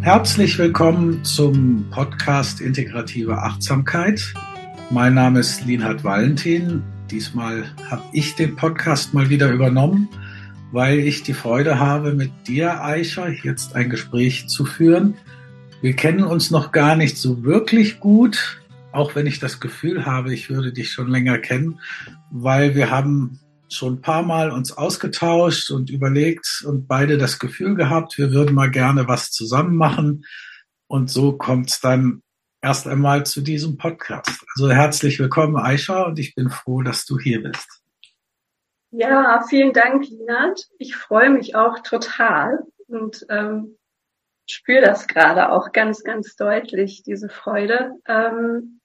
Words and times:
Herzlich 0.00 0.56
willkommen 0.58 1.24
zum 1.24 1.90
Podcast 1.90 2.60
Integrative 2.60 3.36
Achtsamkeit. 3.36 4.32
Mein 4.90 5.14
Name 5.14 5.40
ist 5.40 5.66
Linhard 5.66 6.04
Valentin. 6.04 6.82
Diesmal 7.10 7.64
habe 7.90 8.04
ich 8.12 8.36
den 8.36 8.54
Podcast 8.54 9.12
mal 9.12 9.28
wieder 9.28 9.50
übernommen, 9.50 10.08
weil 10.70 11.00
ich 11.00 11.24
die 11.24 11.34
Freude 11.34 11.80
habe, 11.80 12.14
mit 12.14 12.30
dir, 12.46 12.82
Aisha, 12.82 13.28
jetzt 13.28 13.74
ein 13.74 13.90
Gespräch 13.90 14.48
zu 14.48 14.64
führen. 14.64 15.14
Wir 15.82 15.94
kennen 15.94 16.22
uns 16.22 16.50
noch 16.50 16.70
gar 16.70 16.94
nicht 16.94 17.18
so 17.18 17.42
wirklich 17.42 17.98
gut, 17.98 18.60
auch 18.92 19.16
wenn 19.16 19.26
ich 19.26 19.40
das 19.40 19.58
Gefühl 19.58 20.06
habe, 20.06 20.32
ich 20.32 20.48
würde 20.48 20.72
dich 20.72 20.92
schon 20.92 21.08
länger 21.08 21.38
kennen, 21.38 21.80
weil 22.30 22.74
wir 22.76 22.90
haben 22.90 23.40
schon 23.72 23.94
ein 23.94 24.00
paar 24.00 24.22
Mal 24.22 24.50
uns 24.50 24.76
ausgetauscht 24.76 25.70
und 25.70 25.90
überlegt 25.90 26.64
und 26.66 26.86
beide 26.86 27.18
das 27.18 27.38
Gefühl 27.38 27.74
gehabt, 27.74 28.18
wir 28.18 28.32
würden 28.32 28.54
mal 28.54 28.70
gerne 28.70 29.08
was 29.08 29.30
zusammen 29.30 29.76
machen. 29.76 30.24
Und 30.86 31.10
so 31.10 31.36
kommt 31.36 31.70
es 31.70 31.80
dann 31.80 32.22
erst 32.62 32.86
einmal 32.86 33.26
zu 33.26 33.40
diesem 33.40 33.76
Podcast. 33.76 34.44
Also 34.54 34.70
herzlich 34.70 35.18
willkommen, 35.18 35.56
Aisha, 35.56 36.04
und 36.04 36.18
ich 36.18 36.34
bin 36.34 36.50
froh, 36.50 36.82
dass 36.82 37.04
du 37.04 37.18
hier 37.18 37.42
bist. 37.42 37.82
Ja, 38.90 39.44
vielen 39.48 39.72
Dank, 39.74 40.08
Linat. 40.08 40.62
Ich 40.78 40.96
freue 40.96 41.30
mich 41.30 41.54
auch 41.54 41.80
total 41.80 42.60
und 42.86 43.26
ähm, 43.28 43.76
spüre 44.48 44.80
das 44.80 45.06
gerade 45.06 45.50
auch 45.52 45.72
ganz, 45.72 46.02
ganz 46.02 46.36
deutlich, 46.36 47.02
diese 47.02 47.28
Freude. 47.28 47.92
Ähm, 48.06 48.80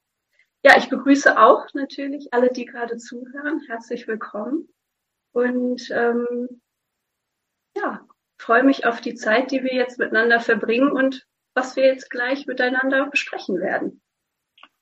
ja, 0.61 0.77
ich 0.77 0.89
begrüße 0.89 1.39
auch 1.39 1.67
natürlich 1.73 2.33
alle, 2.33 2.51
die 2.51 2.65
gerade 2.65 2.97
zuhören. 2.97 3.61
Herzlich 3.67 4.07
willkommen. 4.07 4.72
Und 5.33 5.89
ähm, 5.91 6.61
ja, 7.75 8.01
freue 8.39 8.63
mich 8.63 8.85
auf 8.85 9.01
die 9.01 9.15
Zeit, 9.15 9.51
die 9.51 9.63
wir 9.63 9.73
jetzt 9.73 9.99
miteinander 9.99 10.39
verbringen 10.39 10.91
und 10.91 11.25
was 11.55 11.75
wir 11.75 11.85
jetzt 11.85 12.09
gleich 12.09 12.45
miteinander 12.45 13.09
besprechen 13.09 13.59
werden. 13.59 14.01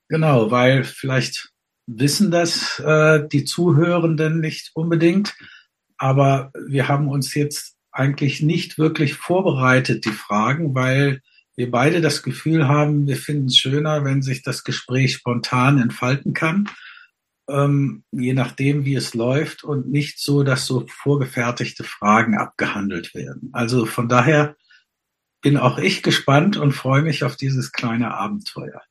Genau, 0.09 0.52
weil 0.52 0.83
vielleicht 0.83 1.49
wissen 1.88 2.31
das 2.31 2.80
äh, 2.80 3.27
die 3.27 3.45
Zuhörenden 3.45 4.39
nicht 4.39 4.71
unbedingt, 4.73 5.35
aber 5.97 6.52
wir 6.67 6.88
haben 6.88 7.08
uns 7.08 7.33
jetzt 7.33 7.77
eigentlich 7.91 8.41
nicht 8.41 8.77
wirklich 8.77 9.15
vorbereitet, 9.15 10.05
die 10.05 10.11
Fragen, 10.11 10.75
weil 10.75 11.21
wir 11.55 11.69
beide 11.69 12.02
das 12.02 12.23
Gefühl 12.23 12.67
haben, 12.67 13.08
wir 13.08 13.17
finden 13.17 13.47
es 13.47 13.58
schöner, 13.58 14.03
wenn 14.05 14.21
sich 14.21 14.41
das 14.41 14.63
Gespräch 14.63 15.13
spontan 15.13 15.81
entfalten 15.81 16.33
kann 16.33 16.69
ähm, 17.52 18.03
je 18.11 18.33
nachdem, 18.33 18.85
wie 18.85 18.95
es 18.95 19.13
läuft 19.13 19.63
und 19.63 19.89
nicht 19.89 20.19
so, 20.19 20.44
dass 20.44 20.66
so 20.66 20.85
vorgefertigte 20.88 21.83
Fragen 21.83 22.38
abgehandelt 22.38 23.13
werden. 23.13 23.49
Also 23.53 23.85
von 23.85 24.08
daher 24.08 24.55
bin 25.41 25.58
auch 25.58 25.77
ich 25.77 26.03
gespannt 26.03 26.58
und 26.58 26.71
freue 26.71 27.02
mich 27.02 27.23
auf 27.23 27.35
dieses 27.35 27.71
kleine 27.71 28.13
Abenteuer. 28.13 28.81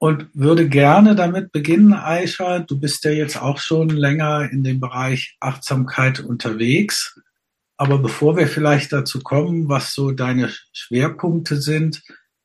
Und 0.00 0.28
würde 0.32 0.68
gerne 0.68 1.16
damit 1.16 1.50
beginnen, 1.50 1.92
Aisha. 1.92 2.60
Du 2.60 2.78
bist 2.78 3.04
ja 3.04 3.10
jetzt 3.10 3.36
auch 3.36 3.58
schon 3.58 3.88
länger 3.88 4.48
in 4.50 4.62
dem 4.62 4.78
Bereich 4.78 5.36
Achtsamkeit 5.40 6.20
unterwegs. 6.20 7.20
Aber 7.76 7.98
bevor 7.98 8.36
wir 8.36 8.46
vielleicht 8.46 8.92
dazu 8.92 9.20
kommen, 9.20 9.68
was 9.68 9.94
so 9.94 10.12
deine 10.12 10.52
Schwerpunkte 10.72 11.60
sind, 11.60 12.02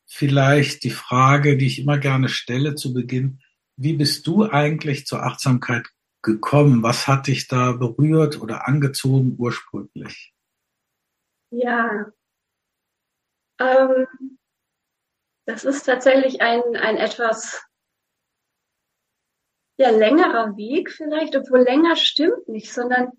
vielleicht 0.07 0.83
die 0.83 0.91
Frage, 0.91 1.57
die 1.57 1.67
ich 1.67 1.79
immer 1.79 1.99
gerne 1.99 2.29
stelle 2.29 2.73
zu 2.73 2.93
Beginn. 2.93 3.39
Wie 3.75 3.93
bist 3.93 4.27
du 4.27 4.43
eigentlich 4.49 5.05
zur 5.05 5.23
Achtsamkeit 5.23 5.87
gekommen? 6.21 6.83
Was 6.83 7.07
hat 7.07 7.27
dich 7.27 7.47
da 7.47 7.73
berührt 7.73 8.41
oder 8.41 8.67
angezogen 8.67 9.35
ursprünglich? 9.37 10.33
Ja, 11.51 12.11
ähm, 13.59 14.07
das 15.45 15.65
ist 15.65 15.83
tatsächlich 15.83 16.41
ein, 16.41 16.61
ein 16.75 16.97
etwas 16.97 17.63
ja, 19.77 19.89
längerer 19.89 20.55
Weg 20.55 20.91
vielleicht, 20.91 21.35
obwohl 21.35 21.61
länger 21.61 21.95
stimmt 21.95 22.47
nicht, 22.47 22.73
sondern 22.73 23.11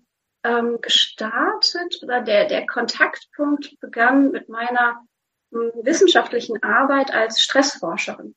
ähm, 0.43 0.79
gestartet 0.81 1.99
oder 2.01 2.21
der, 2.21 2.47
der 2.47 2.65
Kontaktpunkt 2.65 3.79
begann 3.79 4.31
mit 4.31 4.49
meiner 4.49 5.05
hm, 5.51 5.71
wissenschaftlichen 5.83 6.61
Arbeit 6.63 7.11
als 7.13 7.41
Stressforscherin. 7.41 8.35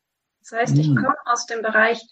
Das 0.51 0.61
heißt, 0.61 0.79
ich 0.79 0.89
mhm. 0.89 0.97
komme 0.97 1.15
aus 1.27 1.47
dem 1.47 1.63
Bereich 1.63 2.03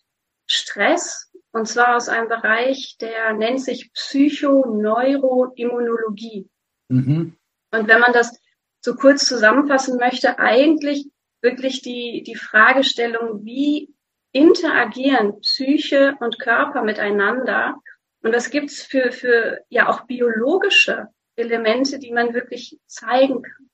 Stress 0.47 1.31
und 1.53 1.67
zwar 1.67 1.97
aus 1.97 2.09
einem 2.09 2.29
Bereich, 2.29 2.97
der 3.01 3.33
nennt 3.33 3.61
sich 3.63 3.93
Psychoneuroimmunologie. 3.93 6.49
Mhm. 6.89 7.37
Und 7.73 7.89
wenn 7.89 7.99
man 8.01 8.13
das 8.13 8.41
so 8.81 8.95
kurz 8.95 9.25
zusammenfassen 9.25 9.99
möchte, 9.99 10.39
eigentlich 10.39 11.11
wirklich 11.41 11.83
die, 11.83 12.23
die 12.25 12.37
Fragestellung, 12.37 13.45
wie 13.45 13.93
interagieren 14.33 15.41
Psyche 15.41 16.17
und 16.21 16.39
Körper 16.39 16.83
miteinander? 16.83 17.81
Und 18.23 18.35
was 18.35 18.51
gibt's 18.51 18.83
für, 18.83 19.13
für 19.13 19.61
ja 19.69 19.89
auch 19.89 20.03
biologische 20.03 21.09
Elemente, 21.37 21.99
die 21.99 22.13
man 22.13 22.35
wirklich 22.35 22.79
zeigen 22.87 23.41
kann? 23.43 23.66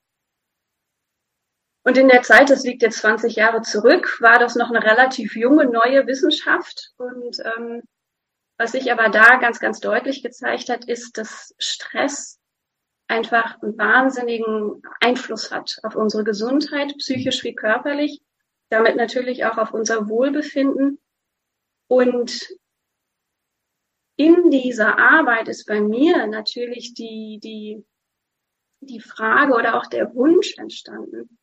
Und 1.84 1.98
in 1.98 2.08
der 2.08 2.22
Zeit, 2.22 2.50
das 2.50 2.64
liegt 2.64 2.82
jetzt 2.82 2.98
20 2.98 3.34
Jahre 3.34 3.62
zurück, 3.62 4.18
war 4.20 4.38
das 4.38 4.54
noch 4.54 4.70
eine 4.70 4.82
relativ 4.84 5.34
junge, 5.34 5.66
neue 5.66 6.06
Wissenschaft. 6.06 6.92
Und 6.96 7.38
ähm, 7.44 7.82
was 8.56 8.72
sich 8.72 8.92
aber 8.92 9.08
da 9.08 9.38
ganz, 9.38 9.58
ganz 9.58 9.80
deutlich 9.80 10.22
gezeigt 10.22 10.68
hat, 10.68 10.84
ist, 10.84 11.18
dass 11.18 11.54
Stress 11.58 12.38
einfach 13.08 13.60
einen 13.60 13.76
wahnsinnigen 13.76 14.82
Einfluss 15.00 15.50
hat 15.50 15.78
auf 15.82 15.96
unsere 15.96 16.22
Gesundheit, 16.22 16.94
psychisch 16.98 17.42
wie 17.42 17.54
körperlich, 17.54 18.22
damit 18.70 18.96
natürlich 18.96 19.44
auch 19.44 19.58
auf 19.58 19.72
unser 19.74 20.08
Wohlbefinden. 20.08 21.00
Und 21.88 22.48
in 24.16 24.50
dieser 24.50 24.98
Arbeit 24.98 25.48
ist 25.48 25.66
bei 25.66 25.80
mir 25.80 26.26
natürlich 26.28 26.94
die, 26.94 27.40
die, 27.42 27.84
die 28.80 29.00
Frage 29.00 29.54
oder 29.54 29.76
auch 29.76 29.86
der 29.86 30.14
Wunsch 30.14 30.56
entstanden, 30.56 31.38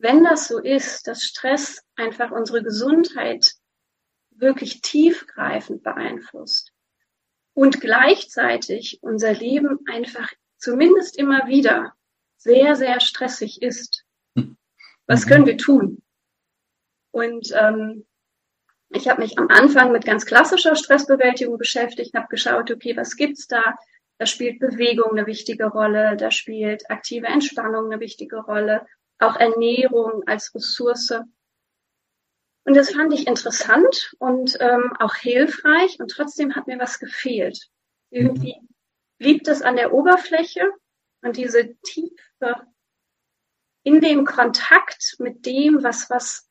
wenn 0.00 0.24
das 0.24 0.48
so 0.48 0.58
ist, 0.58 1.06
dass 1.06 1.22
Stress 1.22 1.82
einfach 1.94 2.30
unsere 2.30 2.62
Gesundheit 2.62 3.52
wirklich 4.30 4.80
tiefgreifend 4.80 5.82
beeinflusst 5.82 6.72
und 7.52 7.80
gleichzeitig 7.80 8.98
unser 9.02 9.34
Leben 9.34 9.80
einfach 9.90 10.32
zumindest 10.56 11.18
immer 11.18 11.46
wieder 11.46 11.94
sehr, 12.36 12.76
sehr 12.76 13.00
stressig 13.00 13.60
ist, 13.60 14.04
was 15.06 15.26
können 15.26 15.44
wir 15.44 15.58
tun? 15.58 16.02
Und 17.10 17.52
ähm, 17.54 18.06
ich 18.90 19.08
habe 19.08 19.20
mich 19.20 19.38
am 19.38 19.48
Anfang 19.48 19.92
mit 19.92 20.04
ganz 20.04 20.24
klassischer 20.24 20.76
Stressbewältigung 20.76 21.58
beschäftigt, 21.58 22.14
habe 22.14 22.28
geschaut, 22.28 22.70
okay, 22.70 22.96
was 22.96 23.16
gibt's 23.16 23.46
da? 23.46 23.76
Da 24.18 24.26
spielt 24.26 24.60
Bewegung 24.60 25.10
eine 25.10 25.26
wichtige 25.26 25.66
Rolle, 25.66 26.16
da 26.16 26.30
spielt 26.30 26.90
aktive 26.90 27.26
Entspannung 27.26 27.86
eine 27.86 28.00
wichtige 28.00 28.36
Rolle, 28.36 28.86
auch 29.20 29.36
Ernährung 29.36 30.22
als 30.26 30.54
Ressource. 30.54 31.12
Und 32.64 32.74
das 32.74 32.92
fand 32.92 33.12
ich 33.12 33.26
interessant 33.26 34.14
und 34.18 34.56
ähm, 34.60 34.92
auch 34.98 35.14
hilfreich 35.14 35.98
und 35.98 36.10
trotzdem 36.10 36.54
hat 36.54 36.66
mir 36.66 36.78
was 36.78 36.98
gefehlt. 36.98 37.68
Irgendwie 38.10 38.56
blieb 39.18 39.44
das 39.44 39.62
an 39.62 39.76
der 39.76 39.92
Oberfläche 39.92 40.70
und 41.22 41.36
diese 41.36 41.74
Tiefe 41.82 42.66
in 43.82 44.00
dem 44.00 44.24
Kontakt 44.24 45.16
mit 45.18 45.46
dem, 45.46 45.82
was, 45.82 46.10
was, 46.10 46.48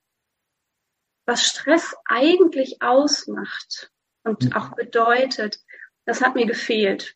was 1.25 1.43
Stress 1.43 1.95
eigentlich 2.05 2.81
ausmacht 2.81 3.91
und 4.23 4.45
mhm. 4.45 4.53
auch 4.53 4.75
bedeutet, 4.75 5.59
das 6.05 6.21
hat 6.21 6.35
mir 6.35 6.45
gefehlt. 6.45 7.15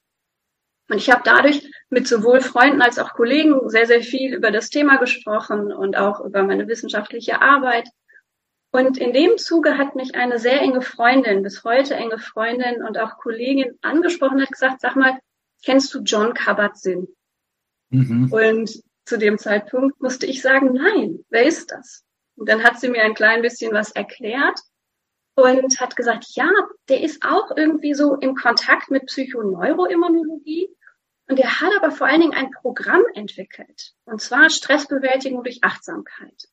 Und 0.89 0.97
ich 0.97 1.09
habe 1.09 1.21
dadurch 1.23 1.69
mit 1.89 2.07
sowohl 2.07 2.41
Freunden 2.41 2.81
als 2.81 2.99
auch 2.99 3.13
Kollegen 3.13 3.69
sehr, 3.69 3.85
sehr 3.85 4.01
viel 4.01 4.33
über 4.33 4.51
das 4.51 4.69
Thema 4.69 4.97
gesprochen 4.97 5.71
und 5.71 5.95
auch 5.97 6.19
über 6.21 6.43
meine 6.43 6.67
wissenschaftliche 6.67 7.41
Arbeit. 7.41 7.87
Und 8.71 8.97
in 8.97 9.13
dem 9.13 9.37
Zuge 9.37 9.77
hat 9.77 9.95
mich 9.95 10.15
eine 10.15 10.39
sehr 10.39 10.61
enge 10.61 10.81
Freundin, 10.81 11.43
bis 11.43 11.63
heute 11.63 11.95
enge 11.95 12.17
Freundin 12.17 12.83
und 12.83 12.97
auch 12.97 13.17
Kollegin 13.17 13.77
angesprochen, 13.81 14.41
hat 14.41 14.51
gesagt, 14.51 14.81
sag 14.81 14.95
mal, 14.95 15.17
kennst 15.63 15.93
du 15.93 16.01
John 16.01 16.33
Kabat-Zinn? 16.33 17.07
Mhm. 17.89 18.31
Und 18.31 18.81
zu 19.05 19.17
dem 19.17 19.37
Zeitpunkt 19.37 20.01
musste 20.01 20.25
ich 20.25 20.41
sagen, 20.41 20.73
nein, 20.73 21.19
wer 21.29 21.45
ist 21.45 21.71
das? 21.71 22.03
Und 22.35 22.49
dann 22.49 22.63
hat 22.63 22.79
sie 22.79 22.89
mir 22.89 23.03
ein 23.03 23.13
klein 23.13 23.41
bisschen 23.41 23.73
was 23.73 23.91
erklärt 23.91 24.59
und 25.35 25.79
hat 25.79 25.95
gesagt, 25.95 26.25
ja, 26.35 26.49
der 26.89 27.01
ist 27.01 27.23
auch 27.23 27.55
irgendwie 27.55 27.93
so 27.93 28.15
im 28.15 28.35
Kontakt 28.35 28.91
mit 28.91 29.07
Psychoneuroimmunologie. 29.07 30.69
Und 31.27 31.39
er 31.39 31.61
hat 31.61 31.71
aber 31.77 31.91
vor 31.91 32.07
allen 32.07 32.21
Dingen 32.21 32.33
ein 32.33 32.51
Programm 32.51 33.01
entwickelt. 33.15 33.93
Und 34.05 34.21
zwar 34.21 34.49
Stressbewältigung 34.49 35.43
durch 35.43 35.63
Achtsamkeit. 35.63 36.47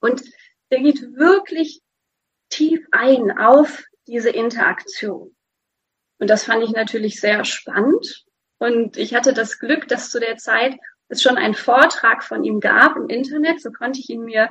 Und 0.00 0.22
der 0.70 0.80
geht 0.80 1.00
wirklich 1.16 1.80
tief 2.50 2.86
ein 2.90 3.38
auf 3.38 3.84
diese 4.06 4.30
Interaktion. 4.30 5.34
Und 6.18 6.28
das 6.28 6.44
fand 6.44 6.62
ich 6.62 6.70
natürlich 6.70 7.20
sehr 7.20 7.44
spannend. 7.44 8.24
Und 8.58 8.96
ich 8.96 9.14
hatte 9.14 9.32
das 9.32 9.58
Glück, 9.58 9.88
dass 9.88 10.10
zu 10.10 10.20
der 10.20 10.36
Zeit 10.36 10.76
es 11.08 11.22
schon 11.22 11.36
einen 11.36 11.54
Vortrag 11.54 12.22
von 12.22 12.44
ihm 12.44 12.60
gab 12.60 12.96
im 12.96 13.08
Internet, 13.08 13.60
so 13.60 13.70
konnte 13.70 14.00
ich 14.00 14.10
ihn 14.10 14.24
mir 14.24 14.50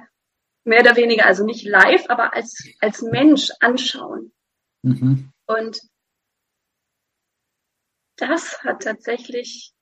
mehr 0.66 0.82
oder 0.82 0.96
weniger, 0.96 1.26
also 1.26 1.46
nicht 1.46 1.66
live, 1.66 2.06
aber 2.10 2.34
als, 2.34 2.64
als 2.80 3.02
Mensch 3.02 3.52
anschauen. 3.60 4.34
Mhm. 4.82 5.32
Und 5.46 5.80
das 8.18 8.64
hat 8.64 8.84
tatsächlich 8.84 9.74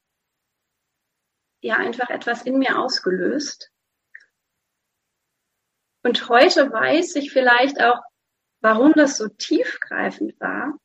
ja 1.62 1.76
einfach 1.78 2.10
etwas 2.10 2.44
in 2.44 2.58
mir 2.58 2.80
ausgelöst. 2.80 3.72
Und 6.04 6.30
heute 6.30 6.72
weiß 6.72 7.16
ich 7.16 7.32
vielleicht 7.32 7.80
auch, 7.82 8.02
warum 8.62 8.94
das 8.94 9.18
so 9.18 9.28
tiefgreifend 9.28 10.40
war. 10.40 10.78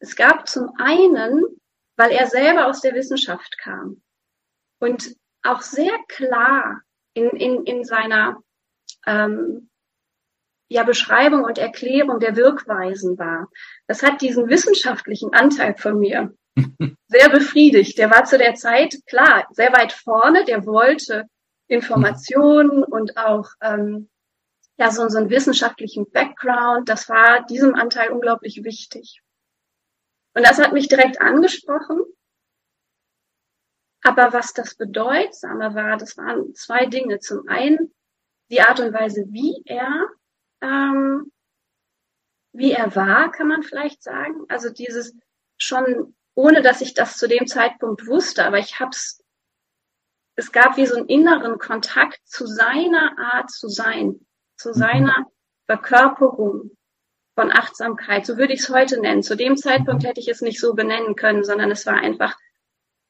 Es 0.00 0.14
gab 0.14 0.48
zum 0.48 0.70
einen, 0.78 1.42
weil 1.96 2.12
er 2.12 2.28
selber 2.28 2.66
aus 2.66 2.80
der 2.80 2.94
Wissenschaft 2.94 3.58
kam 3.58 4.00
und 4.80 5.16
auch 5.42 5.62
sehr 5.62 5.96
klar 6.06 6.82
in, 7.14 7.30
in, 7.30 7.64
in 7.64 7.84
seiner 7.84 8.40
ähm, 9.06 9.68
ja, 10.68 10.82
Beschreibung 10.82 11.44
und 11.44 11.58
Erklärung 11.58 12.20
der 12.20 12.36
Wirkweisen 12.36 13.18
war. 13.18 13.48
Das 13.86 14.02
hat 14.02 14.20
diesen 14.20 14.48
wissenschaftlichen 14.48 15.32
Anteil 15.32 15.74
von 15.76 15.98
mir 15.98 16.34
sehr 17.08 17.30
befriedigt. 17.30 17.98
Der 17.98 18.10
war 18.10 18.24
zu 18.24 18.36
der 18.36 18.54
Zeit, 18.54 18.96
klar, 19.06 19.46
sehr 19.50 19.72
weit 19.72 19.92
vorne, 19.92 20.44
der 20.44 20.66
wollte 20.66 21.24
Informationen 21.68 22.82
und 22.82 23.16
auch 23.16 23.50
ähm, 23.62 24.10
ja, 24.78 24.90
so, 24.90 25.08
so 25.08 25.18
einen 25.18 25.30
wissenschaftlichen 25.30 26.10
Background. 26.10 26.88
Das 26.88 27.08
war 27.08 27.44
diesem 27.46 27.74
Anteil 27.74 28.10
unglaublich 28.10 28.62
wichtig. 28.64 29.22
Und 30.34 30.46
das 30.46 30.58
hat 30.58 30.72
mich 30.72 30.88
direkt 30.88 31.20
angesprochen. 31.20 32.00
Aber 34.02 34.32
was 34.32 34.52
das 34.52 34.76
Bedeutsame 34.76 35.74
war, 35.74 35.96
das 35.96 36.16
waren 36.16 36.54
zwei 36.54 36.86
Dinge. 36.86 37.18
Zum 37.18 37.48
einen 37.48 37.92
die 38.50 38.60
Art 38.60 38.80
und 38.80 38.92
Weise, 38.92 39.24
wie 39.28 39.62
er, 39.66 40.08
ähm, 40.60 41.30
wie 42.52 42.72
er 42.72 42.94
war, 42.96 43.30
kann 43.30 43.48
man 43.48 43.62
vielleicht 43.62 44.02
sagen. 44.02 44.44
Also 44.48 44.70
dieses 44.70 45.14
schon 45.58 46.14
ohne 46.38 46.62
dass 46.62 46.82
ich 46.82 46.94
das 46.94 47.16
zu 47.16 47.26
dem 47.26 47.48
Zeitpunkt 47.48 48.06
wusste, 48.06 48.44
aber 48.44 48.60
ich 48.60 48.78
hab's, 48.78 49.20
es 50.36 50.52
gab 50.52 50.76
wie 50.76 50.86
so 50.86 50.94
einen 50.94 51.08
inneren 51.08 51.58
Kontakt 51.58 52.20
zu 52.26 52.46
seiner 52.46 53.18
Art 53.18 53.50
zu 53.50 53.68
sein, 53.68 54.24
zu 54.56 54.68
mhm. 54.68 54.74
seiner 54.74 55.26
Verkörperung 55.66 56.70
von 57.34 57.50
Achtsamkeit, 57.50 58.24
so 58.24 58.36
würde 58.36 58.52
ich 58.52 58.60
es 58.60 58.68
heute 58.68 59.00
nennen. 59.00 59.24
Zu 59.24 59.36
dem 59.36 59.56
Zeitpunkt 59.56 60.04
hätte 60.04 60.20
ich 60.20 60.28
es 60.28 60.40
nicht 60.40 60.60
so 60.60 60.74
benennen 60.74 61.16
können, 61.16 61.42
sondern 61.42 61.72
es 61.72 61.86
war 61.86 61.94
einfach, 61.94 62.36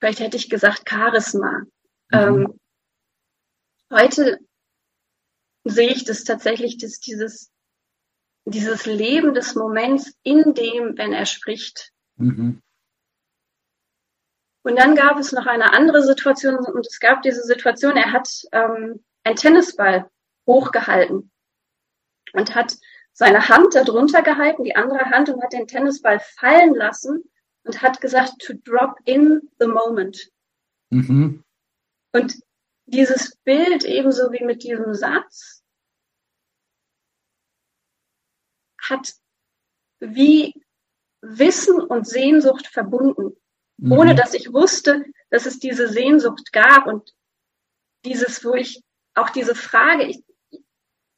vielleicht 0.00 0.20
hätte 0.20 0.38
ich 0.38 0.48
gesagt, 0.48 0.88
Charisma. 0.88 1.64
Mhm. 2.10 2.12
Ähm, 2.12 2.60
heute 3.92 4.38
sehe 5.70 5.90
ich 5.90 6.04
das 6.04 6.24
tatsächlich, 6.24 6.78
dass 6.78 7.00
dieses, 7.00 7.50
dieses 8.44 8.86
Leben 8.86 9.34
des 9.34 9.54
Moments 9.54 10.14
in 10.22 10.54
dem, 10.54 10.96
wenn 10.96 11.12
er 11.12 11.26
spricht. 11.26 11.92
Mhm. 12.16 12.62
Und 14.62 14.76
dann 14.76 14.94
gab 14.94 15.18
es 15.18 15.32
noch 15.32 15.46
eine 15.46 15.72
andere 15.72 16.02
Situation 16.02 16.56
und 16.56 16.86
es 16.86 17.00
gab 17.00 17.22
diese 17.22 17.42
Situation, 17.42 17.96
er 17.96 18.12
hat 18.12 18.28
ähm, 18.52 19.02
einen 19.24 19.36
Tennisball 19.36 20.10
hochgehalten 20.46 21.30
und 22.32 22.54
hat 22.54 22.76
seine 23.12 23.48
Hand 23.48 23.74
darunter 23.74 24.22
gehalten, 24.22 24.64
die 24.64 24.76
andere 24.76 25.06
Hand 25.06 25.28
und 25.28 25.42
hat 25.42 25.52
den 25.52 25.66
Tennisball 25.66 26.20
fallen 26.20 26.74
lassen 26.74 27.24
und 27.64 27.82
hat 27.82 28.00
gesagt, 28.00 28.40
to 28.40 28.54
drop 28.64 28.98
in 29.04 29.50
the 29.58 29.66
moment. 29.66 30.30
Mhm. 30.90 31.42
Und 32.12 32.34
dieses 32.86 33.36
Bild 33.44 33.84
ebenso 33.84 34.32
wie 34.32 34.44
mit 34.44 34.62
diesem 34.62 34.94
Satz 34.94 35.57
hat 38.88 39.14
wie 40.00 40.54
Wissen 41.20 41.80
und 41.80 42.06
Sehnsucht 42.06 42.66
verbunden 42.66 43.36
mhm. 43.78 43.92
ohne 43.92 44.14
dass 44.14 44.34
ich 44.34 44.52
wusste, 44.52 45.04
dass 45.30 45.46
es 45.46 45.58
diese 45.58 45.88
Sehnsucht 45.88 46.52
gab 46.52 46.86
und 46.86 47.14
dieses, 48.04 48.44
wo 48.44 48.54
ich 48.54 48.82
auch 49.14 49.30
diese 49.30 49.54
Frage, 49.54 50.04
ich, 50.04 50.22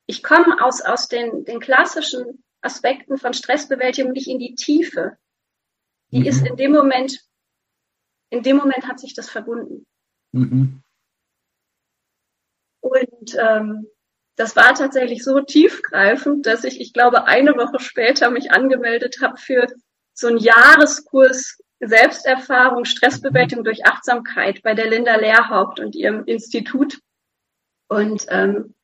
ich 0.07 0.23
komme 0.23 0.63
aus, 0.65 0.81
aus 0.81 1.09
den, 1.09 1.45
den 1.45 1.61
klassischen 1.61 2.45
Aspekten 2.63 3.19
von 3.19 3.35
Stressbewältigung 3.35 4.13
nicht 4.13 4.29
in 4.29 4.39
die 4.39 4.55
Tiefe. 4.55 5.19
Die 6.11 6.21
mhm. 6.21 6.27
ist 6.27 6.47
in 6.47 6.57
dem 6.57 6.73
Moment, 6.73 7.21
in 8.31 8.43
dem 8.43 8.57
Moment 8.57 8.87
hat 8.87 9.01
sich 9.01 9.15
das 9.15 9.31
verbunden. 9.31 9.87
Mhm. 10.33 10.83
Und 12.81 13.37
ähm, 13.39 13.87
das 14.41 14.57
war 14.57 14.73
tatsächlich 14.73 15.23
so 15.23 15.43
tiefgreifend, 15.43 16.47
dass 16.47 16.65
ich, 16.65 16.81
ich 16.81 16.95
glaube, 16.95 17.27
eine 17.27 17.53
Woche 17.59 17.79
später 17.79 18.31
mich 18.31 18.51
angemeldet 18.51 19.19
habe 19.21 19.37
für 19.37 19.67
so 20.15 20.29
einen 20.29 20.39
Jahreskurs 20.39 21.59
Selbsterfahrung, 21.79 22.87
Stressbewältigung 22.87 23.65
durch 23.65 23.85
Achtsamkeit 23.85 24.63
bei 24.63 24.73
der 24.73 24.89
Linda 24.89 25.17
Lehrhaupt 25.17 25.79
und 25.79 25.95
ihrem 25.95 26.25
Institut. 26.25 27.01
Und 27.89 28.25
ähm, 28.29 28.75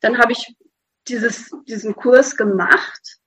dann 0.00 0.18
habe 0.18 0.32
ich 0.32 0.56
dieses, 1.06 1.52
diesen 1.68 1.94
Kurs 1.94 2.36
gemacht. 2.36 3.18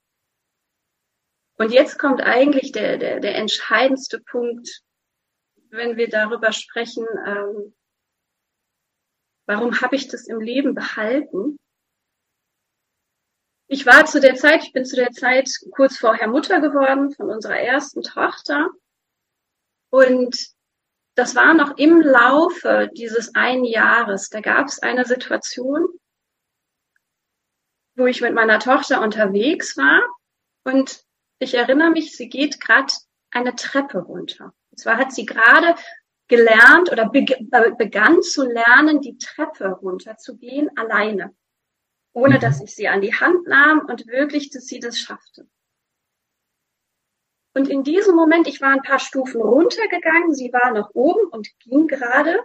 Und 1.54 1.72
jetzt 1.72 1.98
kommt 1.98 2.22
eigentlich 2.22 2.74
der, 2.74 2.98
der, 2.98 3.22
der 3.22 3.36
entscheidendste 3.36 4.20
Punkt, 4.20 4.82
wenn 5.70 5.96
wir 5.96 6.10
darüber 6.10 6.52
sprechen, 6.52 7.06
ähm, 7.26 7.74
warum 9.52 9.82
habe 9.82 9.98
ich 9.98 10.08
das 10.08 10.28
im 10.28 10.40
Leben 10.40 10.74
behalten? 10.74 11.58
Ich 13.68 13.86
war 13.86 14.06
zu 14.06 14.22
der 14.22 14.36
Zeit, 14.36 14.64
ich 14.64 14.72
bin 14.72 14.86
zu 14.86 14.96
der 14.96 15.12
Zeit 15.12 15.50
kurz 15.72 15.98
vorher 15.98 16.30
Mutter 16.30 16.62
geworden 16.62 17.12
von 17.12 17.30
unserer 17.30 17.60
ersten 17.60 18.02
Tochter. 18.02 18.70
Und 19.90 20.38
das 21.16 21.36
war 21.36 21.54
noch 21.54 21.78
im 21.78 22.00
Laufe 22.00 22.90
dieses 22.96 23.36
einen 23.36 23.66
Jahres. 23.66 24.30
Da 24.30 24.40
gab 24.40 24.68
es 24.68 24.80
eine 24.80 25.04
Situation, 25.06 25.86
wo 27.96 28.06
ich 28.06 28.22
mit 28.22 28.34
meiner 28.34 28.60
Tochter 28.60 29.02
unterwegs 29.02 29.76
war 29.76 30.02
und 30.64 31.04
ich 31.40 31.56
erinnere 31.56 31.90
mich, 31.90 32.16
sie 32.16 32.30
geht 32.30 32.62
gerade 32.62 32.94
eine 33.32 33.56
Treppe 33.56 34.00
runter. 34.00 34.54
Und 34.70 34.80
zwar 34.80 34.98
hat 34.98 35.12
sie 35.12 35.26
gerade 35.26 35.76
gelernt 36.32 36.92
oder 36.92 37.10
begann 37.10 38.22
zu 38.24 38.44
lernen, 38.44 39.02
die 39.02 39.18
Treppe 39.18 39.68
runterzugehen 39.68 40.70
alleine 40.76 41.36
ohne 42.14 42.40
dass 42.40 42.60
mhm. 42.60 42.66
ich 42.66 42.76
sie 42.76 42.88
an 42.88 43.02
die 43.02 43.14
Hand 43.14 43.48
nahm 43.48 43.86
und 43.88 44.08
wirklich, 44.08 44.50
dass 44.50 44.66
sie 44.66 44.80
das 44.80 45.00
schaffte. 45.00 45.48
Und 47.54 47.68
in 47.68 47.84
diesem 47.84 48.16
Moment, 48.16 48.48
ich 48.48 48.62
war 48.62 48.70
ein 48.70 48.82
paar 48.82 49.00
Stufen 49.00 49.42
runtergegangen, 49.42 50.34
sie 50.34 50.54
war 50.54 50.72
noch 50.72 50.92
oben 50.94 51.26
und 51.30 51.50
ging 51.60 51.88
gerade 51.88 52.40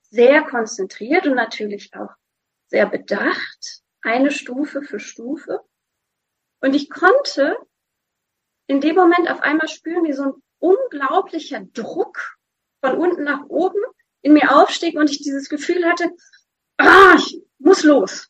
sehr 0.00 0.42
konzentriert 0.42 1.26
und 1.26 1.34
natürlich 1.34 1.94
auch 1.94 2.14
sehr 2.68 2.86
bedacht, 2.86 3.82
eine 4.00 4.30
Stufe 4.30 4.82
für 4.82 5.00
Stufe. 5.00 5.60
Und 6.60 6.74
ich 6.74 6.88
konnte 6.88 7.58
in 8.66 8.80
dem 8.80 8.96
Moment 8.96 9.30
auf 9.30 9.40
einmal 9.40 9.68
spüren, 9.68 10.04
wie 10.04 10.12
so 10.12 10.22
ein 10.22 10.42
unglaublicher 10.58 11.60
Druck 11.74 12.35
von 12.86 12.98
unten 12.98 13.24
nach 13.24 13.44
oben 13.48 13.80
in 14.22 14.32
mir 14.32 14.56
aufstieg 14.56 14.96
und 14.96 15.10
ich 15.10 15.18
dieses 15.18 15.48
Gefühl 15.48 15.84
hatte, 15.84 16.10
ah, 16.76 17.16
ich 17.16 17.42
muss 17.58 17.82
los. 17.82 18.28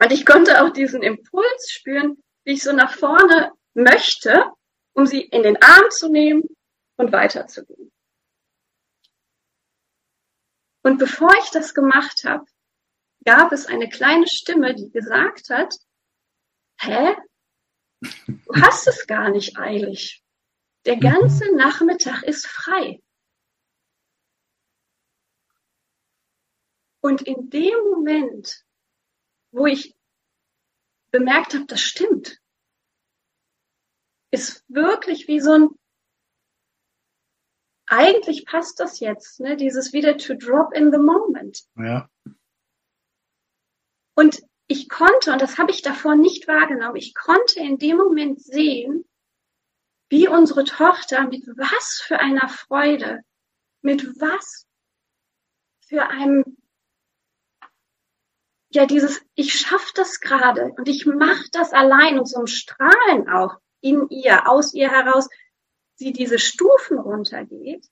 Und 0.00 0.12
ich 0.12 0.24
konnte 0.24 0.62
auch 0.62 0.70
diesen 0.70 1.02
Impuls 1.02 1.70
spüren, 1.70 2.22
wie 2.44 2.52
ich 2.52 2.62
so 2.62 2.72
nach 2.72 2.94
vorne 2.94 3.52
möchte, 3.74 4.46
um 4.92 5.06
sie 5.06 5.22
in 5.22 5.42
den 5.42 5.60
Arm 5.60 5.90
zu 5.90 6.08
nehmen 6.08 6.44
und 6.96 7.12
weiterzugehen. 7.12 7.92
Und 10.82 10.98
bevor 10.98 11.34
ich 11.42 11.50
das 11.50 11.74
gemacht 11.74 12.24
habe, 12.24 12.44
gab 13.24 13.52
es 13.52 13.66
eine 13.66 13.88
kleine 13.88 14.26
Stimme, 14.26 14.74
die 14.74 14.90
gesagt 14.90 15.50
hat, 15.50 15.74
hä? 16.80 17.16
Du 18.26 18.54
hast 18.62 18.86
es 18.86 19.06
gar 19.06 19.28
nicht 19.28 19.58
eilig. 19.58 20.22
Der 20.86 20.96
ganze 20.96 21.54
Nachmittag 21.54 22.22
ist 22.22 22.46
frei. 22.46 23.02
Und 27.00 27.22
in 27.22 27.50
dem 27.50 27.78
Moment 27.90 28.64
wo 29.52 29.66
ich 29.66 29.96
bemerkt 31.10 31.54
habe, 31.54 31.66
das 31.66 31.80
stimmt, 31.80 32.40
ist 34.32 34.64
wirklich 34.68 35.26
wie 35.28 35.40
so 35.40 35.52
ein, 35.52 35.68
eigentlich 37.86 38.46
passt 38.46 38.78
das 38.78 39.00
jetzt, 39.00 39.40
ne? 39.40 39.56
dieses 39.56 39.92
wieder 39.92 40.16
to 40.16 40.34
drop 40.34 40.72
in 40.72 40.92
the 40.92 40.98
moment. 40.98 41.64
Ja. 41.76 42.08
Und 44.14 44.42
ich 44.68 44.88
konnte, 44.88 45.32
und 45.32 45.42
das 45.42 45.58
habe 45.58 45.72
ich 45.72 45.82
davor 45.82 46.14
nicht 46.14 46.46
wahrgenommen, 46.46 46.96
ich 46.96 47.14
konnte 47.14 47.58
in 47.58 47.78
dem 47.78 47.96
Moment 47.96 48.40
sehen, 48.40 49.04
wie 50.08 50.28
unsere 50.28 50.64
Tochter 50.64 51.26
mit 51.26 51.44
was 51.56 52.00
für 52.00 52.20
einer 52.20 52.48
Freude, 52.48 53.22
mit 53.82 54.20
was 54.20 54.68
für 55.88 56.08
ein, 56.08 56.56
ja, 58.70 58.86
dieses, 58.86 59.20
ich 59.34 59.54
schaff 59.54 59.92
das 59.94 60.20
gerade 60.20 60.72
und 60.76 60.88
ich 60.88 61.04
mach 61.06 61.42
das 61.52 61.72
allein 61.72 62.18
und 62.18 62.26
so 62.26 62.40
ein 62.40 62.46
Strahlen 62.46 63.28
auch 63.28 63.56
in 63.80 64.08
ihr, 64.10 64.48
aus 64.48 64.74
ihr 64.74 64.90
heraus, 64.90 65.28
sie 65.96 66.12
diese 66.12 66.38
Stufen 66.38 66.98
runtergeht. 66.98 67.86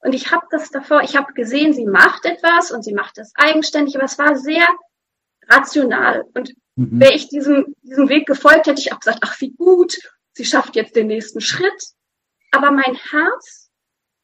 Und 0.00 0.14
ich 0.14 0.30
habe 0.30 0.46
das 0.50 0.70
davor, 0.70 1.02
ich 1.02 1.16
habe 1.16 1.32
gesehen, 1.34 1.72
sie 1.72 1.84
macht 1.84 2.24
etwas 2.24 2.70
und 2.70 2.82
sie 2.84 2.94
macht 2.94 3.18
das 3.18 3.32
eigenständig, 3.34 3.96
aber 3.96 4.04
es 4.04 4.18
war 4.18 4.36
sehr 4.36 4.66
rational. 5.48 6.24
Und 6.34 6.54
mhm. 6.76 7.00
wäre 7.00 7.14
ich 7.14 7.28
diesem, 7.28 7.74
diesem 7.82 8.08
Weg 8.08 8.26
gefolgt, 8.26 8.66
hätte 8.66 8.80
ich 8.80 8.92
auch 8.92 9.00
gesagt, 9.00 9.18
ach, 9.22 9.40
wie 9.40 9.52
gut, 9.52 9.98
sie 10.32 10.44
schafft 10.44 10.76
jetzt 10.76 10.96
den 10.96 11.08
nächsten 11.08 11.40
Schritt. 11.40 11.92
Aber 12.52 12.70
mein 12.70 12.94
Herz 12.94 13.70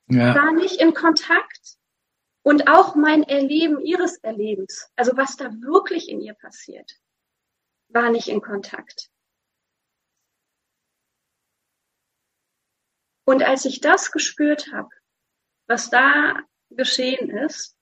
ja. 0.09 0.35
war 0.35 0.53
nicht 0.53 0.81
in 0.81 0.95
Kontakt 0.95 1.77
und 2.45 2.69
auch 2.69 2.95
mein 2.95 3.23
Erleben 3.23 3.81
ihres 3.81 4.19
Erlebens, 4.19 4.93
also 4.97 5.17
was 5.17 5.37
da 5.37 5.51
wirklich 5.63 6.11
in 6.11 6.21
ihr 6.21 6.35
passiert, 6.35 7.01
war 7.89 8.11
nicht 8.11 8.29
in 8.29 8.43
Kontakt. 8.43 9.11
Und 13.27 13.43
als 13.43 13.65
ich 13.65 13.81
das 13.81 14.13
gespürt 14.13 14.71
habe, 14.73 14.91
was 15.67 15.89
da 15.89 16.39
geschehen 16.69 17.31
ist, 17.31 17.75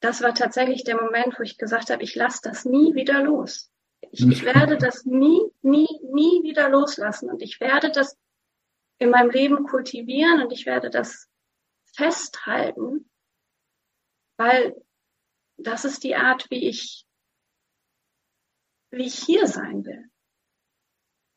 das 0.00 0.22
war 0.22 0.34
tatsächlich 0.34 0.84
der 0.84 0.96
Moment, 0.96 1.38
wo 1.38 1.42
ich 1.42 1.58
gesagt 1.58 1.90
habe, 1.90 2.02
ich 2.02 2.14
lasse 2.14 2.40
das 2.42 2.64
nie 2.64 2.94
wieder 2.94 3.22
los. 3.22 3.70
Ich, 4.10 4.26
ich 4.26 4.44
werde 4.44 4.78
das 4.78 5.04
nie, 5.04 5.42
nie, 5.60 5.88
nie 6.02 6.42
wieder 6.44 6.70
loslassen 6.70 7.28
und 7.28 7.42
ich 7.42 7.60
werde 7.60 7.90
das 7.90 8.16
in 8.96 9.10
meinem 9.10 9.30
Leben 9.30 9.66
kultivieren 9.66 10.40
und 10.42 10.52
ich 10.52 10.64
werde 10.64 10.88
das 10.88 11.28
festhalten, 11.98 13.10
weil 14.38 14.74
das 15.56 15.84
ist 15.84 16.04
die 16.04 16.14
Art, 16.14 16.48
wie 16.48 16.68
ich, 16.68 17.04
wie 18.92 19.06
ich 19.06 19.16
hier 19.16 19.48
sein 19.48 19.84
will. 19.84 20.04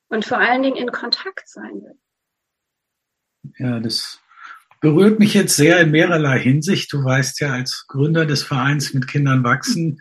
Und 0.10 0.24
vor 0.24 0.38
allen 0.38 0.62
Dingen 0.62 0.75
in 0.75 0.91
Kontakt 0.91 1.50
sein 1.50 1.82
will. 1.82 2.00
Ja, 3.58 3.80
das 3.80 4.20
berührt 4.82 5.20
mich 5.20 5.34
jetzt 5.34 5.56
sehr 5.56 5.80
in 5.80 5.91
mehrerlei 5.91 6.38
Hinsicht. 6.39 6.94
Du 6.94 7.03
weißt 7.03 7.39
ja, 7.39 7.53
als 7.53 7.86
Gründer 7.88 8.25
des 8.25 8.44
Vereins 8.44 8.94
mit 8.94 9.08
Kindern 9.08 9.44
wachsen, 9.44 10.00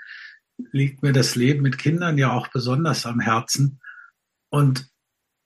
liegt 0.73 1.03
mir 1.03 1.13
das 1.13 1.37
Leben 1.37 1.63
mit 1.63 1.79
Kindern 1.79 2.19
ja 2.19 2.33
auch 2.33 2.49
besonders 2.49 3.07
am 3.07 3.21
Herzen. 3.21 3.81
Und 4.51 4.91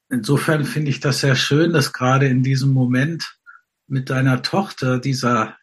insofern 0.09 0.65
finde 0.65 0.91
ich 0.91 0.99
das 0.99 1.21
sehr 1.21 1.37
schön, 1.37 1.73
dass 1.73 1.93
gerade 1.93 2.27
in 2.27 2.43
diesem 2.43 2.73
Moment 2.73 3.39
mit 3.87 4.11
deiner 4.11 4.43
Tochter 4.43 4.99
dieser, 4.99 5.57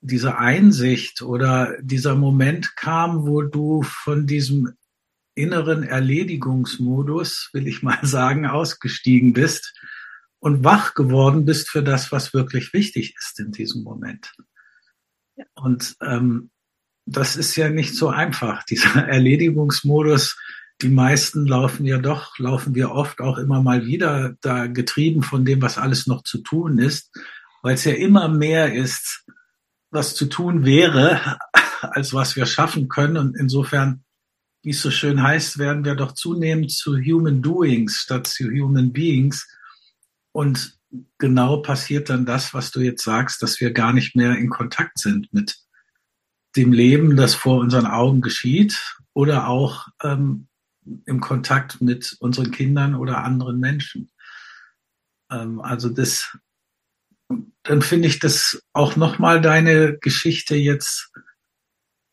diese 0.00 0.38
Einsicht 0.38 1.22
oder 1.22 1.76
dieser 1.80 2.14
Moment 2.14 2.76
kam, 2.76 3.26
wo 3.26 3.42
du 3.42 3.82
von 3.82 4.26
diesem 4.26 4.74
inneren 5.34 5.84
Erledigungsmodus, 5.84 7.50
will 7.52 7.66
ich 7.66 7.82
mal 7.82 7.98
sagen, 8.02 8.46
ausgestiegen 8.46 9.32
bist 9.32 9.72
und 10.40 10.64
wach 10.64 10.94
geworden 10.94 11.44
bist 11.44 11.70
für 11.70 11.82
das, 11.82 12.12
was 12.12 12.34
wirklich 12.34 12.72
wichtig 12.72 13.14
ist 13.18 13.40
in 13.40 13.52
diesem 13.52 13.82
Moment. 13.82 14.34
Ja. 15.36 15.44
Und 15.54 15.96
ähm, 16.00 16.50
das 17.06 17.36
ist 17.36 17.56
ja 17.56 17.70
nicht 17.70 17.94
so 17.94 18.08
einfach, 18.08 18.64
dieser 18.64 18.96
Erledigungsmodus. 19.08 20.36
Die 20.80 20.88
meisten 20.88 21.46
laufen 21.46 21.86
ja 21.86 21.98
doch, 21.98 22.38
laufen 22.38 22.74
wir 22.74 22.92
oft 22.92 23.20
auch 23.20 23.38
immer 23.38 23.62
mal 23.62 23.86
wieder 23.86 24.36
da 24.40 24.68
getrieben 24.68 25.22
von 25.22 25.44
dem, 25.44 25.60
was 25.60 25.76
alles 25.76 26.06
noch 26.06 26.22
zu 26.22 26.38
tun 26.38 26.78
ist, 26.78 27.10
weil 27.62 27.74
es 27.74 27.84
ja 27.84 27.92
immer 27.92 28.28
mehr 28.28 28.72
ist, 28.72 29.24
was 29.90 30.14
zu 30.14 30.26
tun 30.26 30.64
wäre, 30.64 31.38
als 31.80 32.14
was 32.14 32.36
wir 32.36 32.46
schaffen 32.46 32.88
können. 32.88 33.16
Und 33.16 33.36
insofern, 33.36 34.04
wie 34.62 34.70
es 34.70 34.80
so 34.80 34.90
schön 34.90 35.22
heißt, 35.22 35.58
werden 35.58 35.84
wir 35.84 35.96
doch 35.96 36.12
zunehmend 36.12 36.70
zu 36.70 36.96
Human 36.96 37.42
Doings 37.42 37.96
statt 37.96 38.26
zu 38.28 38.44
Human 38.44 38.92
Beings. 38.92 39.48
Und 40.30 40.78
genau 41.18 41.58
passiert 41.58 42.08
dann 42.08 42.24
das, 42.24 42.54
was 42.54 42.70
du 42.70 42.80
jetzt 42.80 43.02
sagst, 43.02 43.42
dass 43.42 43.60
wir 43.60 43.72
gar 43.72 43.92
nicht 43.92 44.16
mehr 44.16 44.36
in 44.36 44.48
Kontakt 44.48 44.98
sind 44.98 45.32
mit 45.32 45.58
dem 46.56 46.72
Leben, 46.72 47.16
das 47.16 47.34
vor 47.34 47.60
unseren 47.60 47.86
Augen 47.86 48.20
geschieht 48.20 48.96
oder 49.12 49.48
auch 49.48 49.88
ähm, 50.02 50.47
im 51.06 51.20
Kontakt 51.20 51.80
mit 51.80 52.16
unseren 52.20 52.50
Kindern 52.50 52.94
oder 52.94 53.24
anderen 53.24 53.58
Menschen. 53.58 54.10
Ähm, 55.30 55.60
also 55.60 55.88
das, 55.88 56.36
dann 57.62 57.82
finde 57.82 58.08
ich 58.08 58.18
das 58.18 58.62
auch 58.72 58.96
nochmal 58.96 59.40
deine 59.40 59.98
Geschichte 59.98 60.56
jetzt 60.56 61.10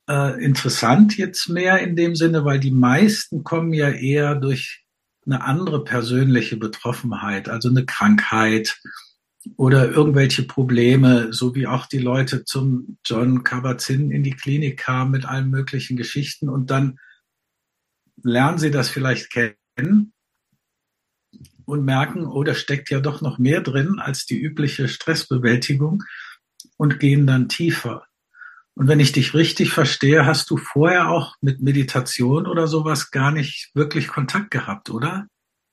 äh, 0.09 0.43
interessant 0.43 1.17
jetzt 1.17 1.49
mehr 1.49 1.79
in 1.79 1.95
dem 1.95 2.15
Sinne, 2.15 2.45
weil 2.45 2.59
die 2.59 2.71
meisten 2.71 3.43
kommen 3.43 3.73
ja 3.73 3.89
eher 3.89 4.35
durch 4.35 4.85
eine 5.25 5.43
andere 5.43 5.83
persönliche 5.83 6.57
Betroffenheit, 6.57 7.49
also 7.49 7.69
eine 7.69 7.85
Krankheit 7.85 8.79
oder 9.57 9.89
irgendwelche 9.89 10.43
Probleme, 10.43 11.33
so 11.33 11.55
wie 11.55 11.67
auch 11.67 11.85
die 11.87 11.99
Leute 11.99 12.45
zum 12.45 12.97
John 13.05 13.43
Kabat-Zinn 13.43 14.11
in 14.11 14.23
die 14.23 14.35
Klinik 14.35 14.77
kamen 14.77 15.11
mit 15.11 15.25
allen 15.25 15.49
möglichen 15.49 15.97
Geschichten 15.97 16.49
und 16.49 16.69
dann 16.69 16.99
lernen 18.23 18.57
sie 18.57 18.71
das 18.71 18.89
vielleicht 18.89 19.29
kennen 19.31 20.13
und 21.65 21.83
merken, 21.83 22.25
oh, 22.25 22.43
da 22.43 22.53
steckt 22.53 22.89
ja 22.89 22.99
doch 22.99 23.21
noch 23.21 23.37
mehr 23.37 23.61
drin 23.61 23.99
als 23.99 24.25
die 24.25 24.39
übliche 24.39 24.87
Stressbewältigung 24.87 26.03
und 26.77 26.99
gehen 26.99 27.27
dann 27.27 27.49
tiefer. 27.49 28.05
Und 28.75 28.87
wenn 28.87 28.99
ich 28.99 29.13
dich 29.13 29.33
richtig 29.33 29.71
verstehe, 29.71 30.25
hast 30.25 30.49
du 30.49 30.57
vorher 30.57 31.09
auch 31.09 31.35
mit 31.41 31.61
Meditation 31.61 32.45
oder 32.45 32.67
sowas 32.67 33.09
gar 33.09 33.31
nicht 33.31 33.71
wirklich 33.73 34.09
Kontakt 34.09 34.51
gehabt, 34.51 34.89
oder? 34.89 35.27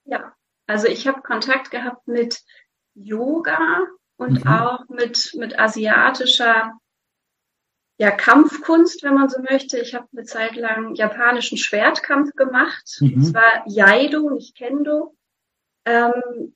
Ja, 0.05 0.33
also 0.67 0.87
ich 0.87 1.09
habe 1.09 1.21
Kontakt 1.23 1.71
gehabt 1.71 2.07
mit 2.07 2.41
Yoga 2.95 3.59
und 4.17 4.45
mhm. 4.45 4.51
auch 4.51 4.89
mit, 4.89 5.35
mit 5.37 5.59
asiatischer 5.59 6.73
ja, 7.99 8.11
Kampfkunst, 8.11 9.03
wenn 9.03 9.15
man 9.15 9.29
so 9.29 9.41
möchte. 9.43 9.79
Ich 9.79 9.95
habe 9.95 10.09
eine 10.13 10.25
Zeit 10.25 10.57
lang 10.57 10.95
japanischen 10.95 11.59
Schwertkampf 11.59 12.35
gemacht. 12.35 12.97
Mhm. 13.01 13.15
Das 13.17 13.35
war 13.35 13.65
Jaido, 13.67 14.31
nicht 14.31 14.57
Kendo. 14.57 15.17
Ähm, 15.85 16.55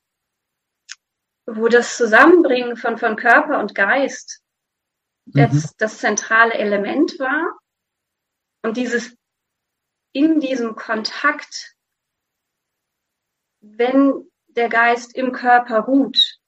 wo 1.45 1.69
das 1.69 1.95
Zusammenbringen 1.95 2.75
von, 2.75 2.97
von 2.97 3.15
Körper 3.15 3.59
und 3.59 3.73
Geist 3.73 4.43
das, 5.27 5.53
mhm. 5.53 5.69
das 5.77 5.97
zentrale 5.99 6.53
Element 6.53 7.19
war. 7.19 7.57
Und 8.63 8.77
dieses 8.77 9.15
in 10.13 10.39
diesem 10.39 10.75
Kontakt, 10.75 11.75
wenn 13.59 14.29
der 14.47 14.69
Geist 14.69 15.15
im 15.15 15.31
Körper 15.31 15.81
ruht, 15.81 16.39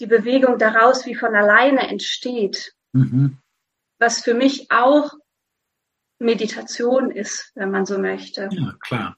die 0.00 0.06
Bewegung 0.06 0.58
daraus 0.58 1.06
wie 1.06 1.14
von 1.14 1.34
alleine 1.34 1.88
entsteht, 1.88 2.74
mhm. 2.98 3.38
was 3.98 4.22
für 4.22 4.34
mich 4.34 4.70
auch 4.70 5.12
Meditation 6.18 7.10
ist, 7.10 7.52
wenn 7.54 7.70
man 7.70 7.86
so 7.86 7.98
möchte. 7.98 8.48
Ja, 8.50 8.74
klar. 8.80 9.16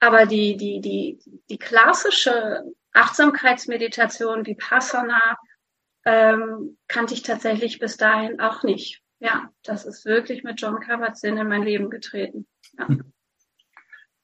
Aber 0.00 0.26
die, 0.26 0.56
die, 0.56 0.80
die, 0.80 1.18
die 1.48 1.58
klassische 1.58 2.64
Achtsamkeitsmeditation, 2.92 4.44
Vipassana, 4.46 5.38
ähm, 6.04 6.76
kannte 6.88 7.14
ich 7.14 7.22
tatsächlich 7.22 7.78
bis 7.78 7.96
dahin 7.96 8.40
auch 8.40 8.64
nicht. 8.64 9.00
Ja, 9.20 9.50
das 9.62 9.84
ist 9.84 10.04
wirklich 10.04 10.42
mit 10.42 10.60
John 10.60 10.80
Kabat-Zinn 10.80 11.36
in 11.36 11.46
mein 11.46 11.62
Leben 11.62 11.90
getreten. 11.90 12.46
Ja. 12.76 12.88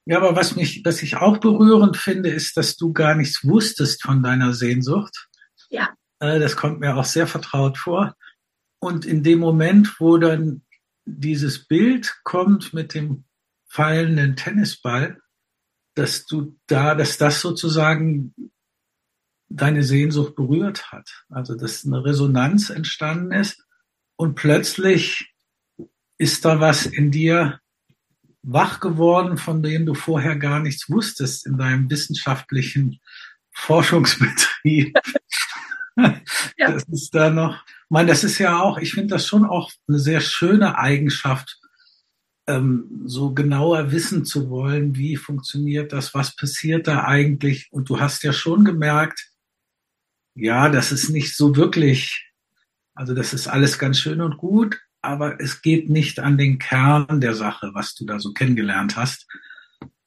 ja, 0.06 0.16
aber 0.16 0.34
was 0.34 0.56
mich, 0.56 0.82
was 0.84 1.02
ich 1.02 1.16
auch 1.16 1.38
berührend 1.38 1.96
finde, 1.96 2.30
ist, 2.30 2.56
dass 2.56 2.76
du 2.76 2.92
gar 2.92 3.14
nichts 3.14 3.46
wusstest 3.46 4.02
von 4.02 4.24
deiner 4.24 4.52
Sehnsucht. 4.54 5.28
Ja. 5.70 5.90
Äh, 6.18 6.40
das 6.40 6.56
kommt 6.56 6.80
mir 6.80 6.96
auch 6.96 7.04
sehr 7.04 7.28
vertraut 7.28 7.78
vor. 7.78 8.16
Und 8.80 9.04
in 9.04 9.22
dem 9.22 9.40
Moment, 9.40 9.96
wo 9.98 10.18
dann 10.18 10.62
dieses 11.04 11.66
Bild 11.66 12.20
kommt 12.22 12.74
mit 12.74 12.94
dem 12.94 13.24
fallenden 13.66 14.36
Tennisball, 14.36 15.20
dass 15.94 16.26
du 16.26 16.56
da, 16.66 16.94
dass 16.94 17.18
das 17.18 17.40
sozusagen 17.40 18.34
deine 19.48 19.82
Sehnsucht 19.82 20.36
berührt 20.36 20.92
hat. 20.92 21.24
Also 21.28 21.54
dass 21.54 21.84
eine 21.84 22.04
Resonanz 22.04 22.70
entstanden 22.70 23.32
ist 23.32 23.64
und 24.16 24.34
plötzlich 24.34 25.34
ist 26.18 26.44
da 26.44 26.60
was 26.60 26.86
in 26.86 27.10
dir 27.10 27.60
wach 28.42 28.80
geworden, 28.80 29.38
von 29.38 29.62
dem 29.62 29.86
du 29.86 29.94
vorher 29.94 30.36
gar 30.36 30.60
nichts 30.60 30.88
wusstest 30.90 31.46
in 31.46 31.58
deinem 31.58 31.90
wissenschaftlichen 31.90 33.00
Forschungsbetrieb. 33.52 34.96
ja. 35.96 36.72
Das 36.72 36.84
ist 36.84 37.14
da 37.14 37.30
noch, 37.30 37.64
meine, 37.90 38.08
das 38.08 38.24
ist 38.24 38.38
ja 38.38 38.60
auch, 38.60 38.78
ich 38.78 38.92
finde 38.92 39.14
das 39.14 39.26
schon 39.26 39.44
auch 39.44 39.70
eine 39.88 39.98
sehr 39.98 40.20
schöne 40.20 40.78
Eigenschaft, 40.78 41.58
ähm, 42.46 43.02
so 43.04 43.32
genauer 43.34 43.92
wissen 43.92 44.24
zu 44.24 44.50
wollen, 44.50 44.96
wie 44.96 45.16
funktioniert 45.16 45.92
das, 45.92 46.14
was 46.14 46.34
passiert 46.34 46.86
da 46.86 47.04
eigentlich. 47.04 47.68
Und 47.70 47.88
du 47.88 48.00
hast 48.00 48.22
ja 48.24 48.32
schon 48.32 48.64
gemerkt, 48.64 49.30
ja, 50.34 50.68
das 50.68 50.92
ist 50.92 51.10
nicht 51.10 51.36
so 51.36 51.56
wirklich, 51.56 52.30
also 52.94 53.14
das 53.14 53.34
ist 53.34 53.48
alles 53.48 53.78
ganz 53.78 53.98
schön 53.98 54.20
und 54.20 54.38
gut, 54.38 54.80
aber 55.02 55.40
es 55.40 55.62
geht 55.62 55.90
nicht 55.90 56.20
an 56.20 56.38
den 56.38 56.58
Kern 56.58 57.20
der 57.20 57.34
Sache, 57.34 57.70
was 57.74 57.94
du 57.94 58.04
da 58.04 58.18
so 58.18 58.32
kennengelernt 58.32 58.96
hast. 58.96 59.26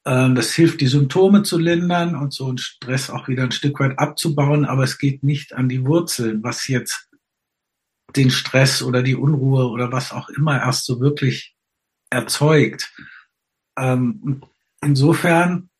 Ähm, 0.04 0.34
das 0.34 0.52
hilft, 0.52 0.80
die 0.80 0.88
Symptome 0.88 1.44
zu 1.44 1.58
lindern 1.58 2.16
und 2.16 2.32
so 2.32 2.48
einen 2.48 2.58
Stress 2.58 3.08
auch 3.08 3.28
wieder 3.28 3.44
ein 3.44 3.52
Stück 3.52 3.78
weit 3.80 3.98
abzubauen, 3.98 4.64
aber 4.64 4.82
es 4.84 4.98
geht 4.98 5.22
nicht 5.22 5.52
an 5.52 5.68
die 5.68 5.84
Wurzeln, 5.86 6.42
was 6.42 6.66
jetzt 6.66 7.08
den 8.16 8.30
Stress 8.30 8.82
oder 8.82 9.02
die 9.02 9.16
Unruhe 9.16 9.68
oder 9.68 9.92
was 9.92 10.12
auch 10.12 10.28
immer 10.28 10.60
erst 10.60 10.86
so 10.86 11.00
wirklich 11.00 11.54
erzeugt. 12.10 12.92
Ähm, 13.78 14.42
insofern, 14.82 15.70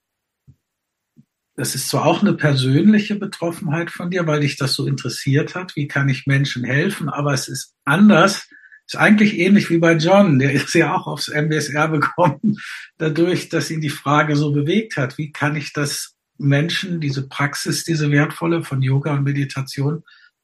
das 1.56 1.74
ist 1.74 1.88
zwar 1.88 2.06
auch 2.06 2.22
eine 2.22 2.34
persönliche 2.34 3.16
Betroffenheit 3.16 3.90
von 3.90 4.10
dir, 4.10 4.26
weil 4.26 4.40
dich 4.40 4.56
das 4.56 4.74
so 4.74 4.86
interessiert 4.86 5.54
hat, 5.54 5.76
wie 5.76 5.88
kann 5.88 6.08
ich 6.08 6.26
Menschen 6.26 6.64
helfen, 6.64 7.08
aber 7.08 7.34
es 7.34 7.48
ist 7.48 7.74
anders, 7.84 8.48
ist 8.86 8.96
eigentlich 8.96 9.38
ähnlich 9.38 9.70
wie 9.70 9.78
bei 9.78 9.94
John, 9.94 10.38
der 10.38 10.52
ist 10.52 10.74
ja 10.74 10.94
auch 10.94 11.06
aufs 11.06 11.28
MBSR 11.28 11.88
bekommen, 11.88 12.58
dadurch, 12.98 13.48
dass 13.48 13.70
ihn 13.70 13.80
die 13.80 13.90
Frage 13.90 14.36
so 14.36 14.52
bewegt 14.52 14.96
hat, 14.96 15.18
wie 15.18 15.32
kann 15.32 15.56
ich 15.56 15.72
das 15.72 16.16
Menschen, 16.38 17.00
diese 17.00 17.28
Praxis, 17.28 17.84
diese 17.84 18.10
wertvolle 18.10 18.64
von 18.64 18.82
Yoga 18.82 19.14
und 19.14 19.24
Meditation, 19.24 20.02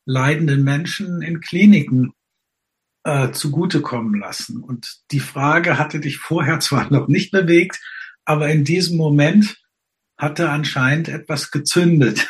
leidenden 0.09 0.65
Menschen 0.65 1.21
in 1.21 1.41
Kliniken 1.41 2.15
äh, 3.05 3.31
zugutekommen 3.31 4.19
lassen. 4.19 4.63
Und 4.63 5.01
die 5.11 5.21
Frage 5.21 5.79
hatte 5.79 6.01
dich 6.01 6.17
vorher 6.17 6.61
zwar 6.61 6.91
noch 6.91 7.09
nicht 7.09 7.31
bewegt, 7.31 7.79
aber 8.25 8.49
in 8.49 8.65
diesem 8.65 8.97
Moment 8.97 9.57
hatte 10.17 10.51
anscheinend 10.51 11.09
etwas 11.09 11.51
gezündet. 11.51 12.29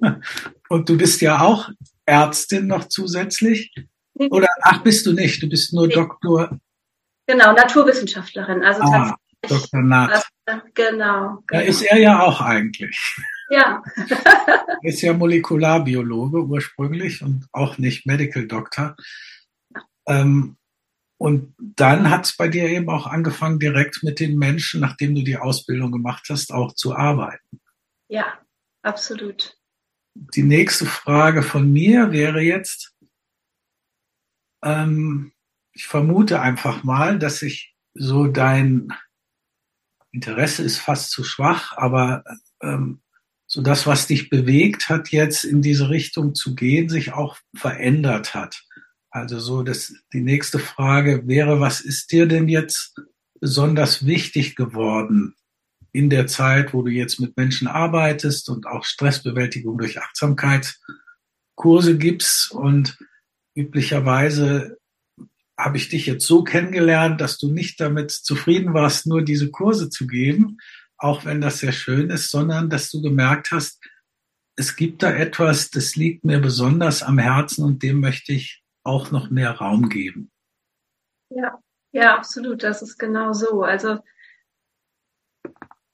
Und 0.68 0.88
du 0.88 0.96
bist 0.96 1.20
ja 1.20 1.40
auch 1.40 1.70
Ärztin 2.06 2.66
noch 2.66 2.88
zusätzlich. 2.88 3.74
Oder 4.14 4.48
ach, 4.62 4.82
bist 4.82 5.06
du 5.06 5.12
nicht? 5.12 5.42
Du 5.42 5.48
bist 5.48 5.72
nur 5.72 5.88
nee. 5.88 5.94
Doktor. 5.94 6.58
Genau, 7.26 7.52
Naturwissenschaftlerin. 7.52 8.62
Also 8.62 8.82
ah, 8.82 9.16
Dr. 9.42 9.82
Nath. 9.82 10.24
Genau, 10.46 10.62
genau. 10.74 11.42
Da 11.48 11.60
ist 11.60 11.82
er 11.82 11.98
ja 11.98 12.20
auch 12.20 12.40
eigentlich. 12.40 12.96
Ja. 13.50 13.82
er 14.06 14.78
ist 14.82 15.02
ja 15.02 15.12
Molekularbiologe 15.12 16.44
ursprünglich 16.44 17.22
und 17.22 17.46
auch 17.52 17.78
nicht 17.78 18.06
Medical 18.06 18.46
Doctor. 18.46 18.96
Ähm, 20.06 20.56
und 21.16 21.54
dann 21.58 22.10
hat 22.10 22.26
es 22.26 22.36
bei 22.36 22.48
dir 22.48 22.68
eben 22.68 22.90
auch 22.90 23.06
angefangen, 23.06 23.58
direkt 23.58 24.02
mit 24.02 24.20
den 24.20 24.36
Menschen, 24.36 24.80
nachdem 24.80 25.14
du 25.14 25.22
die 25.22 25.36
Ausbildung 25.36 25.92
gemacht 25.92 26.26
hast, 26.28 26.52
auch 26.52 26.74
zu 26.74 26.94
arbeiten. 26.94 27.60
Ja, 28.08 28.38
absolut. 28.82 29.56
Die 30.14 30.42
nächste 30.42 30.86
Frage 30.86 31.42
von 31.42 31.72
mir 31.72 32.12
wäre 32.12 32.40
jetzt, 32.40 32.94
ähm, 34.62 35.32
ich 35.72 35.86
vermute 35.86 36.40
einfach 36.40 36.84
mal, 36.84 37.18
dass 37.18 37.38
sich 37.38 37.74
so 37.94 38.26
dein 38.26 38.92
Interesse 40.12 40.62
ist 40.62 40.78
fast 40.78 41.10
zu 41.10 41.24
schwach, 41.24 41.76
aber 41.76 42.22
ähm, 42.62 43.00
so 43.54 43.62
das, 43.62 43.86
was 43.86 44.08
dich 44.08 44.30
bewegt 44.30 44.88
hat, 44.88 45.10
jetzt 45.10 45.44
in 45.44 45.62
diese 45.62 45.88
Richtung 45.88 46.34
zu 46.34 46.56
gehen, 46.56 46.88
sich 46.88 47.12
auch 47.12 47.36
verändert 47.54 48.34
hat. 48.34 48.64
Also 49.10 49.38
so, 49.38 49.62
dass 49.62 49.94
die 50.12 50.22
nächste 50.22 50.58
Frage 50.58 51.28
wäre, 51.28 51.60
was 51.60 51.80
ist 51.80 52.10
dir 52.10 52.26
denn 52.26 52.48
jetzt 52.48 52.96
besonders 53.38 54.06
wichtig 54.06 54.56
geworden 54.56 55.36
in 55.92 56.10
der 56.10 56.26
Zeit, 56.26 56.74
wo 56.74 56.82
du 56.82 56.90
jetzt 56.90 57.20
mit 57.20 57.36
Menschen 57.36 57.68
arbeitest 57.68 58.48
und 58.48 58.66
auch 58.66 58.84
Stressbewältigung 58.84 59.78
durch 59.78 60.00
Achtsamkeitskurse 60.00 61.96
gibst 61.96 62.50
und 62.50 62.98
üblicherweise 63.54 64.78
habe 65.56 65.76
ich 65.76 65.90
dich 65.90 66.06
jetzt 66.06 66.26
so 66.26 66.42
kennengelernt, 66.42 67.20
dass 67.20 67.38
du 67.38 67.52
nicht 67.52 67.78
damit 67.78 68.10
zufrieden 68.10 68.74
warst, 68.74 69.06
nur 69.06 69.22
diese 69.22 69.52
Kurse 69.52 69.90
zu 69.90 70.08
geben, 70.08 70.58
auch 71.04 71.26
wenn 71.26 71.42
das 71.42 71.58
sehr 71.58 71.72
schön 71.72 72.08
ist, 72.08 72.30
sondern 72.30 72.70
dass 72.70 72.90
du 72.90 73.02
gemerkt 73.02 73.50
hast, 73.50 73.84
es 74.56 74.74
gibt 74.74 75.02
da 75.02 75.12
etwas, 75.12 75.70
das 75.70 75.96
liegt 75.96 76.24
mir 76.24 76.40
besonders 76.40 77.02
am 77.02 77.18
Herzen 77.18 77.62
und 77.62 77.82
dem 77.82 78.00
möchte 78.00 78.32
ich 78.32 78.64
auch 78.84 79.10
noch 79.10 79.28
mehr 79.28 79.50
Raum 79.50 79.90
geben. 79.90 80.30
Ja, 81.28 81.58
ja, 81.92 82.16
absolut. 82.16 82.62
Das 82.62 82.80
ist 82.80 82.96
genau 82.96 83.34
so. 83.34 83.62
Also, 83.62 83.98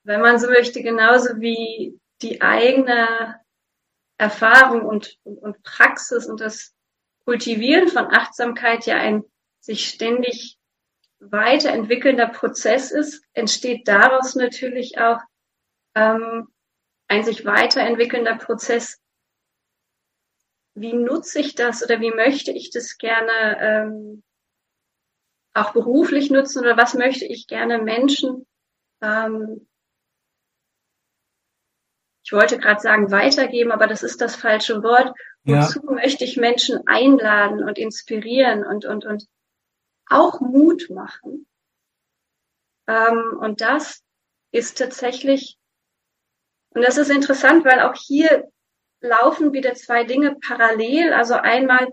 wenn 0.05 0.21
man 0.21 0.39
so 0.39 0.49
möchte, 0.49 0.81
genauso 0.83 1.41
wie 1.41 1.99
die 2.23 2.41
eigene 2.41 3.41
Erfahrung 4.17 4.83
und, 4.83 5.19
und, 5.25 5.39
und 5.39 5.63
Praxis 5.65 6.27
und 6.27 6.41
das 6.41 6.73
Kultivieren 7.25 7.89
von 7.89 8.07
Achtsamkeit 8.07 8.87
ja 8.87 8.97
ein 8.97 9.25
sich 9.61 9.89
ständig 9.89 10.60
weiterentwickelnder 11.21 12.29
Prozess 12.29 12.91
ist, 12.91 13.25
entsteht 13.33 13.87
daraus 13.87 14.35
natürlich 14.35 14.99
auch 14.99 15.21
ähm, 15.95 16.49
ein 17.09 17.25
sich 17.25 17.45
weiterentwickelnder 17.45 18.37
Prozess. 18.37 19.01
Wie 20.75 20.93
nutze 20.93 21.41
ich 21.41 21.55
das 21.55 21.83
oder 21.83 22.01
wie 22.01 22.13
möchte 22.13 22.53
ich 22.53 22.71
das 22.71 22.97
gerne 22.97 23.59
ähm, 23.61 24.23
auch 25.53 25.73
beruflich 25.73 26.31
nutzen 26.31 26.61
oder 26.61 26.77
was 26.77 26.95
möchte 26.95 27.27
ich 27.27 27.47
gerne 27.47 27.83
Menschen, 27.83 28.47
ähm, 29.03 29.67
ich 32.31 32.33
wollte 32.33 32.59
gerade 32.59 32.81
sagen 32.81 33.11
weitergeben, 33.11 33.73
aber 33.73 33.89
das 33.89 34.05
ist 34.05 34.21
das 34.21 34.37
falsche 34.37 34.85
Wort. 34.85 35.13
Wozu 35.43 35.81
ja. 35.85 35.93
möchte 35.93 36.23
ich 36.23 36.37
Menschen 36.37 36.87
einladen 36.87 37.65
und 37.65 37.77
inspirieren 37.77 38.65
und, 38.65 38.85
und, 38.85 39.05
und 39.05 39.27
auch 40.11 40.41
Mut 40.41 40.91
machen. 40.91 41.47
Ähm, 42.87 43.39
und 43.41 43.61
das 43.61 44.03
ist 44.53 44.79
tatsächlich, 44.79 45.59
und 46.75 46.83
das 46.83 46.99
ist 46.99 47.11
interessant, 47.11 47.65
weil 47.65 47.81
auch 47.81 47.95
hier 47.95 48.51
laufen 49.01 49.53
wieder 49.53 49.75
zwei 49.75 50.05
Dinge 50.05 50.37
parallel. 50.37 51.13
Also 51.13 51.35
einmal 51.35 51.89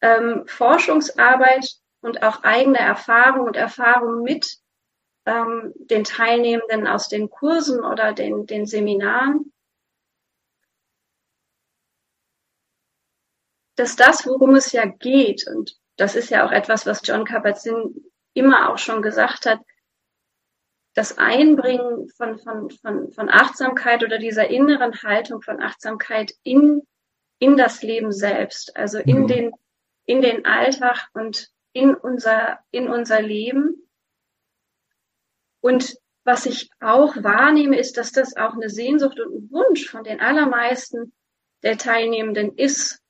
ähm, 0.00 0.44
Forschungsarbeit 0.46 1.66
und 2.00 2.22
auch 2.22 2.42
eigene 2.42 2.78
Erfahrung 2.78 3.46
und 3.46 3.56
Erfahrung 3.56 4.22
mit 4.22 4.58
ähm, 5.26 5.72
den 5.76 6.04
Teilnehmenden 6.04 6.86
aus 6.86 7.08
den 7.08 7.28
Kursen 7.30 7.84
oder 7.84 8.12
den, 8.12 8.46
den 8.46 8.66
Seminaren. 8.66 9.52
Dass 13.76 13.96
das, 13.96 14.26
worum 14.26 14.56
es 14.56 14.72
ja 14.72 14.84
geht, 14.84 15.46
und 15.46 15.79
das 16.00 16.16
ist 16.16 16.30
ja 16.30 16.46
auch 16.46 16.50
etwas, 16.50 16.86
was 16.86 17.02
John 17.04 17.26
Kabat-Zinn 17.26 18.10
immer 18.32 18.70
auch 18.70 18.78
schon 18.78 19.02
gesagt 19.02 19.44
hat, 19.44 19.60
das 20.94 21.18
Einbringen 21.18 22.08
von, 22.16 22.38
von, 22.38 22.70
von, 22.70 23.12
von 23.12 23.28
Achtsamkeit 23.28 24.02
oder 24.02 24.18
dieser 24.18 24.48
inneren 24.48 24.94
Haltung 25.02 25.42
von 25.42 25.60
Achtsamkeit 25.62 26.32
in, 26.42 26.82
in 27.38 27.56
das 27.56 27.82
Leben 27.82 28.12
selbst, 28.12 28.76
also 28.76 28.98
in 28.98 29.22
mhm. 29.22 29.26
den, 29.26 29.52
in 30.06 30.22
den 30.22 30.46
Alltag 30.46 31.08
und 31.12 31.50
in 31.72 31.94
unser, 31.94 32.58
in 32.70 32.88
unser 32.88 33.20
Leben. 33.20 33.86
Und 35.60 35.96
was 36.24 36.46
ich 36.46 36.70
auch 36.80 37.14
wahrnehme, 37.16 37.78
ist, 37.78 37.98
dass 37.98 38.10
das 38.10 38.36
auch 38.36 38.54
eine 38.54 38.70
Sehnsucht 38.70 39.20
und 39.20 39.34
ein 39.34 39.50
Wunsch 39.50 39.88
von 39.88 40.02
den 40.02 40.20
allermeisten 40.20 41.12
der 41.62 41.76
Teilnehmenden 41.76 42.56
ist, 42.56 43.02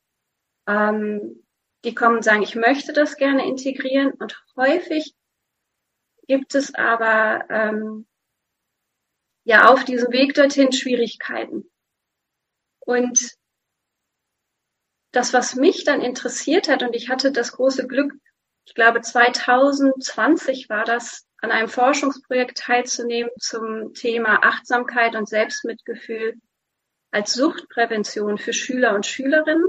ähm, 0.66 1.44
die 1.84 1.94
kommen 1.94 2.16
und 2.16 2.22
sagen, 2.22 2.42
ich 2.42 2.54
möchte 2.54 2.92
das 2.92 3.16
gerne 3.16 3.46
integrieren 3.46 4.12
und 4.12 4.42
häufig 4.56 5.14
gibt 6.26 6.54
es 6.54 6.74
aber 6.74 7.44
ähm, 7.48 8.06
ja 9.44 9.68
auf 9.68 9.84
diesem 9.84 10.12
Weg 10.12 10.34
dorthin 10.34 10.72
Schwierigkeiten. 10.72 11.70
Und 12.80 13.34
das, 15.12 15.32
was 15.32 15.56
mich 15.56 15.84
dann 15.84 16.02
interessiert 16.02 16.68
hat, 16.68 16.82
und 16.82 16.94
ich 16.94 17.08
hatte 17.08 17.32
das 17.32 17.52
große 17.52 17.86
Glück, 17.86 18.12
ich 18.64 18.74
glaube 18.74 19.00
2020 19.00 20.68
war 20.68 20.84
das, 20.84 21.26
an 21.38 21.50
einem 21.50 21.68
Forschungsprojekt 21.68 22.58
teilzunehmen 22.58 23.30
zum 23.38 23.94
Thema 23.94 24.44
Achtsamkeit 24.44 25.16
und 25.16 25.28
Selbstmitgefühl 25.28 26.34
als 27.10 27.32
Suchtprävention 27.32 28.38
für 28.38 28.52
Schüler 28.52 28.94
und 28.94 29.06
Schülerinnen. 29.06 29.64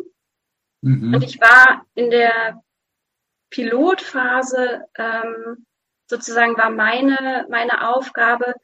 Mhm. 0.81 1.13
Und 1.13 1.23
ich 1.23 1.39
war 1.39 1.85
in 1.95 2.09
der 2.09 2.61
Pilotphase, 3.49 4.85
ähm, 4.95 5.65
sozusagen 6.07 6.57
war 6.57 6.69
meine, 6.69 7.45
meine 7.49 7.89
Aufgabe 7.89 8.55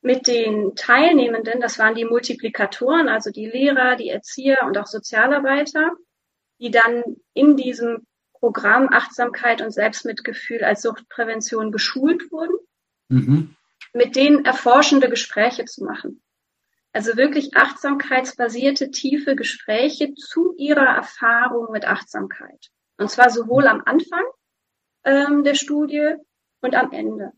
mit 0.00 0.26
den 0.26 0.74
Teilnehmenden, 0.76 1.60
das 1.60 1.78
waren 1.78 1.94
die 1.94 2.04
Multiplikatoren, 2.04 3.08
also 3.08 3.30
die 3.30 3.46
Lehrer, 3.46 3.96
die 3.96 4.08
Erzieher 4.08 4.62
und 4.64 4.78
auch 4.78 4.86
Sozialarbeiter, 4.86 5.92
die 6.60 6.70
dann 6.70 7.02
in 7.34 7.56
diesem 7.56 8.06
Programm 8.32 8.88
Achtsamkeit 8.92 9.60
und 9.60 9.72
Selbstmitgefühl 9.72 10.62
als 10.62 10.82
Suchtprävention 10.82 11.72
geschult 11.72 12.30
wurden, 12.30 12.56
mhm. 13.08 13.56
mit 13.92 14.14
denen 14.14 14.44
erforschende 14.44 15.10
Gespräche 15.10 15.64
zu 15.64 15.84
machen. 15.84 16.22
Also 16.92 17.16
wirklich 17.16 17.54
achtsamkeitsbasierte, 17.54 18.90
tiefe 18.90 19.36
Gespräche 19.36 20.14
zu 20.14 20.54
ihrer 20.56 20.86
Erfahrung 20.86 21.70
mit 21.70 21.84
Achtsamkeit. 21.84 22.70
Und 22.96 23.10
zwar 23.10 23.30
sowohl 23.30 23.66
am 23.66 23.82
Anfang 23.84 24.24
ähm, 25.04 25.44
der 25.44 25.54
Studie 25.54 26.14
und 26.60 26.74
am 26.74 26.92
Ende. 26.92 27.32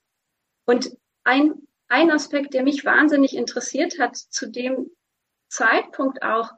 Und 0.67 0.91
ein, 1.25 1.67
ein 1.89 2.11
Aspekt, 2.11 2.55
der 2.55 2.63
mich 2.63 2.85
wahnsinnig 2.85 3.37
interessiert 3.37 3.99
hat 3.99 4.17
zu 4.17 4.51
dem 4.51 4.91
Zeitpunkt 5.49 6.23
auch, 6.23 6.53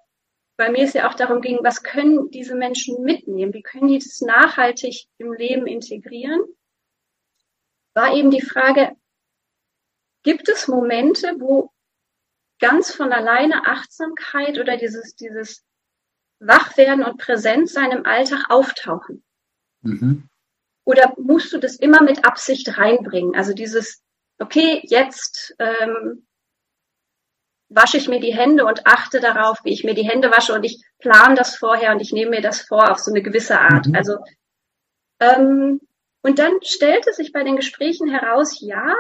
bei 0.57 0.71
mir 0.71 0.85
es 0.85 0.93
ja 0.93 1.09
auch 1.09 1.15
darum 1.15 1.41
ging, 1.41 1.59
was 1.63 1.83
können 1.83 2.31
diese 2.31 2.55
Menschen 2.55 3.03
mitnehmen? 3.03 3.55
Wie 3.55 3.63
können 3.63 3.89
die 3.89 3.99
das 3.99 4.21
nachhaltig 4.21 5.07
im 5.19 5.33
Leben 5.33 5.67
integrieren? 5.67 6.41
War 7.95 8.15
eben 8.15 8.31
die 8.31 8.43
Frage, 8.43 8.95
gibt 10.23 10.49
es 10.49 10.69
Momente, 10.69 11.35
wo 11.39 11.72
ganz 12.63 12.95
von 12.95 13.13
alleine 13.13 13.67
Achtsamkeit 13.67 14.59
oder 14.59 14.77
dieses, 14.77 15.17
dieses 15.17 15.65
Wachwerden 16.39 17.05
und 17.05 17.19
Präsentsein 17.19 17.91
im 17.91 18.07
Alltag 18.07 18.47
auftauchen? 18.49 19.25
Mhm. 19.83 20.29
Oder 20.85 21.13
musst 21.19 21.53
du 21.53 21.59
das 21.59 21.77
immer 21.77 22.03
mit 22.03 22.25
Absicht 22.25 22.79
reinbringen? 22.79 23.35
Also 23.35 23.53
dieses, 23.53 24.03
okay, 24.39 24.81
jetzt 24.85 25.55
ähm, 25.59 26.27
wasche 27.69 27.97
ich 27.97 28.09
mir 28.09 28.21
die 28.21 28.35
Hände 28.35 28.65
und 28.65 28.87
achte 28.87 29.21
darauf, 29.21 29.59
wie 29.65 29.73
ich 29.73 29.83
mir 29.83 29.95
die 29.95 30.09
Hände 30.09 30.31
wasche 30.31 30.55
und 30.55 30.63
ich 30.63 30.81
plane 31.01 31.35
das 31.35 31.57
vorher 31.57 31.93
und 31.93 32.01
ich 32.01 32.13
nehme 32.13 32.31
mir 32.31 32.43
das 32.43 32.63
vor 32.63 32.91
auf 32.91 32.99
so 32.99 33.11
eine 33.11 33.23
gewisse 33.23 33.59
Art. 33.59 33.89
Mhm. 33.89 33.95
Also 33.97 34.19
ähm, 35.21 35.81
und 36.23 36.39
dann 36.39 36.53
stellte 36.63 37.13
sich 37.13 37.33
bei 37.33 37.43
den 37.43 37.57
Gesprächen 37.57 38.09
heraus, 38.09 38.61
ja, 38.61 38.95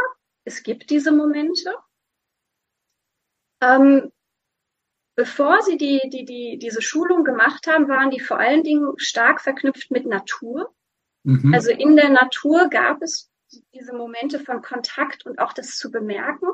es 0.44 0.64
gibt 0.64 0.90
diese 0.90 1.12
Momente. 1.12 1.72
Ähm, 3.62 4.12
bevor 5.14 5.62
sie 5.62 5.78
die, 5.78 6.00
die, 6.06 6.24
die, 6.24 6.58
diese 6.58 6.82
Schulung 6.82 7.24
gemacht 7.24 7.66
haben, 7.66 7.88
waren 7.88 8.10
die 8.10 8.20
vor 8.20 8.38
allen 8.38 8.64
Dingen 8.64 8.92
stark 8.98 9.40
verknüpft 9.40 9.90
mit 9.90 10.04
Natur. 10.04 10.74
Mhm. 11.22 11.54
Also 11.54 11.70
in 11.70 11.96
der 11.96 12.10
Natur 12.10 12.68
gab 12.68 13.00
es 13.02 13.30
diese 13.72 13.94
Momente 13.94 14.40
von 14.40 14.62
Kontakt 14.62 15.24
und 15.24 15.38
auch 15.38 15.52
das 15.52 15.76
zu 15.76 15.90
bemerken 15.90 16.48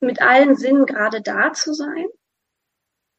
mit 0.00 0.22
allen 0.22 0.56
Sinnen 0.56 0.86
gerade 0.86 1.20
da 1.20 1.52
zu 1.52 1.74
sein. 1.74 2.06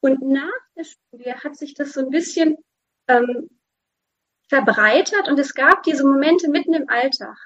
Und 0.02 0.22
nach 0.22 0.50
der 0.76 0.84
Studie 0.84 1.34
hat 1.34 1.56
sich 1.56 1.76
das 1.76 1.94
so 1.94 2.00
ein 2.00 2.10
bisschen 2.10 2.58
ähm, 3.08 3.50
verbreitert 4.50 5.28
und 5.28 5.38
es 5.40 5.54
gab 5.54 5.84
diese 5.84 6.04
Momente 6.04 6.50
mitten 6.50 6.74
im 6.74 6.90
Alltag. 6.90 7.38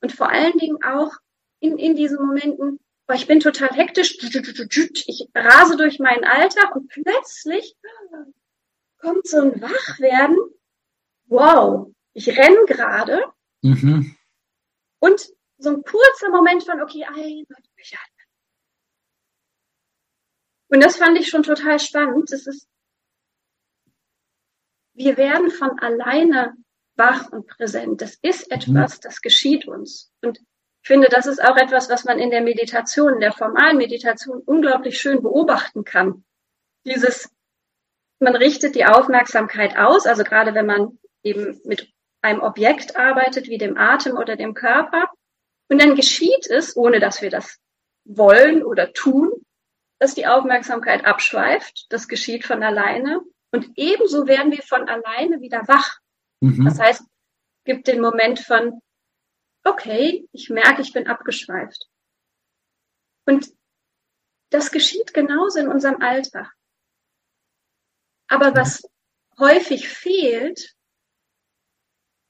Und 0.00 0.12
vor 0.12 0.30
allen 0.30 0.56
Dingen 0.58 0.82
auch 0.82 1.12
in, 1.60 1.78
in 1.78 1.94
diesen 1.94 2.18
Momenten, 2.24 2.80
oh, 3.08 3.12
ich 3.14 3.26
bin 3.26 3.40
total 3.40 3.70
hektisch, 3.70 4.16
ich 4.20 5.28
rase 5.34 5.76
durch 5.76 5.98
meinen 5.98 6.24
Alltag 6.24 6.74
und 6.76 6.88
plötzlich 6.88 7.76
kommt 8.98 9.26
so 9.26 9.40
ein 9.40 9.60
Wachwerden. 9.60 10.38
Wow, 11.26 11.92
ich 12.12 12.28
renne 12.28 12.64
gerade. 12.66 13.24
Mhm. 13.62 14.16
Und 15.00 15.28
so 15.58 15.70
ein 15.70 15.82
kurzer 15.82 16.30
Moment 16.30 16.64
von, 16.64 16.80
okay, 16.80 17.04
durchatmen 17.76 18.12
und 20.72 20.82
das 20.82 20.96
fand 20.96 21.18
ich 21.18 21.28
schon 21.28 21.42
total 21.42 21.78
spannend. 21.78 22.32
Das 22.32 22.46
ist, 22.46 22.66
wir 24.94 25.18
werden 25.18 25.50
von 25.50 25.78
alleine 25.78 26.54
wach 26.96 27.30
und 27.30 27.46
präsent. 27.46 28.00
Das 28.00 28.14
ist 28.22 28.48
mhm. 28.48 28.56
etwas, 28.56 28.98
das 28.98 29.20
geschieht 29.20 29.68
uns. 29.68 30.10
Und 30.22 30.40
ich 30.82 30.88
finde, 30.88 31.08
das 31.08 31.26
ist 31.26 31.42
auch 31.42 31.56
etwas, 31.56 31.88
was 31.88 32.04
man 32.04 32.18
in 32.18 32.30
der 32.30 32.40
Meditation, 32.40 33.14
in 33.14 33.20
der 33.20 33.32
formalen 33.32 33.76
Meditation 33.76 34.42
unglaublich 34.44 35.00
schön 35.00 35.22
beobachten 35.22 35.84
kann. 35.84 36.24
Dieses, 36.84 37.30
man 38.18 38.34
richtet 38.34 38.74
die 38.74 38.84
Aufmerksamkeit 38.84 39.78
aus, 39.78 40.06
also 40.06 40.24
gerade 40.24 40.54
wenn 40.54 40.66
man 40.66 40.98
eben 41.22 41.60
mit 41.64 41.92
einem 42.20 42.40
Objekt 42.40 42.96
arbeitet, 42.96 43.48
wie 43.48 43.58
dem 43.58 43.76
Atem 43.76 44.16
oder 44.16 44.34
dem 44.34 44.54
Körper. 44.54 45.08
Und 45.68 45.80
dann 45.80 45.94
geschieht 45.94 46.48
es, 46.48 46.76
ohne 46.76 46.98
dass 46.98 47.22
wir 47.22 47.30
das 47.30 47.58
wollen 48.04 48.64
oder 48.64 48.92
tun, 48.92 49.30
dass 50.00 50.14
die 50.14 50.26
Aufmerksamkeit 50.26 51.04
abschweift. 51.04 51.86
Das 51.90 52.08
geschieht 52.08 52.44
von 52.44 52.62
alleine. 52.64 53.20
Und 53.52 53.70
ebenso 53.76 54.26
werden 54.26 54.50
wir 54.50 54.62
von 54.62 54.88
alleine 54.88 55.40
wieder 55.40 55.68
wach. 55.68 55.98
Mhm. 56.40 56.64
Das 56.64 56.80
heißt, 56.80 57.04
gibt 57.64 57.86
den 57.86 58.00
Moment 58.00 58.40
von, 58.40 58.80
okay, 59.64 60.28
ich 60.32 60.50
merke, 60.50 60.82
ich 60.82 60.92
bin 60.92 61.06
abgeschweift. 61.06 61.88
Und 63.26 63.52
das 64.50 64.70
geschieht 64.70 65.14
genauso 65.14 65.60
in 65.60 65.68
unserem 65.68 66.02
Alltag. 66.02 66.52
Aber 68.28 68.54
was 68.54 68.82
häufig 69.38 69.88
fehlt, 69.88 70.74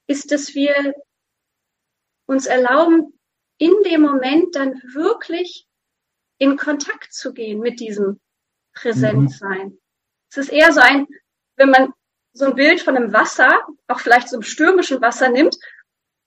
ist, 0.06 0.30
dass 0.30 0.54
wir 0.54 0.94
uns 2.26 2.46
erlauben, 2.46 3.18
in 3.58 3.72
dem 3.84 4.02
Moment 4.02 4.54
dann 4.56 4.80
wirklich 4.82 5.66
in 6.38 6.56
Kontakt 6.56 7.12
zu 7.12 7.32
gehen 7.32 7.60
mit 7.60 7.80
diesem 7.80 8.20
Präsentsein. 8.74 9.68
Mhm. 9.68 9.80
Es 10.30 10.38
ist 10.38 10.48
eher 10.48 10.72
so 10.72 10.80
ein, 10.80 11.06
wenn 11.56 11.70
man 11.70 11.92
so 12.32 12.46
ein 12.46 12.54
Bild 12.54 12.80
von 12.80 12.96
einem 12.96 13.12
Wasser, 13.12 13.66
auch 13.86 14.00
vielleicht 14.00 14.28
so 14.28 14.36
einem 14.36 14.42
stürmischen 14.42 15.00
Wasser 15.00 15.28
nimmt, 15.28 15.56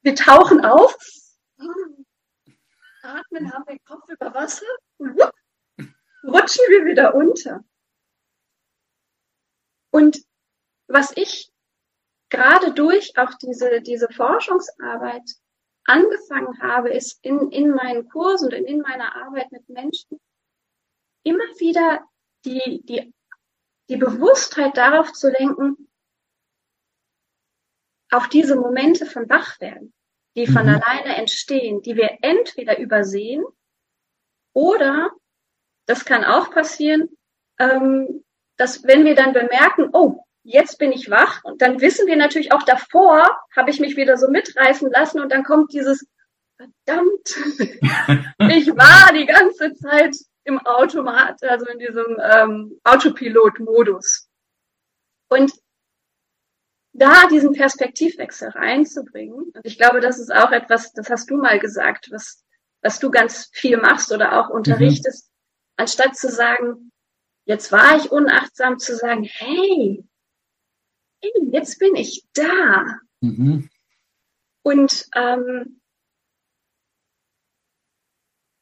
wir 0.06 0.14
tauchen 0.14 0.64
auf, 0.64 0.96
atmen, 3.02 3.52
haben 3.52 3.66
den 3.66 3.84
Kopf 3.86 4.08
über 4.08 4.34
Wasser. 4.36 4.68
Und 4.98 5.20
rutschen 6.24 6.64
wir 6.70 6.86
wieder 6.86 7.16
unter. 7.16 7.64
Und 9.92 10.24
was 10.88 11.12
ich 11.18 11.52
gerade 12.30 12.72
durch 12.72 13.18
auch 13.18 13.34
diese, 13.42 13.82
diese 13.82 14.08
Forschungsarbeit 14.10 15.24
angefangen 15.86 16.62
habe, 16.62 16.94
ist 16.94 17.18
in, 17.24 17.52
in 17.52 17.72
meinen 17.72 18.08
Kursen 18.08 18.54
und 18.54 18.66
in 18.66 18.82
meiner 18.82 19.16
Arbeit 19.16 19.52
mit 19.52 19.68
Menschen 19.70 20.20
immer 21.24 21.46
wieder 21.58 22.08
die, 22.46 22.82
die, 22.84 23.12
die 23.90 23.98
Bewusstheit 23.98 24.78
darauf 24.78 25.14
zu 25.14 25.32
lenken, 25.32 25.90
auf 28.16 28.30
diese 28.30 28.56
Momente 28.56 29.06
von 29.06 29.30
Wachwerden, 29.30 29.94
die 30.36 30.48
von 30.48 30.64
mhm. 30.64 30.76
alleine 30.76 31.16
entstehen, 31.16 31.82
die 31.82 31.96
wir 31.96 32.18
entweder 32.22 32.80
übersehen 32.80 33.44
oder, 34.54 35.12
das 35.86 36.06
kann 36.06 36.24
auch 36.24 36.50
passieren, 36.52 37.10
ähm, 37.60 38.24
dass 38.58 38.84
wenn 38.84 39.06
wir 39.06 39.16
dann 39.16 39.34
bemerken, 39.34 39.90
oh, 39.92 40.24
jetzt 40.44 40.78
bin 40.78 40.92
ich 40.92 41.10
wach 41.10 41.44
und 41.44 41.62
dann 41.62 41.82
wissen 41.82 42.08
wir 42.08 42.16
natürlich 42.16 42.54
auch 42.54 42.64
davor, 42.64 43.28
habe 43.56 43.70
ich 43.70 43.80
mich 43.80 43.98
wieder 43.98 44.18
so 44.18 44.30
mitreißen 44.30 44.90
lassen 44.92 45.20
und 45.20 45.32
dann 45.32 45.44
kommt 45.44 45.74
dieses 45.74 46.08
verdammt, 46.56 47.36
ich 48.50 48.68
war 48.68 49.14
die 49.14 49.26
ganze 49.26 49.74
Zeit 49.74 50.16
im 50.46 50.60
Automat, 50.60 51.44
also 51.44 51.66
in 51.66 51.80
diesem 51.80 52.18
ähm, 52.22 52.80
Autopilot-Modus. 52.84 54.30
Und 55.28 55.52
da 56.98 57.28
diesen 57.28 57.54
Perspektivwechsel 57.54 58.50
reinzubringen, 58.50 59.52
und 59.54 59.66
ich 59.66 59.78
glaube, 59.78 60.00
das 60.00 60.20
ist 60.20 60.34
auch 60.34 60.52
etwas, 60.52 60.94
das 60.94 61.10
hast 61.10 61.30
du 61.30 61.38
mal 61.38 61.60
gesagt, 61.60 62.10
was, 62.12 62.44
was 62.82 63.00
du 63.00 63.12
ganz 63.12 63.50
viel 63.54 63.78
machst 63.78 64.12
oder 64.12 64.40
auch 64.40 64.50
unterrichtest, 64.50 65.28
mhm. 65.28 65.34
anstatt 65.78 66.16
zu 66.16 66.30
sagen, 66.30 66.92
jetzt 67.46 67.72
war 67.72 67.98
ich 67.98 68.12
unachtsam, 68.12 68.80
zu 68.80 68.96
sagen, 68.96 69.24
hey, 69.24 70.06
hey, 71.22 71.32
jetzt 71.52 71.80
bin 71.80 71.96
ich 71.96 72.26
da. 72.34 72.86
Mhm. 73.22 73.70
Und 74.64 75.08
ähm, 75.16 75.82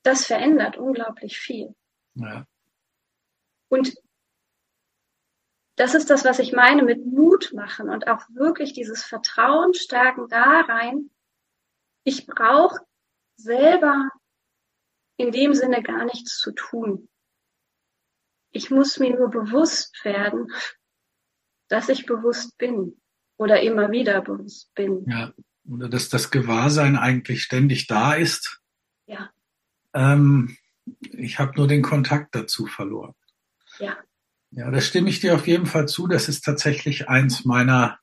das 0.04 0.26
verändert 0.26 0.78
unglaublich 0.78 1.38
viel. 1.38 1.76
Ja. 2.16 2.46
Und 3.70 3.96
das 5.76 5.96
ist 5.96 6.10
das, 6.10 6.24
was 6.24 6.40
ich 6.40 6.54
meine 6.54 6.84
mit 6.84 7.06
Mut 7.06 7.52
machen 7.54 7.90
und 7.90 8.08
auch 8.08 8.22
wirklich 8.30 8.74
dieses 8.74 9.04
Vertrauen 9.04 9.74
stärken 9.74 10.28
da 10.30 10.62
rein. 10.62 11.10
Ich 12.04 12.28
brauche 12.28 12.80
selber 13.36 14.10
in 15.18 15.32
dem 15.32 15.54
Sinne 15.54 15.82
gar 15.82 16.06
nichts 16.06 16.38
zu 16.38 16.52
tun. 16.52 17.10
Ich 18.52 18.70
muss 18.70 19.00
mir 19.00 19.18
nur 19.18 19.30
bewusst 19.30 20.04
werden, 20.04 20.52
dass 21.70 21.90
ich 21.90 22.06
bewusst 22.06 22.58
bin 22.58 23.02
oder 23.38 23.62
immer 23.62 23.90
wieder 23.90 24.22
bewusst 24.22 24.74
bin. 24.76 25.06
Ja, 25.08 25.34
oder 25.68 25.90
dass 25.90 26.10
das 26.10 26.30
Gewahrsein 26.30 26.98
eigentlich 26.98 27.42
ständig 27.42 27.88
da 27.88 28.14
ist. 28.14 28.62
Ja. 29.08 29.32
Ähm, 29.94 30.56
ich 31.02 31.40
habe 31.40 31.54
nur 31.56 31.68
den 31.68 31.82
Kontakt 31.82 32.36
dazu 32.36 32.68
verloren. 32.68 33.16
Ja. 33.80 33.98
Ja, 34.56 34.70
da 34.70 34.82
stimme 34.82 35.10
ich 35.10 35.20
dir 35.20 35.34
auf 35.34 35.48
jeden 35.48 35.66
Fall 35.66 35.88
zu. 35.88 36.08
Das 36.08 36.30
ist 36.30 36.46
tatsächlich 36.46 37.10
eins 37.10 37.44
meiner 37.44 38.00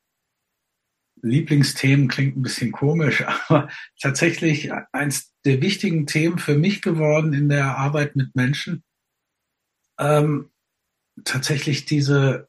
Lieblingsthemen, 1.23 2.09
klingt 2.09 2.37
ein 2.37 2.43
bisschen 2.43 2.73
komisch, 2.73 3.25
aber 3.49 3.69
tatsächlich 4.01 4.73
eins 4.93 5.33
der 5.45 5.63
wichtigen 5.63 6.07
Themen 6.07 6.39
für 6.39 6.57
mich 6.57 6.83
geworden 6.83 7.33
in 7.35 7.49
der 7.49 7.79
Arbeit 7.79 8.17
mit 8.17 8.35
Menschen, 8.35 8.83
ähm, 9.99 10.51
tatsächlich 11.25 11.85
diese 11.85 12.49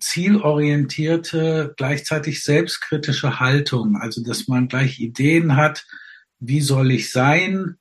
zielorientierte, 0.00 1.74
gleichzeitig 1.76 2.44
selbstkritische 2.44 3.40
Haltung, 3.40 3.96
also 3.96 4.22
dass 4.22 4.48
man 4.48 4.68
gleich 4.68 5.00
Ideen 5.00 5.56
hat, 5.56 5.86
wie 6.40 6.60
soll 6.60 6.90
ich 6.90 7.10
sein? 7.10 7.78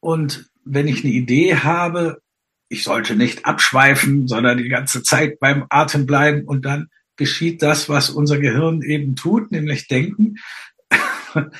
Und 0.00 0.50
wenn 0.64 0.86
ich 0.86 1.04
eine 1.04 1.12
Idee 1.12 1.56
habe, 1.56 2.20
ich 2.68 2.84
sollte 2.84 3.16
nicht 3.16 3.46
abschweifen, 3.46 4.28
sondern 4.28 4.58
die 4.58 4.68
ganze 4.68 5.02
Zeit 5.02 5.40
beim 5.40 5.66
Atem 5.70 6.06
bleiben 6.06 6.44
und 6.44 6.64
dann 6.64 6.88
geschieht 7.16 7.62
das, 7.62 7.88
was 7.88 8.10
unser 8.10 8.38
Gehirn 8.38 8.82
eben 8.82 9.16
tut, 9.16 9.50
nämlich 9.50 9.88
denken. 9.88 10.36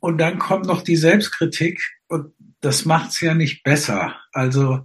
Und 0.00 0.18
dann 0.18 0.38
kommt 0.38 0.66
noch 0.66 0.82
die 0.82 0.96
Selbstkritik 0.96 1.80
und 2.06 2.32
das 2.60 2.84
macht's 2.84 3.20
ja 3.20 3.34
nicht 3.34 3.62
besser. 3.62 4.16
Also, 4.32 4.84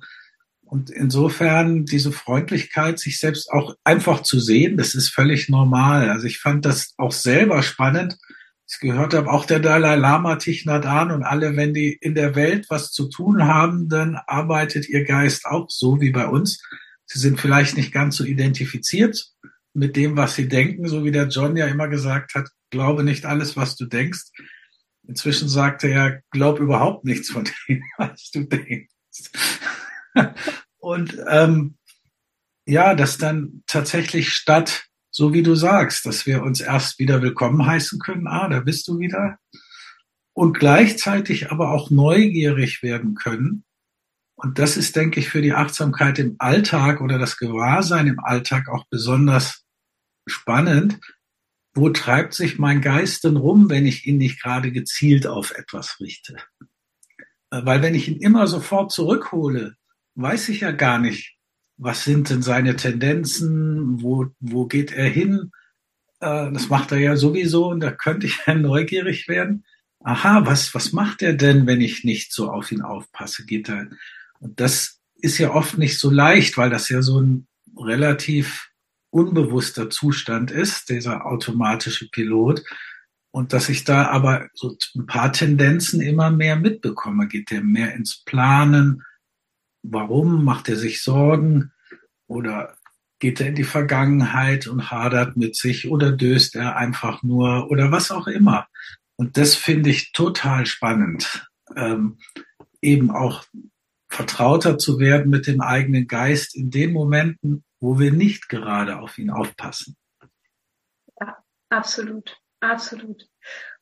und 0.62 0.90
insofern 0.90 1.86
diese 1.86 2.12
Freundlichkeit, 2.12 2.98
sich 2.98 3.20
selbst 3.20 3.52
auch 3.52 3.76
einfach 3.84 4.24
zu 4.24 4.40
sehen, 4.40 4.76
das 4.78 4.96
ist 4.96 5.10
völlig 5.10 5.50
normal. 5.50 6.10
Also 6.10 6.26
ich 6.26 6.40
fand 6.40 6.66
das 6.66 6.94
auch 6.98 7.12
selber 7.12 7.62
spannend. 7.62 8.18
Ich 8.74 8.80
gehört 8.80 9.14
habe, 9.14 9.30
auch 9.30 9.46
der 9.46 9.60
Dalai 9.60 9.96
Lama, 9.96 10.38
Thich 10.38 10.66
Nhat 10.66 10.86
Hanh 10.86 11.12
und 11.12 11.24
alle, 11.24 11.56
wenn 11.56 11.76
die 11.76 11.94
in 11.94 12.16
der 12.16 12.36
Welt 12.36 12.66
was 12.70 12.92
zu 12.92 13.08
tun 13.08 13.44
haben, 13.44 13.88
dann 13.88 14.16
arbeitet 14.16 14.90
ihr 14.90 15.04
Geist 15.04 15.46
auch 15.46 15.70
so 15.70 16.02
wie 16.02 16.10
bei 16.10 16.28
uns. 16.28 16.60
Sie 17.06 17.20
sind 17.20 17.40
vielleicht 17.40 17.78
nicht 17.78 17.92
ganz 17.92 18.18
so 18.18 18.24
identifiziert 18.24 19.28
mit 19.74 19.96
dem, 19.96 20.18
was 20.18 20.34
sie 20.36 20.48
denken, 20.48 20.88
so 20.88 21.06
wie 21.06 21.12
der 21.12 21.28
John 21.28 21.56
ja 21.56 21.68
immer 21.68 21.88
gesagt 21.88 22.34
hat, 22.34 22.50
glaube 22.72 23.04
nicht 23.04 23.26
alles, 23.26 23.56
was 23.56 23.76
du 23.76 23.86
denkst. 23.86 24.32
Inzwischen 25.08 25.50
sagte 25.50 25.88
er, 25.88 26.24
glaub 26.32 26.60
überhaupt 26.60 27.06
nichts 27.06 27.30
von 27.30 27.46
dem, 27.68 27.84
was 27.98 28.32
du 28.32 28.44
denkst. 28.46 29.32
Und 30.80 31.16
ähm, 31.30 31.78
ja, 32.66 32.96
dass 32.96 33.20
dann 33.20 33.64
tatsächlich 33.68 34.30
statt, 34.30 34.86
so 35.15 35.32
wie 35.32 35.43
du 35.43 35.54
sagst, 35.54 36.06
dass 36.08 36.26
wir 36.26 36.41
uns 36.41 36.60
erst 36.60 36.97
wieder 36.97 37.21
willkommen 37.21 37.65
heißen 37.65 37.99
können, 37.99 38.28
ah, 38.28 38.49
da 38.49 38.62
bist 38.62 38.88
du 38.88 38.97
wieder, 38.97 39.38
und 40.34 40.58
gleichzeitig 40.58 41.52
aber 41.52 41.71
auch 41.71 41.91
neugierig 41.91 42.82
werden 42.82 43.13
können. 43.13 43.63
Und 44.36 44.58
das 44.58 44.76
ist, 44.76 44.95
denke 44.95 45.19
ich, 45.19 45.30
für 45.30 45.43
die 45.43 45.54
Achtsamkeit 45.54 46.17
im 46.17 46.36
Alltag 46.39 46.99
oder 46.99 47.19
das 47.19 47.38
Gewahrsein 47.38 48.08
im 48.08 48.19
Alltag 48.19 48.67
auch 48.67 48.86
besonders 48.89 49.63
spannend, 50.26 50.99
wo 51.76 51.89
treibt 51.89 52.34
sich 52.34 52.58
mein 52.58 52.82
Geist 52.82 53.23
denn 53.23 53.38
rum, 53.38 53.69
wenn 53.69 53.86
ich 53.86 54.08
ihn 54.08 54.17
nicht 54.17 54.41
gerade 54.41 54.71
gezielt 54.71 55.28
auf 55.28 55.52
etwas 55.52 55.99
richte? 55.99 56.38
Äh, 57.52 57.65
weil 57.65 57.84
wenn 57.84 57.93
ich 57.93 58.08
ihn 58.08 58.19
immer 58.19 58.47
sofort 58.47 58.91
zurückhole, 58.91 59.76
weiß 60.15 60.49
ich 60.49 60.62
ja 60.62 60.71
gar 60.71 60.97
nicht, 60.97 61.33
was 61.84 62.06
sind 62.06 62.30
denn 62.30 62.41
seine 62.41 62.78
Tendenzen, 62.78 64.02
wo, 64.02 64.28
wo 64.39 64.67
geht 64.67 64.93
er 64.93 65.10
hin? 65.10 65.52
Äh, 66.22 66.52
das 66.52 66.69
macht 66.69 66.93
er 66.93 67.00
ja 67.00 67.17
sowieso 67.17 67.67
und 67.67 67.82
da 67.82 67.91
könnte 67.91 68.26
ich 68.26 68.39
ja 68.48 68.56
neugierig 68.56 69.28
werden. 69.28 69.65
Aha, 70.00 70.46
was, 70.46 70.74
was 70.74 70.93
macht 70.93 71.22
er 71.22 71.34
denn, 71.34 71.67
wenn 71.67 71.82
ich 71.82 72.04
nicht 72.04 72.34
so 72.34 72.50
auf 72.50 72.72
ihn 72.72 72.82
aufpasse? 72.82 73.46
Geht 73.46 73.69
er? 73.69 73.88
Und 74.39 74.60
das 74.60 75.02
ist 75.15 75.38
ja 75.38 75.52
oft 75.54 75.78
nicht 75.78 76.00
so 76.00 76.10
leicht, 76.10 76.58
weil 76.58 76.69
das 76.69 76.89
ja 76.89 77.02
so 77.02 77.22
ein 77.22 77.48
relativ 77.78 78.69
unbewusster 79.10 79.89
Zustand 79.89 80.52
ist, 80.52 80.89
dieser 80.89 81.26
automatische 81.26 82.10
Pilot. 82.10 82.63
Und 83.32 83.52
dass 83.52 83.67
ich 83.67 83.84
da 83.84 84.08
aber 84.08 84.48
so 84.54 84.78
ein 84.96 85.06
paar 85.06 85.34
Tendenzen 85.34 86.02
immer 86.02 86.32
mehr 86.32 86.56
mitbekomme. 86.56 87.28
Geht 87.28 87.52
der 87.52 87.62
mehr 87.62 87.93
ins 87.93 88.24
Planen? 88.24 89.04
Warum 89.82 90.46
macht 90.46 90.69
er 90.69 90.78
sich 90.78 91.02
Sorgen? 91.02 91.73
Oder 92.34 92.76
geht 93.19 93.39
er 93.39 93.48
in 93.48 93.56
die 93.56 93.63
Vergangenheit 93.63 94.67
und 94.67 94.91
hadert 94.91 95.38
mit 95.38 95.56
sich? 95.56 95.89
Oder 95.89 96.12
döst 96.12 96.56
er 96.56 96.76
einfach 96.76 97.24
nur? 97.24 97.69
Oder 97.69 97.91
was 97.91 98.12
auch 98.12 98.28
immer. 98.28 98.67
Und 99.15 99.38
das 99.38 99.56
finde 99.56 99.91
ich 99.91 100.12
total 100.12 100.65
spannend. 100.65 101.48
Ähm, 101.76 102.17
eben 102.82 103.12
auch 103.12 103.46
vertrauter 104.10 104.78
zu 104.78 105.00
werden 105.00 105.30
mit 105.30 105.48
dem 105.48 105.62
eigenen 105.62 106.08
Geist 106.08 106.56
in 106.56 106.69
den 106.69 106.91
Momenten, 106.91 107.63
wo 107.80 108.00
wir 108.00 108.12
nicht 108.12 108.50
gerade 108.50 109.00
auf 109.00 109.17
ihn 109.17 109.30
aufpassen. 109.30 109.96
Ja, 111.19 111.38
absolut, 111.69 112.38
absolut. 112.60 113.28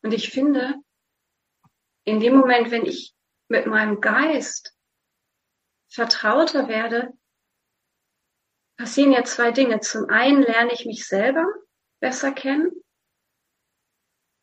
Und 0.01 0.13
ich 0.13 0.29
finde, 0.29 0.75
in 2.03 2.19
dem 2.19 2.35
Moment, 2.35 2.71
wenn 2.71 2.85
ich 2.85 3.13
mit 3.49 3.65
meinem 3.65 4.01
Geist 4.01 4.73
vertrauter 5.89 6.67
werde, 6.67 7.13
passieren 8.81 9.11
ja 9.11 9.23
zwei 9.23 9.51
Dinge. 9.51 9.79
Zum 9.81 10.09
einen 10.09 10.41
lerne 10.41 10.73
ich 10.73 10.85
mich 10.87 11.05
selber 11.05 11.45
besser 11.99 12.31
kennen, 12.31 12.71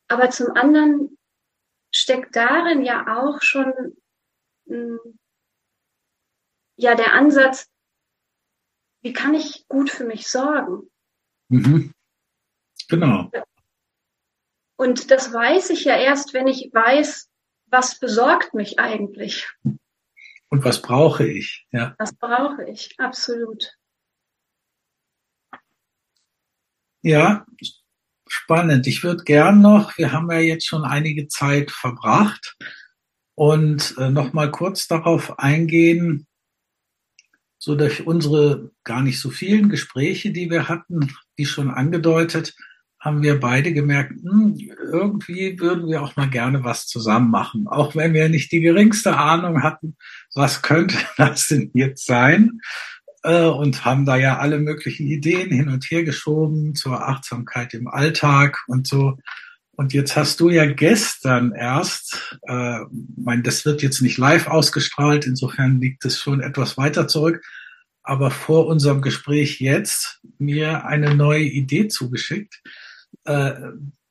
aber 0.07 0.29
zum 0.29 0.51
anderen 0.55 1.17
steckt 1.93 2.37
darin 2.37 2.83
ja 2.83 3.17
auch 3.19 3.41
schon 3.41 3.97
hm, 4.65 5.19
ja 6.77 6.95
der 6.95 7.13
Ansatz, 7.13 7.69
wie 9.01 9.11
kann 9.11 9.33
ich 9.33 9.67
gut 9.67 9.89
für 9.89 10.05
mich 10.05 10.29
sorgen? 10.29 10.89
Mhm. 11.49 11.93
Genau. 12.87 13.29
Und 14.77 15.11
das 15.11 15.33
weiß 15.33 15.71
ich 15.71 15.83
ja 15.83 15.97
erst, 15.97 16.33
wenn 16.33 16.47
ich 16.47 16.69
weiß, 16.71 17.29
was 17.65 17.99
besorgt 17.99 18.53
mich 18.53 18.79
eigentlich. 18.79 19.51
Und 20.47 20.63
was 20.63 20.81
brauche 20.81 21.27
ich? 21.27 21.67
Ja. 21.71 21.93
Was 21.99 22.15
brauche 22.15 22.63
ich? 22.69 22.97
Absolut. 22.97 23.78
Ja, 27.01 27.45
spannend. 28.27 28.87
Ich 28.87 29.03
würde 29.03 29.23
gern 29.23 29.61
noch, 29.61 29.97
wir 29.97 30.11
haben 30.11 30.29
ja 30.31 30.39
jetzt 30.39 30.67
schon 30.67 30.83
einige 30.83 31.27
Zeit 31.27 31.71
verbracht 31.71 32.57
und 33.35 33.95
äh, 33.97 34.09
noch 34.09 34.33
mal 34.33 34.51
kurz 34.51 34.87
darauf 34.87 35.39
eingehen, 35.39 36.27
so 37.57 37.75
durch 37.75 38.05
unsere 38.05 38.71
gar 38.83 39.01
nicht 39.01 39.19
so 39.19 39.29
vielen 39.29 39.69
Gespräche, 39.69 40.31
die 40.31 40.49
wir 40.49 40.67
hatten, 40.69 41.13
wie 41.35 41.45
schon 41.45 41.69
angedeutet, 41.69 42.53
haben 42.99 43.23
wir 43.23 43.39
beide 43.39 43.71
gemerkt, 43.73 44.11
hm, 44.11 44.57
irgendwie 44.91 45.57
würden 45.59 45.87
wir 45.87 46.01
auch 46.01 46.17
mal 46.17 46.29
gerne 46.29 46.63
was 46.63 46.85
zusammen 46.87 47.31
machen, 47.31 47.67
auch 47.67 47.95
wenn 47.95 48.13
wir 48.13 48.27
nicht 48.27 48.51
die 48.51 48.59
geringste 48.59 49.17
Ahnung 49.17 49.63
hatten, 49.63 49.95
was 50.35 50.61
könnte 50.61 50.97
das 51.17 51.47
denn 51.47 51.71
jetzt 51.73 52.05
sein, 52.05 52.59
und 53.23 53.85
haben 53.85 54.05
da 54.05 54.15
ja 54.15 54.37
alle 54.37 54.59
möglichen 54.59 55.07
Ideen 55.07 55.51
hin 55.51 55.69
und 55.69 55.85
her 55.91 56.03
geschoben 56.03 56.75
zur 56.75 57.07
Achtsamkeit 57.07 57.73
im 57.73 57.87
Alltag 57.87 58.63
und 58.67 58.87
so. 58.87 59.17
Und 59.79 59.93
jetzt 59.93 60.17
hast 60.17 60.41
du 60.41 60.49
ja 60.49 60.65
gestern 60.65 61.53
erst, 61.53 62.37
äh, 62.47 62.79
mein, 63.15 63.43
das 63.43 63.63
wird 63.63 63.81
jetzt 63.81 64.01
nicht 64.01 64.17
live 64.17 64.47
ausgestrahlt, 64.47 65.25
insofern 65.25 65.79
liegt 65.79 66.03
es 66.03 66.19
schon 66.19 66.41
etwas 66.41 66.77
weiter 66.77 67.07
zurück, 67.07 67.41
aber 68.03 68.29
vor 68.29 68.67
unserem 68.67 69.01
Gespräch 69.01 69.61
jetzt 69.61 70.19
mir 70.37 70.85
eine 70.85 71.15
neue 71.15 71.43
Idee 71.43 71.87
zugeschickt, 71.87 72.61
äh, 73.23 73.53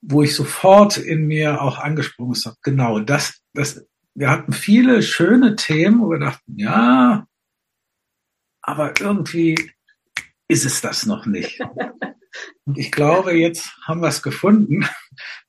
wo 0.00 0.22
ich 0.22 0.34
sofort 0.34 0.96
in 0.96 1.26
mir 1.26 1.60
auch 1.60 1.78
angesprungen 1.78 2.40
habe. 2.46 2.56
Genau, 2.62 3.00
das, 3.00 3.42
das, 3.52 3.84
wir 4.14 4.30
hatten 4.30 4.54
viele 4.54 5.02
schöne 5.02 5.54
Themen, 5.56 6.00
wo 6.00 6.10
wir 6.10 6.18
dachten, 6.18 6.54
ja, 6.56 7.27
aber 8.68 9.00
irgendwie 9.00 9.72
ist 10.46 10.66
es 10.66 10.82
das 10.82 11.06
noch 11.06 11.24
nicht. 11.24 11.58
Und 12.66 12.76
ich 12.76 12.92
glaube, 12.92 13.32
jetzt 13.32 13.72
haben 13.86 14.02
wir 14.02 14.08
es 14.08 14.22
gefunden. 14.22 14.86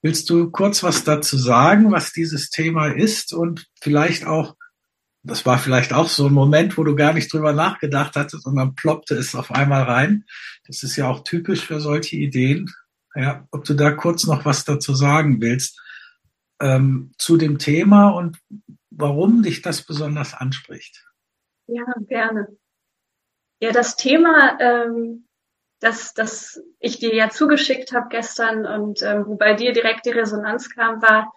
Willst 0.01 0.29
du 0.29 0.49
kurz 0.51 0.83
was 0.83 1.03
dazu 1.03 1.37
sagen, 1.37 1.91
was 1.91 2.13
dieses 2.13 2.49
Thema 2.49 2.87
ist 2.87 3.33
und 3.33 3.67
vielleicht 3.81 4.25
auch, 4.25 4.55
das 5.21 5.45
war 5.45 5.59
vielleicht 5.59 5.91
auch 5.91 6.07
so 6.07 6.27
ein 6.27 6.33
Moment, 6.33 6.77
wo 6.77 6.85
du 6.85 6.95
gar 6.95 7.11
nicht 7.11 7.31
drüber 7.31 7.51
nachgedacht 7.51 8.15
hattest 8.15 8.45
und 8.45 8.55
dann 8.55 8.73
ploppte 8.73 9.15
es 9.15 9.35
auf 9.35 9.51
einmal 9.51 9.83
rein. 9.83 10.23
Das 10.65 10.81
ist 10.83 10.95
ja 10.95 11.09
auch 11.09 11.25
typisch 11.25 11.65
für 11.65 11.81
solche 11.81 12.15
Ideen. 12.15 12.71
Ja, 13.15 13.45
ob 13.51 13.65
du 13.65 13.73
da 13.73 13.91
kurz 13.91 14.27
noch 14.27 14.45
was 14.45 14.63
dazu 14.63 14.95
sagen 14.95 15.41
willst 15.41 15.77
ähm, 16.61 17.11
zu 17.17 17.35
dem 17.35 17.57
Thema 17.57 18.11
und 18.11 18.39
warum 18.91 19.43
dich 19.43 19.61
das 19.61 19.81
besonders 19.81 20.33
anspricht. 20.33 21.05
Ja, 21.67 21.83
gerne. 22.07 22.47
Ja, 23.61 23.71
das 23.71 23.95
Thema 23.95 24.57
ähm, 24.59 25.27
das, 25.79 26.13
das 26.13 26.61
ich 26.79 26.99
dir 26.99 27.13
ja 27.15 27.29
zugeschickt 27.29 27.93
habe 27.93 28.09
gestern 28.09 28.65
und 28.65 29.01
ähm, 29.01 29.25
wo 29.25 29.35
bei 29.35 29.53
dir 29.53 29.71
direkt 29.71 30.05
die 30.05 30.11
Resonanz 30.11 30.69
kam, 30.69 31.01
war 31.01 31.33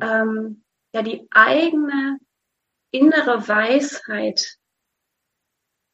ähm, 0.00 0.62
ja 0.94 1.02
die 1.02 1.26
eigene 1.30 2.18
innere 2.90 3.48
Weisheit 3.48 4.58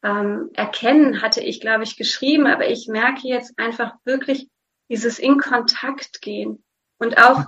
ähm, 0.02 0.50
erkennen, 0.54 1.22
hatte 1.22 1.40
ich, 1.40 1.60
glaube 1.60 1.84
ich, 1.84 1.96
geschrieben, 1.96 2.46
aber 2.46 2.68
ich 2.68 2.88
merke 2.88 3.28
jetzt 3.28 3.58
einfach 3.58 3.94
wirklich 4.04 4.48
dieses 4.88 5.18
in 5.18 5.38
Kontakt 5.38 6.20
gehen 6.22 6.64
und 6.98 7.18
auch 7.18 7.44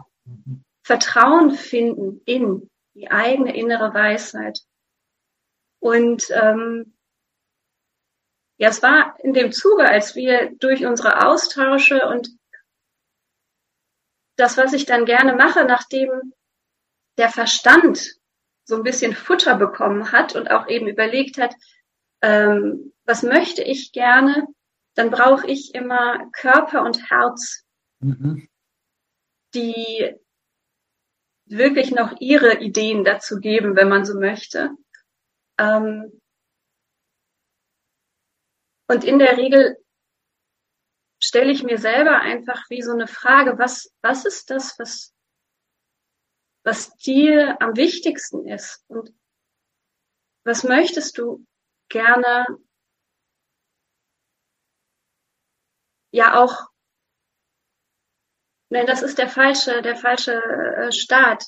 Vertrauen 0.83 1.53
finden 1.53 2.21
in 2.27 2.69
die 2.95 3.11
eigene 3.11 3.57
innere 3.57 3.93
Weisheit. 3.95 4.61
Und 5.81 6.25
ähm, 6.31 6.97
ja, 8.59 8.69
es 8.69 8.83
war 8.83 9.17
in 9.21 9.33
dem 9.33 9.53
Zuge, 9.53 9.89
als 9.89 10.17
wir 10.17 10.51
durch 10.59 10.85
unsere 10.85 11.27
Austausche 11.27 12.07
und 12.09 12.29
das, 14.37 14.57
was 14.57 14.73
ich 14.73 14.85
dann 14.85 15.05
gerne 15.05 15.35
mache, 15.35 15.65
nachdem 15.65 16.35
der 17.17 17.29
Verstand 17.29 18.17
so 18.65 18.77
ein 18.77 18.83
bisschen 18.83 19.15
Futter 19.15 19.57
bekommen 19.57 20.13
hat 20.13 20.37
und 20.37 20.51
auch 20.51 20.69
eben 20.69 20.87
überlegt 20.87 21.39
hat, 21.39 21.55
ähm, 22.21 22.93
was 23.05 23.23
möchte 23.23 23.63
ich 23.63 23.93
gerne, 23.93 24.47
dann 24.95 25.11
brauche 25.11 25.47
ich 25.47 25.75
immer 25.75 26.29
Körper 26.33 26.83
und 26.83 27.09
Herz, 27.11 27.65
mhm. 28.01 28.49
die 29.55 30.15
wirklich 31.47 31.93
noch 31.93 32.21
ihre 32.21 32.59
Ideen 32.59 33.05
dazu 33.05 33.39
geben, 33.39 33.77
wenn 33.77 33.89
man 33.89 34.05
so 34.05 34.19
möchte. 34.19 34.71
Ähm, 35.59 36.21
und 38.89 39.05
in 39.05 39.19
der 39.19 39.37
Regel 39.37 39.77
stelle 41.23 41.53
ich 41.53 41.63
mir 41.63 41.79
selber 41.79 42.21
einfach 42.21 42.65
wie 42.71 42.83
so 42.83 42.93
eine 42.93 43.07
Frage, 43.07 43.59
was, 43.59 43.95
was 44.03 44.25
ist 44.25 44.51
das, 44.51 44.79
was, 44.79 45.15
was 46.65 46.97
dir 46.97 47.61
am 47.61 47.77
wichtigsten 47.77 48.49
ist? 48.49 48.85
Und 48.89 49.13
was 50.45 50.65
möchtest 50.65 51.19
du 51.19 51.47
gerne 51.89 52.47
ja 56.11 56.43
auch, 56.43 56.69
nein, 58.71 58.87
das 58.87 59.03
ist 59.03 59.19
der 59.19 59.29
falsche, 59.29 59.83
der 59.83 59.97
falsche 59.97 60.33
äh, 60.33 60.93
Start. 60.93 61.45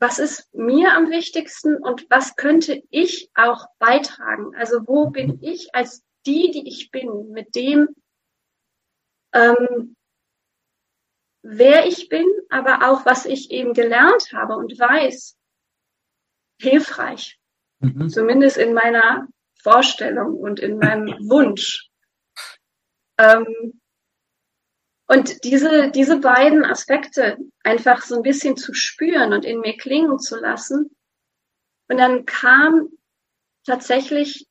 Was 0.00 0.18
ist 0.18 0.54
mir 0.54 0.92
am 0.92 1.10
wichtigsten 1.10 1.76
und 1.76 2.08
was 2.08 2.36
könnte 2.36 2.82
ich 2.90 3.30
auch 3.34 3.66
beitragen? 3.78 4.54
Also 4.56 4.86
wo 4.86 5.10
bin 5.10 5.42
ich 5.42 5.74
als 5.74 6.04
die, 6.24 6.50
die 6.50 6.68
ich 6.68 6.90
bin, 6.90 7.30
mit 7.30 7.54
dem, 7.56 7.88
ähm, 9.32 9.96
wer 11.42 11.86
ich 11.86 12.08
bin, 12.08 12.26
aber 12.48 12.88
auch 12.90 13.06
was 13.06 13.26
ich 13.26 13.50
eben 13.50 13.72
gelernt 13.72 14.32
habe 14.32 14.56
und 14.56 14.78
weiß, 14.78 15.36
hilfreich. 16.60 17.38
Mhm. 17.80 18.08
Zumindest 18.08 18.56
in 18.56 18.74
meiner 18.74 19.28
Vorstellung 19.60 20.36
und 20.36 20.60
in 20.60 20.78
meinem 20.78 21.08
Wunsch. 21.28 21.88
Ähm, 23.18 23.77
und 25.08 25.42
diese, 25.44 25.90
diese 25.90 26.20
beiden 26.20 26.64
Aspekte 26.64 27.38
einfach 27.64 28.02
so 28.02 28.16
ein 28.16 28.22
bisschen 28.22 28.58
zu 28.58 28.74
spüren 28.74 29.32
und 29.32 29.46
in 29.46 29.60
mir 29.60 29.76
klingen 29.76 30.18
zu 30.18 30.38
lassen. 30.38 30.94
Und 31.88 31.96
dann 31.96 32.26
kam 32.26 32.88
tatsächlich 33.64 34.46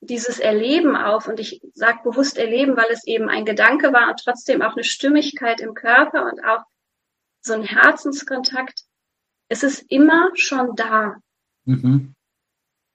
dieses 0.00 0.38
Erleben 0.38 0.96
auf. 0.96 1.28
Und 1.28 1.40
ich 1.40 1.60
sage 1.74 2.00
bewusst 2.04 2.38
Erleben, 2.38 2.78
weil 2.78 2.90
es 2.90 3.06
eben 3.06 3.28
ein 3.28 3.44
Gedanke 3.44 3.92
war 3.92 4.08
und 4.08 4.18
trotzdem 4.18 4.62
auch 4.62 4.72
eine 4.72 4.84
Stimmigkeit 4.84 5.60
im 5.60 5.74
Körper 5.74 6.24
und 6.24 6.42
auch 6.42 6.64
so 7.42 7.52
ein 7.52 7.64
Herzenskontakt. 7.64 8.84
Es 9.48 9.62
ist 9.62 9.84
immer 9.90 10.30
schon 10.34 10.74
da. 10.74 11.16
Mhm. 11.64 12.14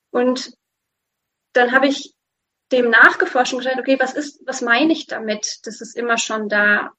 Und 0.09 0.51
dann 1.53 1.71
habe 1.73 1.87
ich 1.87 2.15
dem 2.71 2.89
nachgeforscht 2.89 3.53
und 3.53 3.59
gesagt, 3.59 3.79
okay, 3.79 3.97
was 3.99 4.13
ist, 4.13 4.41
was 4.45 4.61
meine 4.61 4.93
ich 4.93 5.07
damit? 5.07 5.59
Das 5.63 5.81
ist 5.81 5.95
immer 5.95 6.17
schon 6.17 6.49
da. 6.49 6.91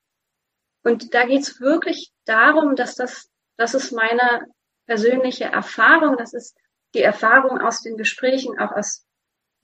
Und 0.85 1.15
da 1.15 1.27
geht 1.27 1.43
es 1.43 1.61
wirklich 1.61 2.13
darum, 2.25 2.77
dass 2.77 2.95
das, 2.95 3.31
das 3.57 3.75
ist 3.75 3.93
meine 3.93 4.47
persönliche 4.87 5.45
Erfahrung, 5.45 6.17
das 6.17 6.35
ist 6.35 6.57
die 6.95 7.03
Erfahrung 7.03 7.61
aus 7.61 7.83
den 7.83 7.97
Gesprächen, 7.97 8.59
auch 8.59 8.73
aus 8.73 9.07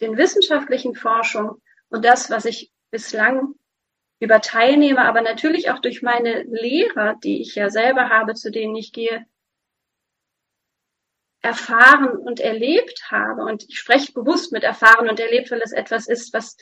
den 0.01 0.17
wissenschaftlichen 0.17 0.95
Forschungen 0.95 1.61
und 1.89 2.05
das, 2.05 2.31
was 2.31 2.45
ich 2.45 2.71
bislang 2.91 3.55
über 4.21 4.41
Teilnehmer, 4.41 5.05
aber 5.05 5.21
natürlich 5.21 5.71
auch 5.71 5.81
durch 5.81 6.03
meine 6.03 6.43
Lehrer, 6.45 7.17
die 7.23 7.41
ich 7.41 7.55
ja 7.55 7.71
selber 7.71 8.09
habe, 8.09 8.35
zu 8.35 8.51
denen 8.51 8.75
ich 8.77 8.93
gehe, 8.93 9.27
erfahren 11.41 12.11
und 12.11 12.41
erlebt 12.41 13.11
habe. 13.11 13.43
Und 13.43 13.65
ich 13.69 13.79
spreche 13.79 14.13
bewusst 14.13 14.53
mit 14.53 14.65
erfahren 14.65 15.09
und 15.09 15.21
erlebt, 15.21 15.51
weil 15.51 15.63
es 15.63 15.73
etwas 15.73 16.09
ist, 16.09 16.33
was 16.33 16.57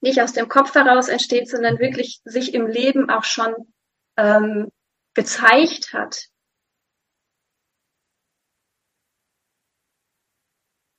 nicht 0.00 0.20
aus 0.22 0.32
dem 0.32 0.48
Kopf 0.48 0.74
heraus 0.74 1.08
entsteht, 1.08 1.48
sondern 1.48 1.78
wirklich 1.78 2.20
sich 2.24 2.54
im 2.54 2.66
Leben 2.66 3.10
auch 3.10 3.24
schon 3.24 3.54
ähm, 4.16 4.70
gezeigt 5.14 5.92
hat. 5.92 6.28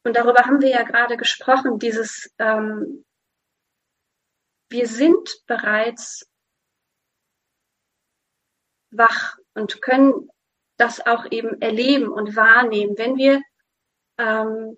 Und 0.04 0.16
darüber 0.16 0.44
haben 0.46 0.62
wir 0.62 0.70
ja 0.70 0.84
gerade 0.84 1.18
gesprochen, 1.18 1.80
dieses, 1.80 2.34
ähm, 2.40 3.06
wir 4.70 4.88
sind 4.88 5.44
bereits 5.46 6.30
wach 8.92 9.38
und 9.54 9.82
können 9.82 10.30
das 10.80 11.06
auch 11.06 11.26
eben 11.30 11.62
erleben 11.62 12.08
und 12.10 12.36
wahrnehmen. 12.36 12.98
Wenn 12.98 13.18
wir 13.18 13.42
ähm, 14.18 14.78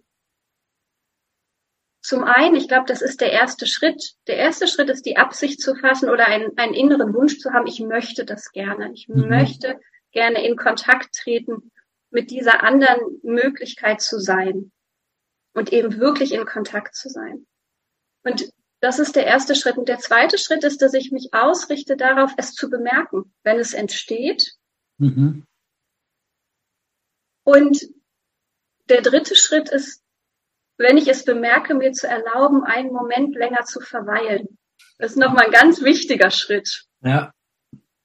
zum 2.02 2.24
einen, 2.24 2.56
ich 2.56 2.68
glaube, 2.68 2.86
das 2.88 3.02
ist 3.02 3.22
der 3.22 3.32
erste 3.32 3.68
Schritt. 3.68 4.16
Der 4.28 4.38
erste 4.38 4.68
Schritt 4.68 4.90
ist, 4.90 5.06
die 5.06 5.18
Absicht 5.18 5.62
zu 5.62 5.76
fassen 5.76 6.10
oder 6.10 6.28
einen, 6.28 6.58
einen 6.58 6.74
inneren 6.74 7.14
Wunsch 7.14 7.38
zu 7.38 7.54
haben, 7.54 7.68
ich 7.68 7.80
möchte 7.80 8.26
das 8.26 8.52
gerne. 8.52 8.92
Ich 8.94 9.08
mhm. 9.08 9.30
möchte 9.30 9.80
gerne 10.12 10.46
in 10.46 10.58
Kontakt 10.58 11.14
treten 11.16 11.72
mit 12.10 12.32
dieser 12.32 12.64
anderen 12.64 13.00
Möglichkeit 13.24 14.02
zu 14.02 14.20
sein 14.20 14.72
und 15.54 15.72
eben 15.72 16.00
wirklich 16.00 16.34
in 16.34 16.46
Kontakt 16.46 16.96
zu 16.96 17.10
sein. 17.10 17.46
Und 18.24 18.52
das 18.80 18.98
ist 18.98 19.16
der 19.16 19.28
erste 19.28 19.54
Schritt. 19.54 19.78
Und 19.78 19.88
der 19.88 20.00
zweite 20.00 20.40
Schritt 20.40 20.64
ist, 20.64 20.82
dass 20.82 20.96
ich 20.96 21.12
mich 21.12 21.34
ausrichte 21.34 21.96
darauf, 21.96 22.34
es 22.38 22.54
zu 22.54 22.70
bemerken, 22.70 23.32
wenn 23.44 23.60
es 23.60 23.74
entsteht. 23.74 24.54
Mhm. 24.98 25.46
Und 27.44 27.82
der 28.90 29.02
dritte 29.02 29.36
Schritt 29.36 29.70
ist, 29.70 30.04
wenn 30.78 30.98
ich 30.98 31.08
es 31.08 31.26
bemerke, 31.26 31.76
mir 31.76 31.92
zu 31.92 32.08
erlauben, 32.08 32.64
einen 32.64 32.92
Moment 32.92 33.36
länger 33.36 33.64
zu 33.64 33.80
verweilen. 33.80 34.58
Das 34.98 35.12
ist 35.12 35.18
nochmal 35.18 35.46
ein 35.46 35.52
ganz 35.52 35.82
wichtiger 35.82 36.32
Schritt. 36.32 36.86
Ja. 37.02 37.32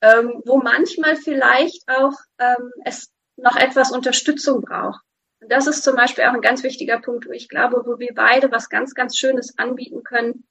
Ähm, 0.03 0.43
wo 0.45 0.59
manchmal 0.59 1.17
vielleicht 1.17 1.89
auch 1.89 2.13
ähm, 2.39 2.71
es 2.85 3.11
noch 3.37 3.57
etwas 3.57 3.93
Unterstützung 3.93 4.61
braucht. 4.61 5.03
Und 5.41 5.51
das 5.51 5.67
ist 5.67 5.85
zum 5.85 5.97
Beispiel 5.97 6.25
auch 6.25 6.35
ein 6.35 6.41
ganz 6.41 6.63
wichtiger 6.63 7.01
Punkt, 7.01 7.27
wo 7.27 7.33
ich 7.33 7.49
glaube, 7.49 7.83
wo 7.85 7.99
wir 7.99 8.13
beide 8.15 8.51
was 8.51 8.69
ganz, 8.69 8.95
ganz 8.95 9.17
Schönes 9.17 9.59
anbieten 9.59 10.03
können. 10.03 10.47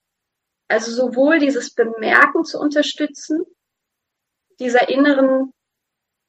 Also 0.67 0.91
sowohl 0.91 1.39
dieses 1.39 1.73
Bemerken 1.73 2.43
zu 2.43 2.59
unterstützen, 2.59 3.43
dieser 4.59 4.89
inneren 4.89 5.51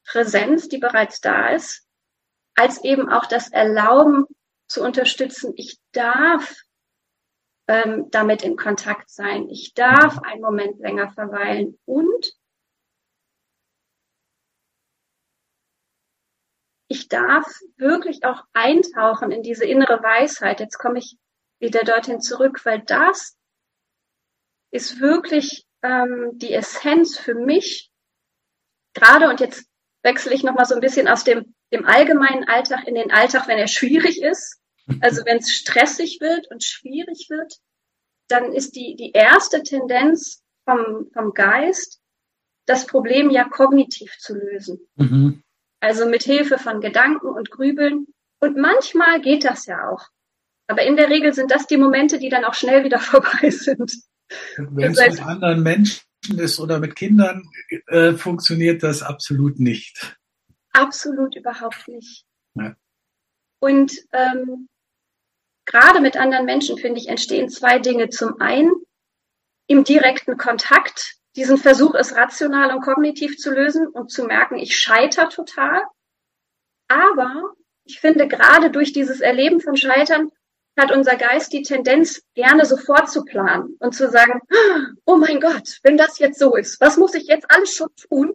Präsenz, 0.07 0.69
die 0.69 0.79
bereits 0.79 1.21
da 1.21 1.51
ist, 1.51 1.86
als 2.57 2.83
eben 2.83 3.09
auch 3.09 3.27
das 3.27 3.51
Erlauben 3.51 4.25
zu 4.69 4.83
unterstützen. 4.83 5.53
Ich 5.57 5.79
darf 5.92 6.57
ähm, 7.69 8.09
damit 8.11 8.42
in 8.42 8.57
Kontakt 8.57 9.11
sein. 9.11 9.49
Ich 9.49 9.75
darf 9.75 10.19
einen 10.19 10.40
Moment 10.40 10.79
länger 10.79 11.12
verweilen 11.12 11.79
und 11.85 12.35
ich 16.88 17.09
darf 17.09 17.47
wirklich 17.77 18.25
auch 18.25 18.45
eintauchen 18.53 19.31
in 19.31 19.42
diese 19.42 19.64
innere 19.64 20.03
Weisheit. 20.03 20.61
Jetzt 20.61 20.79
komme 20.79 20.99
ich 20.99 21.16
wieder 21.59 21.85
dorthin 21.85 22.21
zurück, 22.21 22.64
weil 22.64 22.81
das 22.83 23.37
ist 24.71 25.01
wirklich 25.01 25.66
ähm, 25.83 26.33
die 26.35 26.53
Essenz 26.53 27.19
für 27.19 27.35
mich. 27.35 27.90
Gerade 28.95 29.29
und 29.29 29.40
jetzt 29.40 29.69
wechsle 30.03 30.35
ich 30.35 30.42
noch 30.45 30.55
mal 30.55 30.64
so 30.64 30.75
ein 30.75 30.81
bisschen 30.81 31.09
aus 31.09 31.25
dem 31.25 31.55
dem 31.73 31.85
allgemeinen 31.85 32.45
Alltag 32.45 32.87
in 32.87 32.95
den 32.95 33.11
Alltag, 33.11 33.49
wenn 33.49 33.59
er 33.59 33.69
schwierig 33.69 34.23
ist. 34.23 34.61
Also 35.01 35.25
wenn 35.25 35.39
es 35.39 35.51
stressig 35.51 36.19
wird 36.21 36.49
und 36.51 36.62
schwierig 36.62 37.27
wird, 37.29 37.55
dann 38.29 38.53
ist 38.53 38.77
die, 38.77 38.95
die 38.97 39.12
erste 39.12 39.62
Tendenz 39.62 40.43
vom, 40.64 41.11
vom 41.12 41.33
Geist, 41.33 42.01
das 42.67 42.87
Problem 42.87 43.31
ja 43.31 43.45
kognitiv 43.45 44.17
zu 44.19 44.35
lösen. 44.35 44.81
Mhm. 44.97 45.43
Also 45.81 46.07
mit 46.07 46.23
Hilfe 46.23 46.59
von 46.59 46.81
Gedanken 46.81 47.29
und 47.29 47.51
Grübeln. 47.51 48.07
Und 48.41 48.57
manchmal 48.57 49.21
geht 49.21 49.45
das 49.45 49.67
ja 49.67 49.89
auch. 49.89 50.09
Aber 50.69 50.83
in 50.83 50.97
der 50.97 51.11
Regel 51.11 51.33
sind 51.33 51.51
das 51.51 51.67
die 51.67 51.77
Momente, 51.77 52.19
die 52.19 52.29
dann 52.29 52.45
auch 52.45 52.55
schnell 52.55 52.85
wieder 52.85 52.99
vorbei 53.01 53.51
sind. 53.51 53.93
Wenn 54.57 54.93
es 54.93 54.99
mit 54.99 55.25
anderen 55.25 55.62
Menschen 55.62 56.03
ist 56.39 56.59
oder 56.59 56.81
mit 56.81 56.97
Kindern, 56.97 57.49
äh, 57.87 58.12
funktioniert 58.14 58.83
das 58.83 59.03
absolut 59.03 59.61
nicht. 59.61 60.19
Absolut 60.77 61.37
überhaupt 61.37 61.89
nicht. 61.89 62.24
Ja. 62.55 62.77
Und 63.61 63.93
ähm, 64.12 64.68
gerade 65.64 66.01
mit 66.01 66.16
anderen 66.16 66.45
Menschen, 66.45 66.77
finde 66.77 67.01
ich, 67.01 67.09
entstehen 67.09 67.49
zwei 67.49 67.79
Dinge. 67.79 68.11
Zum 68.11 68.41
einen 68.41 68.72
im 69.66 69.85
direkten 69.85 70.37
Kontakt, 70.37 71.16
diesen 71.35 71.57
Versuch, 71.57 71.95
es 71.95 72.14
rational 72.14 72.74
und 72.74 72.83
kognitiv 72.83 73.39
zu 73.39 73.51
lösen 73.51 73.87
und 73.89 74.11
zu 74.11 74.24
merken, 74.24 74.57
ich 74.57 74.77
scheiter 74.77 75.29
total. 75.29 75.83
Aber 76.89 77.55
ich 77.85 78.01
finde, 78.01 78.29
gerade 78.29 78.70
durch 78.70 78.93
dieses 78.93 79.20
Erleben 79.20 79.61
von 79.61 79.77
Scheitern 79.77 80.31
hat 80.79 80.93
unser 80.93 81.16
Geist 81.16 81.53
die 81.53 81.62
Tendenz, 81.62 82.22
gerne 82.35 82.66
sofort 82.66 83.11
zu 83.11 83.24
planen 83.24 83.77
und 83.79 83.95
zu 83.95 84.11
sagen, 84.11 84.41
oh 85.07 85.16
mein 85.16 85.41
Gott, 85.41 85.79
wenn 85.83 85.97
das 85.97 86.18
jetzt 86.18 86.39
so 86.39 86.55
ist, 86.55 86.81
was 86.81 86.99
muss 86.99 87.14
ich 87.14 87.27
jetzt 87.27 87.51
alles 87.51 87.74
schon 87.74 87.89
tun, 87.97 88.35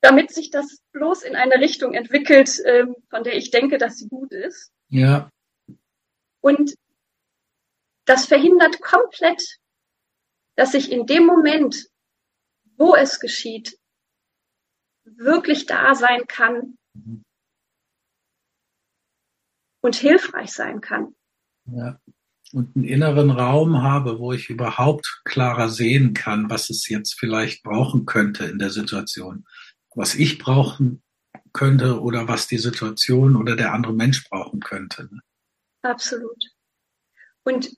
damit 0.00 0.32
sich 0.32 0.50
das 0.50 0.80
bloß 0.92 1.22
in 1.22 1.36
eine 1.36 1.54
Richtung 1.54 1.94
entwickelt, 1.94 2.60
ähm, 2.64 2.94
von 3.10 3.22
der 3.22 3.36
ich 3.36 3.50
denke, 3.50 3.78
dass 3.78 3.96
sie 3.96 4.08
gut 4.08 4.32
ist. 4.32 4.72
Ja. 4.88 5.30
Und 6.40 6.74
das 8.06 8.26
verhindert 8.26 8.80
komplett, 8.80 9.58
dass 10.56 10.74
ich 10.74 10.90
in 10.90 11.06
dem 11.06 11.26
Moment, 11.26 11.86
wo 12.76 12.94
es 12.94 13.20
geschieht, 13.20 13.78
wirklich 15.04 15.66
da 15.66 15.94
sein 15.94 16.26
kann 16.26 16.78
mhm. 16.94 17.24
und 19.82 19.96
hilfreich 19.96 20.52
sein 20.52 20.80
kann. 20.80 21.14
Ja. 21.66 22.00
Und 22.52 22.74
einen 22.74 22.84
inneren 22.84 23.30
Raum 23.30 23.82
habe, 23.82 24.18
wo 24.18 24.32
ich 24.32 24.50
überhaupt 24.50 25.20
klarer 25.24 25.68
sehen 25.68 26.14
kann, 26.14 26.50
was 26.50 26.68
es 26.68 26.88
jetzt 26.88 27.16
vielleicht 27.16 27.62
brauchen 27.62 28.06
könnte 28.06 28.44
in 28.46 28.58
der 28.58 28.70
Situation. 28.70 29.46
Was 29.94 30.14
ich 30.14 30.38
brauchen 30.38 31.02
könnte 31.52 32.00
oder 32.00 32.28
was 32.28 32.46
die 32.46 32.58
Situation 32.58 33.36
oder 33.36 33.56
der 33.56 33.72
andere 33.72 33.92
Mensch 33.92 34.28
brauchen 34.28 34.60
könnte. 34.60 35.10
Absolut. 35.82 36.38
Und 37.42 37.70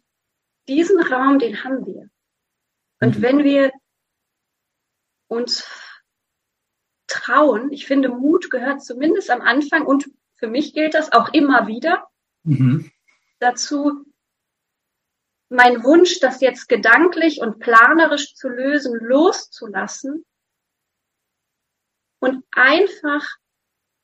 diesen 0.68 1.00
Raum, 1.00 1.38
den 1.38 1.64
haben 1.64 1.86
wir. 1.86 2.10
Und 3.00 3.18
mhm. 3.18 3.22
wenn 3.22 3.44
wir 3.44 3.72
uns 5.28 5.66
trauen, 7.06 7.72
ich 7.72 7.86
finde, 7.86 8.08
Mut 8.08 8.50
gehört 8.50 8.84
zumindest 8.84 9.30
am 9.30 9.40
Anfang 9.40 9.86
und 9.86 10.10
für 10.36 10.48
mich 10.48 10.74
gilt 10.74 10.94
das 10.94 11.12
auch 11.12 11.32
immer 11.32 11.66
wieder 11.66 12.06
mhm. 12.42 12.90
dazu, 13.38 14.04
mein 15.48 15.84
Wunsch, 15.84 16.20
das 16.20 16.40
jetzt 16.40 16.68
gedanklich 16.68 17.40
und 17.40 17.58
planerisch 17.58 18.34
zu 18.34 18.48
lösen, 18.48 18.98
loszulassen 19.00 20.24
und 22.22 22.44
einfach 22.52 23.26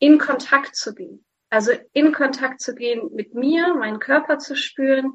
in 0.01 0.19
Kontakt 0.19 0.75
zu 0.75 0.93
gehen. 0.93 1.25
Also 1.51 1.73
in 1.93 2.13
Kontakt 2.13 2.61
zu 2.61 2.75
gehen 2.75 3.15
mit 3.15 3.35
mir, 3.35 3.75
meinen 3.75 4.01
Körper 4.01 4.39
zu 4.39 4.57
spüren, 4.57 5.15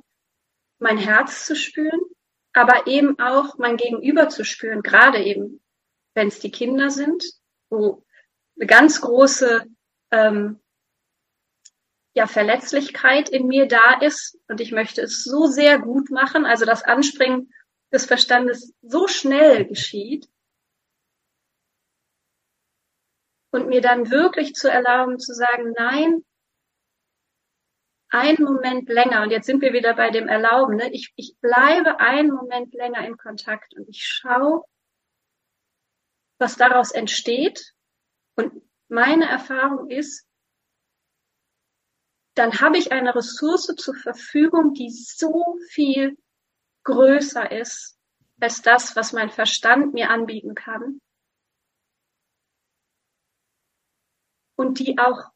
mein 0.80 0.98
Herz 0.98 1.46
zu 1.46 1.56
spüren, 1.56 2.00
aber 2.54 2.88
eben 2.88 3.20
auch 3.20 3.58
mein 3.58 3.76
Gegenüber 3.76 4.30
zu 4.30 4.46
spüren, 4.46 4.82
gerade 4.82 5.22
eben, 5.22 5.62
wenn 6.14 6.30
es 6.30 6.40
die 6.40 6.52
Kinder 6.52 6.90
sind, 6.90 7.24
wo 7.70 8.06
eine 8.56 8.68
ganz 8.68 9.02
große 9.02 9.66
ähm, 10.12 10.62
ja, 12.14 12.26
Verletzlichkeit 12.26 13.28
in 13.28 13.48
mir 13.48 13.68
da 13.68 14.00
ist 14.00 14.40
und 14.48 14.62
ich 14.62 14.72
möchte 14.72 15.02
es 15.02 15.24
so 15.24 15.48
sehr 15.48 15.78
gut 15.78 16.10
machen, 16.10 16.46
also 16.46 16.64
das 16.64 16.84
Anspringen 16.84 17.54
des 17.92 18.06
Verstandes 18.06 18.74
so 18.82 19.08
schnell 19.08 19.66
geschieht 19.66 20.30
und 23.54 23.68
mir 23.68 23.82
dann 23.82 24.10
wirklich 24.10 24.56
zu 24.56 24.70
erlauben 24.70 25.20
zu 25.20 25.34
sagen, 25.34 25.74
nein, 25.78 26.26
einen 28.10 28.44
Moment 28.44 28.90
länger, 28.90 29.22
und 29.22 29.32
jetzt 29.32 29.46
sind 29.46 29.62
wir 29.62 29.74
wieder 29.74 29.96
bei 29.96 30.10
dem 30.10 30.28
Erlauben, 30.28 30.76
ne? 30.76 30.92
ich, 30.92 31.14
ich 31.16 31.36
bleibe 31.40 32.00
einen 32.00 32.32
Moment 32.32 32.74
länger 32.74 33.06
in 33.06 33.16
Kontakt 33.16 33.76
und 33.76 33.88
ich 33.88 34.04
schaue, 34.06 34.64
was 36.40 36.58
daraus 36.58 36.92
entsteht. 36.92 37.74
Und 38.36 38.64
meine 38.88 39.30
Erfahrung 39.30 39.90
ist, 39.90 40.28
dann 42.36 42.60
habe 42.60 42.80
ich 42.80 42.92
eine 42.92 43.16
Ressource 43.16 43.68
zur 43.78 43.96
Verfügung, 43.96 44.74
die 44.74 44.90
so 44.90 45.58
viel 45.70 46.18
größer 46.84 47.52
ist 47.52 48.00
als 48.42 48.62
das, 48.62 48.96
was 48.96 49.14
mein 49.14 49.30
Verstand 49.30 49.94
mir 49.94 50.10
anbieten 50.10 50.56
kann. 50.56 51.00
Und 54.56 54.80
die 54.80 54.98
auch 54.98 55.32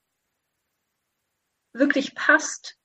wirklich 1.73 2.15
passt. 2.15 2.77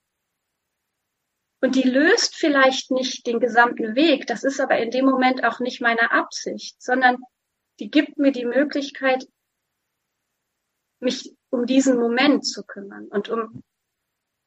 Und 1.60 1.76
die 1.76 1.88
löst 1.88 2.34
vielleicht 2.34 2.90
nicht 2.90 3.26
den 3.26 3.38
gesamten 3.38 3.94
Weg, 3.94 4.26
das 4.26 4.42
ist 4.42 4.60
aber 4.60 4.78
in 4.78 4.90
dem 4.90 5.04
Moment 5.04 5.44
auch 5.44 5.60
nicht 5.60 5.80
meine 5.80 6.10
Absicht, 6.10 6.82
sondern 6.82 7.18
die 7.78 7.90
gibt 7.90 8.18
mir 8.18 8.32
die 8.32 8.44
Möglichkeit, 8.44 9.26
mich 10.98 11.36
um 11.50 11.66
diesen 11.66 11.98
Moment 11.98 12.46
zu 12.46 12.64
kümmern 12.64 13.06
und 13.08 13.28
um, 13.28 13.62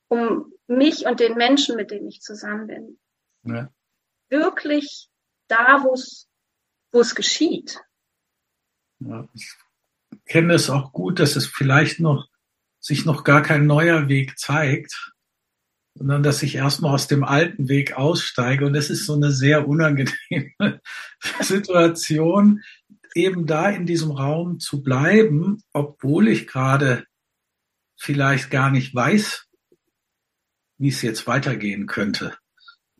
um 0.10 0.54
mich 0.68 1.06
und 1.06 1.20
den 1.20 1.36
Menschen, 1.36 1.78
mit 1.78 1.92
denen 1.92 2.08
ich 2.08 2.22
zusammen 2.22 2.68
bin. 2.68 3.00
Ja. 3.44 3.72
Wirklich 4.30 5.10
da, 5.48 5.84
wo 5.84 5.94
es, 5.94 6.28
wo 6.92 7.00
es 7.00 7.16
geschieht. 7.16 7.80
Ja, 9.00 9.28
ich 9.34 9.56
kenne 10.26 10.54
es 10.54 10.70
auch 10.70 10.92
gut, 10.92 11.20
dass 11.20 11.36
es 11.36 11.46
vielleicht 11.46 12.00
noch 12.00 12.28
sich 12.80 13.06
noch 13.06 13.24
gar 13.24 13.42
kein 13.42 13.66
neuer 13.66 14.10
Weg 14.10 14.38
zeigt, 14.38 15.14
sondern 15.96 16.24
dass 16.24 16.44
ich 16.44 16.56
erstmal 16.56 16.94
aus 16.94 17.08
dem 17.08 17.24
alten 17.24 17.70
Weg 17.70 17.94
aussteige. 17.94 18.66
Und 18.66 18.74
das 18.74 18.90
ist 18.90 19.06
so 19.06 19.16
eine 19.16 19.32
sehr 19.32 19.68
unangenehme 19.68 20.82
Situation, 21.42 22.62
eben 23.16 23.46
da 23.48 23.70
in 23.70 23.86
diesem 23.86 24.12
Raum 24.12 24.60
zu 24.60 24.84
bleiben, 24.84 25.64
obwohl 25.74 26.28
ich 26.28 26.48
gerade 26.48 27.06
vielleicht 27.98 28.52
gar 28.52 28.70
nicht 28.70 28.94
weiß, 28.94 29.48
wie 30.78 30.90
es 30.90 31.02
jetzt 31.02 31.26
weitergehen 31.26 31.88
könnte. 31.88 32.38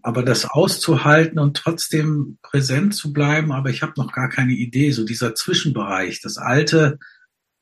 Aber 0.02 0.24
das 0.24 0.46
auszuhalten 0.46 1.38
und 1.38 1.58
trotzdem 1.58 2.38
präsent 2.42 2.96
zu 2.96 3.12
bleiben, 3.12 3.52
aber 3.52 3.70
ich 3.70 3.82
habe 3.82 3.94
noch 3.98 4.14
gar 4.14 4.30
keine 4.30 4.54
Idee, 4.54 4.92
so 4.92 5.04
dieser 5.04 5.36
Zwischenbereich, 5.36 6.22
das 6.22 6.38
alte, 6.38 6.98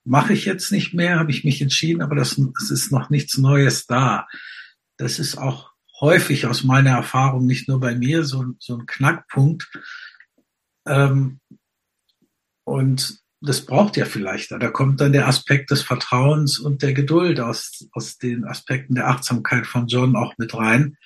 mache 0.06 0.34
ich 0.34 0.46
jetzt 0.46 0.72
nicht 0.72 0.94
mehr, 0.94 1.20
habe 1.20 1.32
ich 1.32 1.44
mich 1.44 1.62
entschieden, 1.62 2.02
aber 2.02 2.16
das, 2.16 2.40
das 2.60 2.70
ist 2.70 2.92
noch 2.92 3.10
nichts 3.10 3.38
Neues 3.38 3.86
da. 3.86 4.28
Das 4.98 5.20
ist 5.20 5.38
auch 5.38 5.72
häufig 6.00 6.46
aus 6.46 6.64
meiner 6.64 6.92
Erfahrung, 6.92 7.46
nicht 7.46 7.68
nur 7.68 7.80
bei 7.80 7.96
mir, 7.96 8.24
so, 8.24 8.46
so 8.60 8.78
ein 8.78 8.86
Knackpunkt. 8.86 9.70
Ähm, 10.86 11.40
und 12.66 13.24
das 13.42 13.66
braucht 13.66 13.98
ja 13.98 14.06
vielleicht. 14.06 14.52
Da 14.52 14.70
kommt 14.70 15.02
dann 15.02 15.14
der 15.14 15.28
Aspekt 15.28 15.72
des 15.72 15.82
Vertrauens 15.82 16.60
und 16.60 16.82
der 16.82 16.94
Geduld 16.94 17.40
aus, 17.40 17.88
aus 17.92 18.18
den 18.18 18.46
Aspekten 18.46 18.96
der 18.96 19.10
Achtsamkeit 19.10 19.68
von 19.68 19.88
John 19.88 20.16
auch 20.16 20.38
mit 20.38 20.54
rein. 20.54 20.98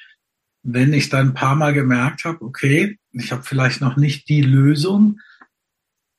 Wenn 0.62 0.93
ich 0.93 1.10
dann 1.10 1.30
ein 1.30 1.34
paar 1.34 1.56
Mal 1.56 1.74
gemerkt 1.74 2.26
habe, 2.26 2.43
okay, 2.43 3.00
ich 3.12 3.32
habe 3.32 3.43
vielleicht 3.43 3.82
noch 3.82 3.98
nicht 3.98 4.30
die 4.30 4.41
Lösung, 4.41 5.20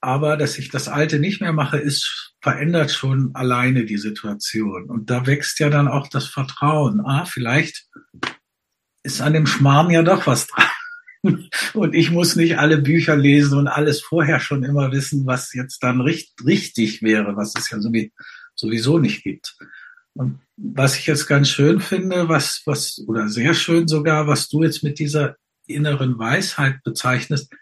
aber 0.00 0.36
dass 0.36 0.58
ich 0.58 0.70
das 0.70 0.88
Alte 0.88 1.18
nicht 1.18 1.40
mehr 1.40 1.52
mache, 1.52 1.78
ist 1.78 2.34
verändert 2.40 2.90
schon 2.90 3.34
alleine 3.34 3.84
die 3.84 3.98
Situation. 3.98 4.84
Und 4.84 5.10
da 5.10 5.26
wächst 5.26 5.58
ja 5.58 5.70
dann 5.70 5.88
auch 5.88 6.08
das 6.08 6.26
Vertrauen. 6.26 7.00
Ah, 7.00 7.24
vielleicht 7.24 7.86
ist 9.02 9.20
an 9.20 9.32
dem 9.32 9.46
Schmarrn 9.46 9.90
ja 9.90 10.02
doch 10.02 10.26
was 10.26 10.46
dran. 10.46 10.66
Und 11.74 11.94
ich 11.94 12.10
muss 12.12 12.36
nicht 12.36 12.58
alle 12.58 12.78
Bücher 12.78 13.16
lesen 13.16 13.58
und 13.58 13.66
alles 13.66 14.00
vorher 14.00 14.38
schon 14.38 14.62
immer 14.62 14.92
wissen, 14.92 15.26
was 15.26 15.52
jetzt 15.52 15.82
dann 15.82 16.00
richtig 16.00 17.02
wäre, 17.02 17.34
was 17.34 17.54
es 17.58 17.70
ja 17.70 17.78
sowieso 18.54 18.98
nicht 18.98 19.24
gibt. 19.24 19.56
Und 20.14 20.40
was 20.56 20.96
ich 20.96 21.06
jetzt 21.06 21.26
ganz 21.26 21.48
schön 21.48 21.80
finde, 21.80 22.28
was, 22.28 22.62
was, 22.66 23.02
oder 23.08 23.28
sehr 23.28 23.54
schön 23.54 23.88
sogar, 23.88 24.28
was 24.28 24.48
du 24.48 24.62
jetzt 24.62 24.84
mit 24.84 25.00
dieser 25.00 25.36
inneren 25.66 26.18
Weisheit 26.18 26.82
bezeichnest, 26.84 27.52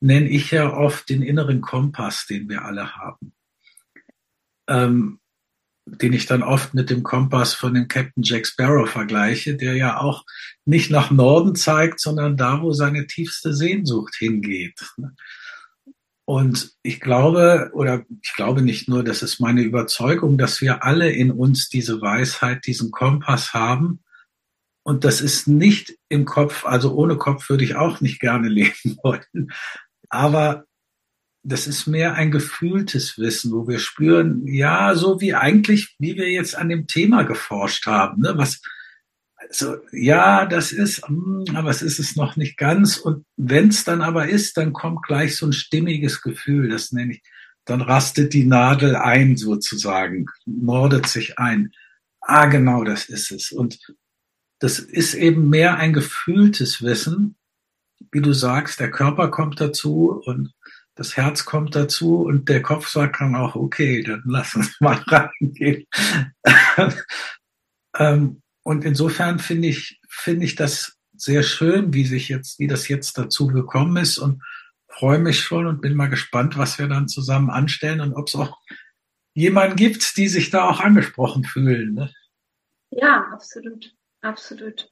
nenne 0.00 0.28
ich 0.28 0.50
ja 0.50 0.72
oft 0.72 1.08
den 1.08 1.22
inneren 1.22 1.60
Kompass, 1.60 2.26
den 2.26 2.48
wir 2.48 2.64
alle 2.64 2.94
haben. 2.94 3.32
Ähm, 4.68 5.20
den 5.86 6.12
ich 6.12 6.26
dann 6.26 6.42
oft 6.42 6.74
mit 6.74 6.90
dem 6.90 7.02
Kompass 7.02 7.54
von 7.54 7.74
dem 7.74 7.88
Captain 7.88 8.22
Jack 8.22 8.46
Sparrow 8.46 8.88
vergleiche, 8.88 9.56
der 9.56 9.74
ja 9.74 9.98
auch 9.98 10.24
nicht 10.64 10.90
nach 10.90 11.10
Norden 11.10 11.54
zeigt, 11.54 12.00
sondern 12.00 12.36
da, 12.36 12.60
wo 12.60 12.72
seine 12.72 13.06
tiefste 13.06 13.54
Sehnsucht 13.54 14.14
hingeht. 14.16 14.78
Und 16.26 16.72
ich 16.82 17.00
glaube, 17.00 17.70
oder 17.72 18.04
ich 18.22 18.34
glaube 18.34 18.60
nicht 18.60 18.86
nur, 18.86 19.02
das 19.02 19.22
ist 19.22 19.40
meine 19.40 19.62
Überzeugung, 19.62 20.36
dass 20.36 20.60
wir 20.60 20.84
alle 20.84 21.10
in 21.10 21.30
uns 21.30 21.70
diese 21.70 22.02
Weisheit, 22.02 22.66
diesen 22.66 22.90
Kompass 22.90 23.54
haben. 23.54 24.02
Und 24.82 25.04
das 25.04 25.22
ist 25.22 25.48
nicht 25.48 25.96
im 26.10 26.26
Kopf, 26.26 26.66
also 26.66 26.94
ohne 26.94 27.16
Kopf 27.16 27.48
würde 27.48 27.64
ich 27.64 27.76
auch 27.76 28.02
nicht 28.02 28.20
gerne 28.20 28.48
leben 28.50 28.98
wollen, 29.02 29.52
aber 30.08 30.64
das 31.42 31.66
ist 31.66 31.86
mehr 31.86 32.14
ein 32.14 32.30
gefühltes 32.30 33.18
Wissen, 33.18 33.52
wo 33.52 33.66
wir 33.68 33.78
spüren, 33.78 34.46
ja, 34.46 34.94
so 34.94 35.20
wie 35.20 35.34
eigentlich, 35.34 35.96
wie 35.98 36.16
wir 36.16 36.30
jetzt 36.30 36.56
an 36.56 36.68
dem 36.68 36.86
Thema 36.86 37.22
geforscht 37.22 37.86
haben, 37.86 38.22
ne, 38.22 38.34
was, 38.36 38.60
so, 39.50 39.76
ja, 39.92 40.46
das 40.46 40.72
ist, 40.72 41.06
hm, 41.06 41.44
aber 41.54 41.70
es 41.70 41.82
ist 41.82 41.98
es 41.98 42.16
noch 42.16 42.36
nicht 42.36 42.56
ganz. 42.58 42.98
Und 42.98 43.24
wenn 43.36 43.68
es 43.68 43.84
dann 43.84 44.02
aber 44.02 44.28
ist, 44.28 44.56
dann 44.56 44.72
kommt 44.72 45.02
gleich 45.02 45.36
so 45.36 45.46
ein 45.46 45.52
stimmiges 45.52 46.20
Gefühl, 46.22 46.68
das 46.68 46.92
nenne 46.92 47.14
ich, 47.14 47.22
dann 47.64 47.80
rastet 47.80 48.32
die 48.32 48.44
Nadel 48.44 48.96
ein 48.96 49.36
sozusagen, 49.36 50.26
mordet 50.44 51.06
sich 51.06 51.38
ein. 51.38 51.72
Ah, 52.20 52.46
genau, 52.46 52.84
das 52.84 53.08
ist 53.08 53.30
es. 53.30 53.52
Und 53.52 53.78
das 54.58 54.78
ist 54.78 55.14
eben 55.14 55.48
mehr 55.48 55.76
ein 55.76 55.92
gefühltes 55.92 56.82
Wissen, 56.82 57.36
wie 58.12 58.20
du 58.20 58.32
sagst, 58.32 58.80
der 58.80 58.90
Körper 58.90 59.28
kommt 59.28 59.60
dazu 59.60 60.22
und 60.24 60.52
das 60.94 61.16
Herz 61.16 61.44
kommt 61.44 61.76
dazu 61.76 62.22
und 62.22 62.48
der 62.48 62.62
Kopf 62.62 62.88
sagt 62.88 63.20
dann 63.20 63.36
auch, 63.36 63.54
okay, 63.54 64.02
dann 64.02 64.22
lass 64.26 64.54
uns 64.54 64.76
mal 64.80 65.02
reingehen. 65.06 65.86
Ähm, 67.96 68.42
und 68.62 68.84
insofern 68.84 69.38
finde 69.38 69.68
ich, 69.68 70.00
finde 70.08 70.44
ich 70.44 70.54
das 70.54 70.96
sehr 71.16 71.42
schön, 71.42 71.92
wie 71.94 72.04
sich 72.04 72.28
jetzt, 72.28 72.58
wie 72.58 72.66
das 72.68 72.86
jetzt 72.88 73.18
dazu 73.18 73.48
gekommen 73.48 73.96
ist 73.96 74.18
und 74.18 74.42
freue 74.88 75.18
mich 75.18 75.40
schon 75.40 75.66
und 75.66 75.80
bin 75.80 75.94
mal 75.94 76.08
gespannt, 76.08 76.56
was 76.56 76.78
wir 76.78 76.86
dann 76.86 77.08
zusammen 77.08 77.50
anstellen 77.50 78.00
und 78.00 78.14
ob 78.14 78.28
es 78.28 78.34
auch 78.34 78.58
jemanden 79.34 79.76
gibt, 79.76 80.16
die 80.16 80.28
sich 80.28 80.50
da 80.50 80.68
auch 80.68 80.80
angesprochen 80.80 81.44
fühlen. 81.44 81.94
Ne? 81.94 82.12
Ja, 82.90 83.26
absolut, 83.32 83.94
absolut. 84.20 84.90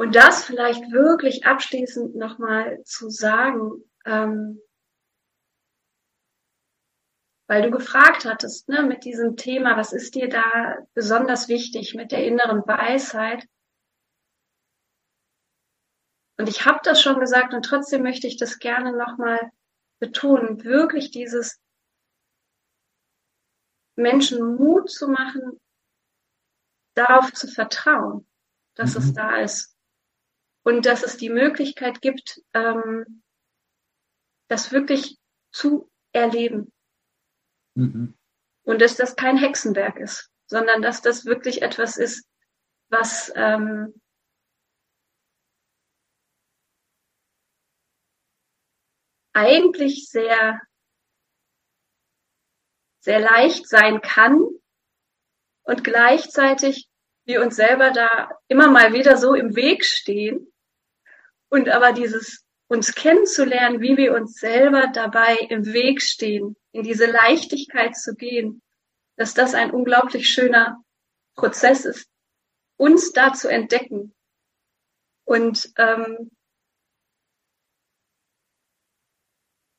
Und 0.00 0.14
das 0.14 0.46
vielleicht 0.46 0.92
wirklich 0.92 1.44
abschließend 1.44 2.16
nochmal 2.16 2.82
zu 2.84 3.10
sagen, 3.10 3.84
ähm, 4.06 4.58
weil 7.46 7.60
du 7.60 7.70
gefragt 7.70 8.24
hattest, 8.24 8.66
ne, 8.70 8.82
mit 8.82 9.04
diesem 9.04 9.36
Thema, 9.36 9.76
was 9.76 9.92
ist 9.92 10.14
dir 10.14 10.30
da 10.30 10.78
besonders 10.94 11.48
wichtig 11.48 11.94
mit 11.94 12.12
der 12.12 12.24
inneren 12.24 12.66
Weisheit? 12.66 13.46
Und 16.38 16.48
ich 16.48 16.64
habe 16.64 16.80
das 16.82 17.02
schon 17.02 17.20
gesagt 17.20 17.52
und 17.52 17.62
trotzdem 17.62 18.02
möchte 18.02 18.26
ich 18.26 18.38
das 18.38 18.58
gerne 18.58 18.96
nochmal 18.96 19.52
betonen, 19.98 20.64
wirklich 20.64 21.10
dieses 21.10 21.60
Menschen 23.96 24.56
Mut 24.56 24.88
zu 24.88 25.08
machen, 25.08 25.60
darauf 26.94 27.34
zu 27.34 27.48
vertrauen, 27.48 28.26
dass 28.76 28.94
mhm. 28.94 29.00
es 29.02 29.12
da 29.12 29.36
ist. 29.42 29.76
Und 30.62 30.86
dass 30.86 31.02
es 31.02 31.16
die 31.16 31.30
Möglichkeit 31.30 32.02
gibt, 32.02 32.42
ähm, 32.52 33.22
das 34.48 34.72
wirklich 34.72 35.18
zu 35.52 35.90
erleben. 36.12 36.72
Mhm. 37.74 38.14
Und 38.62 38.82
dass 38.82 38.96
das 38.96 39.16
kein 39.16 39.38
Hexenwerk 39.38 39.98
ist, 39.98 40.30
sondern 40.46 40.82
dass 40.82 41.00
das 41.00 41.24
wirklich 41.24 41.62
etwas 41.62 41.96
ist, 41.96 42.26
was 42.90 43.32
ähm, 43.36 44.00
eigentlich 49.32 50.08
sehr, 50.08 50.60
sehr 53.00 53.20
leicht 53.20 53.68
sein 53.68 54.02
kann 54.02 54.46
und 55.62 55.84
gleichzeitig 55.84 56.89
wir 57.30 57.42
uns 57.42 57.54
selber 57.54 57.92
da 57.92 58.28
immer 58.48 58.68
mal 58.68 58.92
wieder 58.92 59.16
so 59.16 59.34
im 59.34 59.54
Weg 59.54 59.84
stehen 59.84 60.52
und 61.48 61.68
aber 61.68 61.92
dieses 61.92 62.44
uns 62.66 62.94
kennenzulernen, 62.94 63.80
wie 63.80 63.96
wir 63.96 64.14
uns 64.14 64.34
selber 64.34 64.88
dabei 64.92 65.36
im 65.48 65.64
Weg 65.72 66.02
stehen, 66.02 66.56
in 66.72 66.82
diese 66.82 67.06
Leichtigkeit 67.06 67.96
zu 67.96 68.14
gehen, 68.14 68.62
dass 69.16 69.32
das 69.34 69.54
ein 69.54 69.70
unglaublich 69.70 70.28
schöner 70.28 70.82
Prozess 71.36 71.84
ist, 71.84 72.08
uns 72.76 73.12
da 73.12 73.32
zu 73.32 73.48
entdecken. 73.48 74.12
Und 75.24 75.72
ähm, 75.78 76.30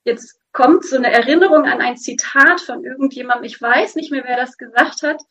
jetzt 0.06 0.40
kommt 0.54 0.86
so 0.86 0.96
eine 0.96 1.12
Erinnerung 1.12 1.66
an 1.66 1.82
ein 1.82 1.98
Zitat 1.98 2.62
von 2.62 2.86
irgendjemandem, 2.86 3.46
ich 3.46 3.62
weiß 3.62 3.96
nicht 3.96 4.12
mehr, 4.12 4.24
wer 4.24 4.38
das 4.38 4.58
gesagt 4.58 5.04
hat, 5.04 5.22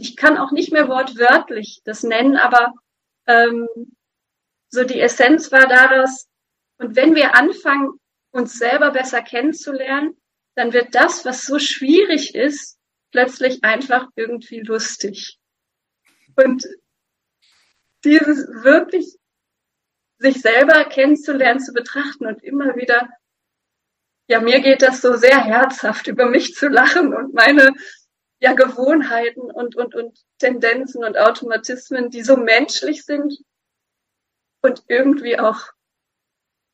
ich 0.00 0.16
kann 0.16 0.38
auch 0.38 0.52
nicht 0.52 0.72
mehr 0.72 0.88
wortwörtlich 0.88 1.80
das 1.84 2.02
nennen, 2.02 2.36
aber 2.36 2.72
ähm, 3.26 3.68
so 4.68 4.84
die 4.84 5.00
Essenz 5.00 5.52
war 5.52 5.66
daraus, 5.66 6.28
und 6.78 6.96
wenn 6.96 7.14
wir 7.14 7.34
anfangen, 7.34 7.98
uns 8.30 8.58
selber 8.58 8.90
besser 8.90 9.22
kennenzulernen, 9.22 10.16
dann 10.54 10.72
wird 10.72 10.94
das, 10.94 11.24
was 11.24 11.44
so 11.44 11.58
schwierig 11.58 12.34
ist, 12.34 12.78
plötzlich 13.10 13.64
einfach 13.64 14.08
irgendwie 14.14 14.60
lustig. 14.60 15.38
Und 16.34 16.66
dieses 18.04 18.46
wirklich 18.62 19.16
sich 20.18 20.40
selber 20.40 20.84
kennenzulernen, 20.84 21.60
zu 21.60 21.72
betrachten 21.72 22.26
und 22.26 22.42
immer 22.42 22.76
wieder, 22.76 23.08
ja, 24.28 24.40
mir 24.40 24.60
geht 24.60 24.82
das 24.82 25.00
so 25.00 25.16
sehr 25.16 25.42
herzhaft, 25.44 26.08
über 26.08 26.26
mich 26.26 26.54
zu 26.54 26.68
lachen 26.68 27.14
und 27.14 27.32
meine 27.34 27.72
ja, 28.40 28.52
Gewohnheiten 28.52 29.50
und, 29.50 29.76
und, 29.76 29.94
und 29.94 30.18
Tendenzen 30.38 31.04
und 31.04 31.16
Automatismen, 31.16 32.10
die 32.10 32.22
so 32.22 32.36
menschlich 32.36 33.04
sind 33.04 33.38
und 34.62 34.82
irgendwie 34.88 35.38
auch 35.38 35.60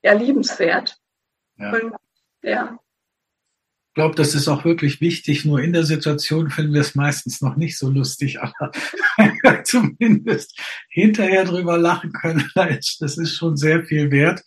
ja, 0.03 0.13
liebenswert. 0.13 0.97
Ja. 1.57 1.73
Und, 1.73 1.95
ja. 2.43 2.79
Ich 3.91 3.95
glaube, 3.95 4.15
das 4.15 4.35
ist 4.35 4.49
auch 4.49 4.65
wirklich 4.65 5.01
wichtig. 5.03 5.45
Nur 5.45 5.61
in 5.61 5.75
der 5.75 5.85
Situation 5.85 6.51
finden 6.51 6.73
wir 6.73 6.81
es 6.81 6.95
meistens 6.95 7.43
noch 7.43 7.57
nicht 7.57 7.79
so 7.79 7.91
lustig, 7.91 8.41
aber 8.41 8.73
zumindest 9.65 10.59
hinterher 10.89 11.45
drüber 11.45 11.77
lachen 11.77 12.13
können, 12.13 12.51
das 12.55 13.19
ist 13.19 13.37
schon 13.37 13.57
sehr 13.57 13.85
viel 13.85 14.11
wert. 14.11 14.43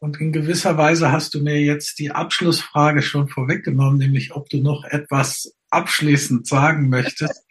Und 0.00 0.20
in 0.20 0.32
gewisser 0.32 0.78
Weise 0.78 1.12
hast 1.12 1.34
du 1.34 1.40
mir 1.40 1.60
jetzt 1.60 1.98
die 1.98 2.12
Abschlussfrage 2.12 3.02
schon 3.02 3.28
vorweggenommen, 3.28 3.98
nämlich 3.98 4.32
ob 4.32 4.48
du 4.48 4.58
noch 4.58 4.84
etwas 4.84 5.57
abschließend 5.70 6.46
sagen 6.46 6.88
möchtest. 6.88 7.44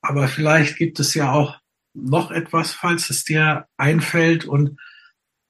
Aber 0.00 0.28
vielleicht 0.28 0.76
gibt 0.76 0.98
es 1.00 1.14
ja 1.14 1.32
auch 1.32 1.58
noch 1.94 2.30
etwas, 2.30 2.72
falls 2.72 3.10
es 3.10 3.24
dir 3.24 3.66
einfällt. 3.76 4.44
Und 4.44 4.78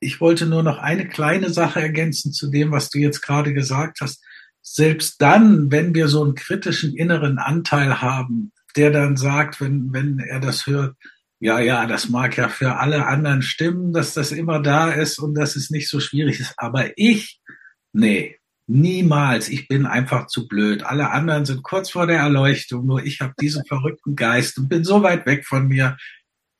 ich 0.00 0.20
wollte 0.20 0.46
nur 0.46 0.62
noch 0.62 0.78
eine 0.78 1.08
kleine 1.08 1.50
Sache 1.50 1.80
ergänzen 1.80 2.32
zu 2.32 2.50
dem, 2.50 2.70
was 2.70 2.90
du 2.90 2.98
jetzt 2.98 3.22
gerade 3.22 3.54
gesagt 3.54 4.00
hast. 4.00 4.22
Selbst 4.60 5.20
dann, 5.20 5.72
wenn 5.72 5.94
wir 5.94 6.08
so 6.08 6.22
einen 6.22 6.34
kritischen 6.34 6.94
inneren 6.94 7.38
Anteil 7.38 8.00
haben, 8.00 8.52
der 8.76 8.90
dann 8.90 9.16
sagt, 9.16 9.60
wenn, 9.60 9.92
wenn 9.92 10.18
er 10.18 10.40
das 10.40 10.66
hört, 10.66 10.96
ja, 11.40 11.58
ja, 11.58 11.86
das 11.86 12.08
mag 12.08 12.36
ja 12.36 12.48
für 12.48 12.76
alle 12.76 13.06
anderen 13.06 13.42
stimmen, 13.42 13.92
dass 13.92 14.14
das 14.14 14.30
immer 14.30 14.62
da 14.62 14.92
ist 14.92 15.18
und 15.18 15.34
dass 15.34 15.56
es 15.56 15.70
nicht 15.70 15.88
so 15.88 15.98
schwierig 15.98 16.38
ist. 16.38 16.54
Aber 16.56 16.96
ich, 16.96 17.40
nee, 17.92 18.38
niemals. 18.66 19.48
Ich 19.48 19.68
bin 19.68 19.86
einfach 19.86 20.26
zu 20.26 20.48
blöd. 20.48 20.82
Alle 20.84 21.10
anderen 21.10 21.44
sind 21.44 21.62
kurz 21.62 21.90
vor 21.90 22.06
der 22.06 22.18
Erleuchtung. 22.18 22.86
Nur 22.86 23.04
ich 23.04 23.20
habe 23.20 23.34
diesen 23.40 23.64
verrückten 23.64 24.16
Geist 24.16 24.58
und 24.58 24.68
bin 24.68 24.84
so 24.84 25.02
weit 25.02 25.26
weg 25.26 25.46
von 25.46 25.68
mir. 25.68 25.96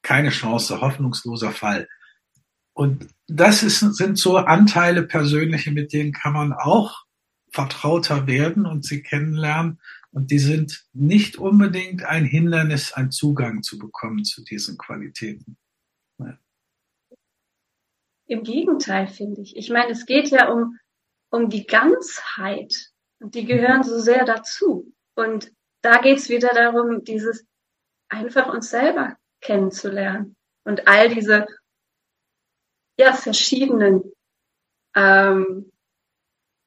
Keine 0.03 0.31
Chance, 0.31 0.81
hoffnungsloser 0.81 1.53
Fall. 1.53 1.89
Und 2.75 3.09
das 3.29 3.63
ist, 3.63 3.81
sind 3.81 4.19
so 4.19 4.37
Anteile 4.39 5.03
persönliche, 5.03 5.71
mit 5.71 5.93
denen 5.93 6.13
kann 6.13 6.33
man 6.33 6.53
auch 6.53 7.05
vertrauter 7.51 8.27
werden 8.27 8.67
und 8.67 8.85
sie 8.85 9.03
kennenlernen. 9.03 9.81
Und 10.11 10.31
die 10.31 10.39
sind 10.39 10.85
nicht 10.93 11.37
unbedingt 11.37 12.05
ein 12.05 12.25
Hindernis, 12.25 12.93
einen 12.93 13.11
Zugang 13.11 13.63
zu 13.63 13.79
bekommen 13.79 14.25
zu 14.25 14.43
diesen 14.43 14.77
Qualitäten. 14.77 15.57
Ja. 16.19 16.39
Im 18.27 18.43
Gegenteil, 18.43 19.07
finde 19.07 19.41
ich. 19.43 19.57
Ich 19.57 19.71
meine, 19.71 19.91
es 19.93 20.07
geht 20.07 20.29
ja 20.29 20.51
um, 20.51 20.79
um 21.33 21.49
die 21.49 21.67
Ganzheit. 21.67 22.91
Und 23.21 23.35
die 23.35 23.45
gehören 23.45 23.83
so 23.83 23.99
sehr 23.99 24.25
dazu. 24.25 24.93
Und 25.15 25.51
da 25.81 25.99
geht 25.99 26.19
es 26.19 26.29
wieder 26.29 26.51
darum, 26.51 27.05
dieses 27.05 27.47
einfach 28.09 28.53
uns 28.53 28.71
selber 28.71 29.17
kennenzulernen. 29.41 30.37
Und 30.65 30.87
all 30.87 31.09
diese 31.09 31.47
ja, 32.99 33.13
verschiedenen 33.15 34.13
ähm, 34.95 35.73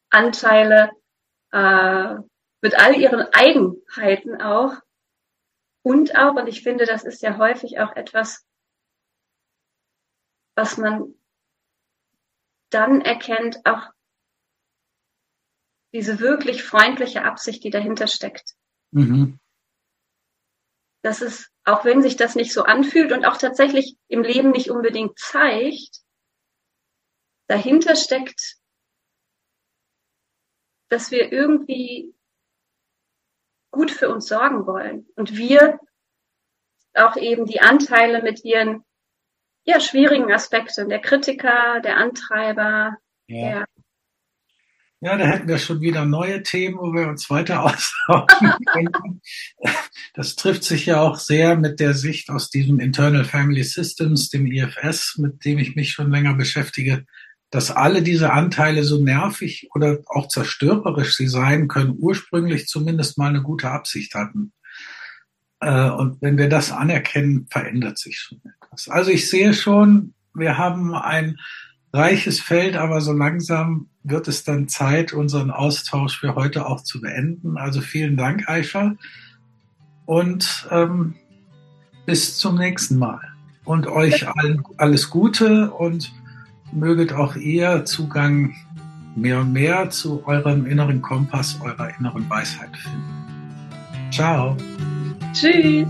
Anteile 0.10 0.90
äh, 1.52 2.16
mit 2.62 2.80
all 2.80 2.96
ihren 2.96 3.22
Eigenheiten 3.34 4.42
auch. 4.42 4.82
Und 5.84 6.18
auch, 6.18 6.36
und 6.36 6.48
ich 6.48 6.64
finde, 6.64 6.86
das 6.86 7.04
ist 7.04 7.22
ja 7.22 7.38
häufig 7.38 7.80
auch 7.80 7.96
etwas, 7.96 8.44
was 10.56 10.78
man 10.78 11.14
dann 12.72 13.02
erkennt, 13.02 13.60
auch 13.66 13.95
diese 15.96 16.20
wirklich 16.20 16.62
freundliche 16.62 17.24
Absicht, 17.24 17.64
die 17.64 17.70
dahinter 17.70 18.08
steckt. 18.08 18.54
Mhm. 18.92 19.40
Das 21.02 21.22
ist, 21.22 21.54
auch 21.64 21.86
wenn 21.86 22.02
sich 22.02 22.18
das 22.18 22.36
nicht 22.36 22.52
so 22.52 22.64
anfühlt 22.64 23.14
und 23.14 23.24
auch 23.24 23.38
tatsächlich 23.38 23.96
im 24.10 24.22
Leben 24.22 24.52
nicht 24.52 24.70
unbedingt 24.70 25.18
zeigt, 25.18 26.02
dahinter 27.48 27.96
steckt, 27.96 28.58
dass 30.90 31.12
wir 31.12 31.32
irgendwie 31.32 32.14
gut 33.72 33.90
für 33.90 34.10
uns 34.10 34.28
sorgen 34.28 34.68
wollen. 34.68 35.08
Und 35.16 35.38
wir 35.38 35.80
auch 36.94 37.16
eben 37.16 37.46
die 37.46 37.62
Anteile 37.62 38.22
mit 38.22 38.44
ihren 38.44 38.84
ja, 39.64 39.80
schwierigen 39.80 40.30
Aspekten, 40.34 40.90
der 40.90 41.00
Kritiker, 41.00 41.80
der 41.80 41.96
Antreiber, 41.96 42.98
ja. 43.28 43.38
der 43.38 43.66
Ja, 45.02 45.18
da 45.18 45.26
hätten 45.26 45.48
wir 45.48 45.58
schon 45.58 45.82
wieder 45.82 46.06
neue 46.06 46.42
Themen, 46.42 46.78
wo 46.78 46.94
wir 46.94 47.08
uns 47.08 47.30
weiter 47.30 47.64
austauschen 47.66 48.54
können. 48.72 49.22
Das 50.14 50.36
trifft 50.36 50.64
sich 50.64 50.86
ja 50.86 51.02
auch 51.02 51.18
sehr 51.18 51.58
mit 51.58 51.80
der 51.80 51.94
Sicht 51.94 52.30
aus 52.30 52.50
diesem 52.50 52.80
Internal 52.80 53.26
Family 53.26 53.64
Systems, 53.64 54.30
dem 54.30 54.46
IFS, 54.48 55.18
mit 55.18 55.44
dem 55.46 55.60
ich 55.60 55.76
mich 55.76 55.92
schon 55.92 56.12
länger 56.12 56.34
beschäftige, 56.36 57.06
dass 57.52 57.72
alle 57.72 58.02
diese 58.02 58.32
Anteile 58.32 58.84
so 58.84 59.02
nervig 59.02 59.70
oder 59.74 60.00
auch 60.08 60.28
zerstörerisch 60.28 61.16
sie 61.16 61.28
sein 61.28 61.68
können, 61.68 61.96
ursprünglich 61.98 62.68
zumindest 62.68 63.18
mal 63.18 63.30
eine 63.30 63.44
gute 63.44 63.70
Absicht 63.70 64.16
hatten. 64.16 64.54
Äh, 65.60 65.90
und 65.90 66.22
wenn 66.22 66.38
wir 66.38 66.50
das 66.50 66.72
anerkennen, 66.72 67.48
verändert 67.50 67.98
sich 67.98 68.20
schon 68.20 68.42
etwas. 68.44 68.90
Also 68.90 69.12
ich 69.12 69.30
sehe 69.30 69.54
schon, 69.54 70.14
wir 70.34 70.58
haben 70.58 70.94
ein 70.94 71.38
reiches 71.96 72.40
Feld, 72.40 72.76
aber 72.76 73.02
so 73.02 73.14
langsam 73.14 73.88
wird 74.04 74.28
es 74.28 74.44
dann 74.44 74.68
Zeit, 74.68 75.14
unseren 75.14 75.50
Austausch 75.50 76.20
für 76.20 76.36
heute 76.36 76.68
auch 76.68 76.82
zu 76.82 77.02
beenden. 77.02 77.58
Also 77.58 77.82
vielen 77.82 78.18
Dank, 78.18 78.48
Aisha. 78.48 78.96
Und 80.06 80.68
ähm, 80.72 81.16
bis 82.06 82.38
zum 82.38 82.58
nächsten 82.58 83.00
Mal. 83.00 83.22
Und 83.64 83.88
euch 83.88 84.28
allen 84.28 84.64
alles 84.78 85.10
Gute 85.10 85.72
und 85.72 86.14
möget 86.72 87.14
auch 87.14 87.36
ihr 87.36 87.86
Zugang 87.86 88.54
mehr 89.16 89.40
und 89.40 89.54
mehr 89.54 89.90
zu 89.90 90.28
eurem 90.28 90.68
inneren 90.68 91.02
Kompass, 91.02 91.60
eurer 91.64 91.90
inneren 91.98 92.30
Weisheit 92.30 92.76
finden. 92.78 94.12
Ciao. 94.12 94.56
Tschüss. 95.34 95.88